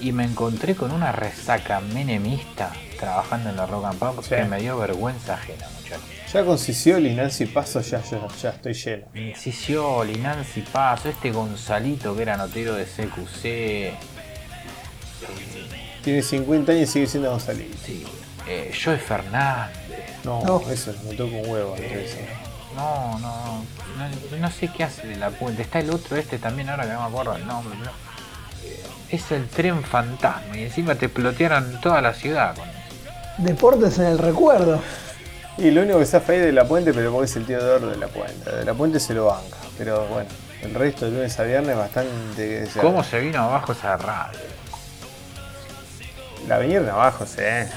Y 0.00 0.12
me 0.12 0.24
encontré 0.24 0.76
con 0.76 0.92
una 0.92 1.10
resaca 1.10 1.80
menemista 1.80 2.72
trabajando 3.00 3.50
en 3.50 3.56
la 3.56 3.66
rock 3.66 3.86
and 3.86 3.98
pop 3.98 4.20
Sí. 4.22 4.30
que 4.36 4.44
me 4.44 4.60
dio 4.60 4.78
vergüenza 4.78 5.34
ajena, 5.34 5.66
muchachos. 5.76 6.04
Ya 6.32 6.44
con 6.44 6.58
Sicioli 6.58 7.10
y 7.10 7.14
Nancy 7.14 7.46
Paso 7.46 7.80
ya, 7.80 8.02
ya, 8.02 8.20
ya 8.40 8.50
estoy 8.50 8.74
lleno. 8.74 9.06
Cicioli, 9.36 10.16
Nancy 10.18 10.60
Paso, 10.60 11.08
este 11.08 11.30
Gonzalito 11.32 12.14
que 12.14 12.22
era 12.22 12.36
notero 12.36 12.74
de 12.74 12.84
CQC, 12.84 13.94
Tiene 16.04 16.22
50 16.22 16.72
años 16.72 16.88
y 16.88 16.92
sigue 16.92 17.06
siendo 17.06 17.30
Gonzalito. 17.30 17.76
sí, 17.84 18.04
eh, 18.46 18.72
Joey 18.82 18.98
Fernández. 18.98 19.76
No, 20.24 20.42
No. 20.44 20.70
eso 20.70 20.92
me 21.08 21.14
toca 21.16 21.34
un 21.36 21.48
huevo. 21.50 21.74
entonces. 21.76 22.18
No, 22.78 23.18
no, 23.18 23.64
no, 23.98 24.38
no 24.38 24.50
sé 24.52 24.68
qué 24.68 24.84
hace 24.84 25.08
de 25.08 25.16
la 25.16 25.30
puente. 25.30 25.62
Está 25.62 25.80
el 25.80 25.90
otro 25.90 26.16
este 26.16 26.38
también, 26.38 26.68
ahora 26.68 26.84
que 26.84 26.92
no 26.92 27.00
me 27.00 27.08
acuerdo 27.08 27.34
el 27.34 27.44
nombre. 27.44 27.76
pero, 27.76 27.90
eh, 28.62 28.84
es 29.10 29.32
el 29.32 29.48
tren 29.48 29.82
fantasma 29.82 30.56
y 30.56 30.62
encima 30.62 30.94
te 30.94 31.08
plotearon 31.08 31.80
toda 31.80 32.00
la 32.00 32.14
ciudad 32.14 32.54
con 32.54 32.68
eso. 32.68 32.78
Deportes 33.38 33.98
en 33.98 34.06
el 34.06 34.18
recuerdo. 34.18 34.80
Y 35.56 35.72
lo 35.72 35.82
único 35.82 35.98
que 35.98 36.06
se 36.06 36.18
ahí 36.18 36.38
de 36.38 36.52
la 36.52 36.68
puente, 36.68 36.94
pero 36.94 37.10
porque 37.10 37.24
es 37.24 37.34
el 37.34 37.46
tío 37.46 37.60
de 37.60 37.68
oro 37.68 37.88
de 37.88 37.96
la 37.96 38.06
puente. 38.06 38.48
De 38.48 38.64
la 38.64 38.74
puente 38.74 39.00
se 39.00 39.12
lo 39.12 39.26
banca. 39.26 39.56
Pero 39.76 40.06
bueno, 40.06 40.30
el 40.62 40.72
resto 40.72 41.06
de 41.06 41.10
lunes 41.10 41.36
a 41.40 41.42
viernes 41.42 41.76
bastante. 41.76 42.68
¿Cómo 42.80 43.02
se 43.02 43.18
vino 43.18 43.42
abajo 43.42 43.72
esa 43.72 43.96
radio? 43.96 44.38
La 46.46 46.58
vinieron 46.58 46.88
abajo, 46.88 47.26
sí, 47.26 47.40
eh. 47.40 47.68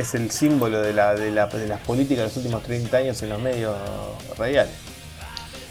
es 0.00 0.14
el 0.14 0.30
símbolo 0.30 0.80
de, 0.82 0.92
la, 0.92 1.14
de, 1.14 1.30
la- 1.30 1.46
de 1.46 1.66
las 1.68 1.80
políticas 1.80 2.18
de 2.18 2.24
los 2.24 2.36
últimos 2.38 2.62
30 2.62 2.96
años 2.96 3.22
en 3.22 3.28
los 3.28 3.40
medios 3.40 3.74
radiales. 4.36 4.72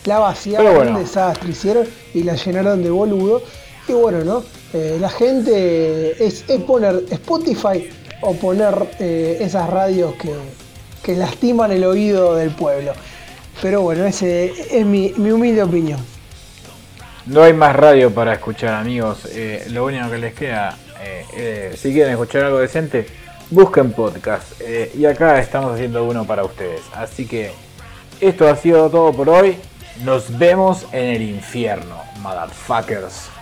La 0.05 0.19
vaciaron, 0.19 0.75
bueno. 0.75 0.91
un 0.91 0.99
desastre 1.03 1.49
hicieron 1.49 1.87
y 2.13 2.23
la 2.23 2.35
llenaron 2.35 2.83
de 2.83 2.89
boludo. 2.91 3.41
Y 3.87 3.93
bueno, 3.93 4.23
¿no? 4.23 4.43
Eh, 4.73 4.97
la 4.99 5.09
gente 5.09 6.23
es, 6.25 6.45
es 6.47 6.61
poner 6.61 7.03
Spotify 7.09 7.89
o 8.21 8.33
poner 8.35 8.73
eh, 8.99 9.37
esas 9.41 9.69
radios 9.69 10.13
que, 10.15 10.33
que 11.03 11.15
lastiman 11.15 11.71
el 11.71 11.83
oído 11.83 12.35
del 12.35 12.51
pueblo. 12.51 12.93
Pero 13.61 13.81
bueno, 13.81 14.05
ese 14.05 14.53
es 14.77 14.85
mi, 14.85 15.13
mi 15.17 15.31
humilde 15.31 15.63
opinión. 15.63 15.99
No 17.25 17.41
hay 17.41 17.53
más 17.53 17.75
radio 17.75 18.13
para 18.13 18.33
escuchar, 18.33 18.75
amigos. 18.75 19.25
Eh, 19.31 19.65
lo 19.71 19.85
único 19.85 20.11
que 20.11 20.17
les 20.19 20.35
queda, 20.35 20.77
eh, 21.01 21.25
eh, 21.35 21.75
si 21.75 21.91
quieren 21.91 22.11
escuchar 22.11 22.43
algo 22.43 22.59
decente, 22.59 23.07
busquen 23.49 23.93
podcast. 23.93 24.61
Y 24.95 25.05
acá 25.05 25.39
estamos 25.39 25.73
haciendo 25.73 26.05
uno 26.05 26.25
para 26.25 26.43
ustedes. 26.43 26.81
Así 26.93 27.25
que 27.25 27.51
esto 28.21 28.47
ha 28.47 28.55
sido 28.55 28.91
todo 28.91 29.11
por 29.11 29.27
hoy. 29.29 29.57
Nos 30.03 30.37
vemos 30.37 30.85
en 30.91 31.15
el 31.15 31.23
infierno, 31.23 31.97
motherfuckers. 32.21 33.34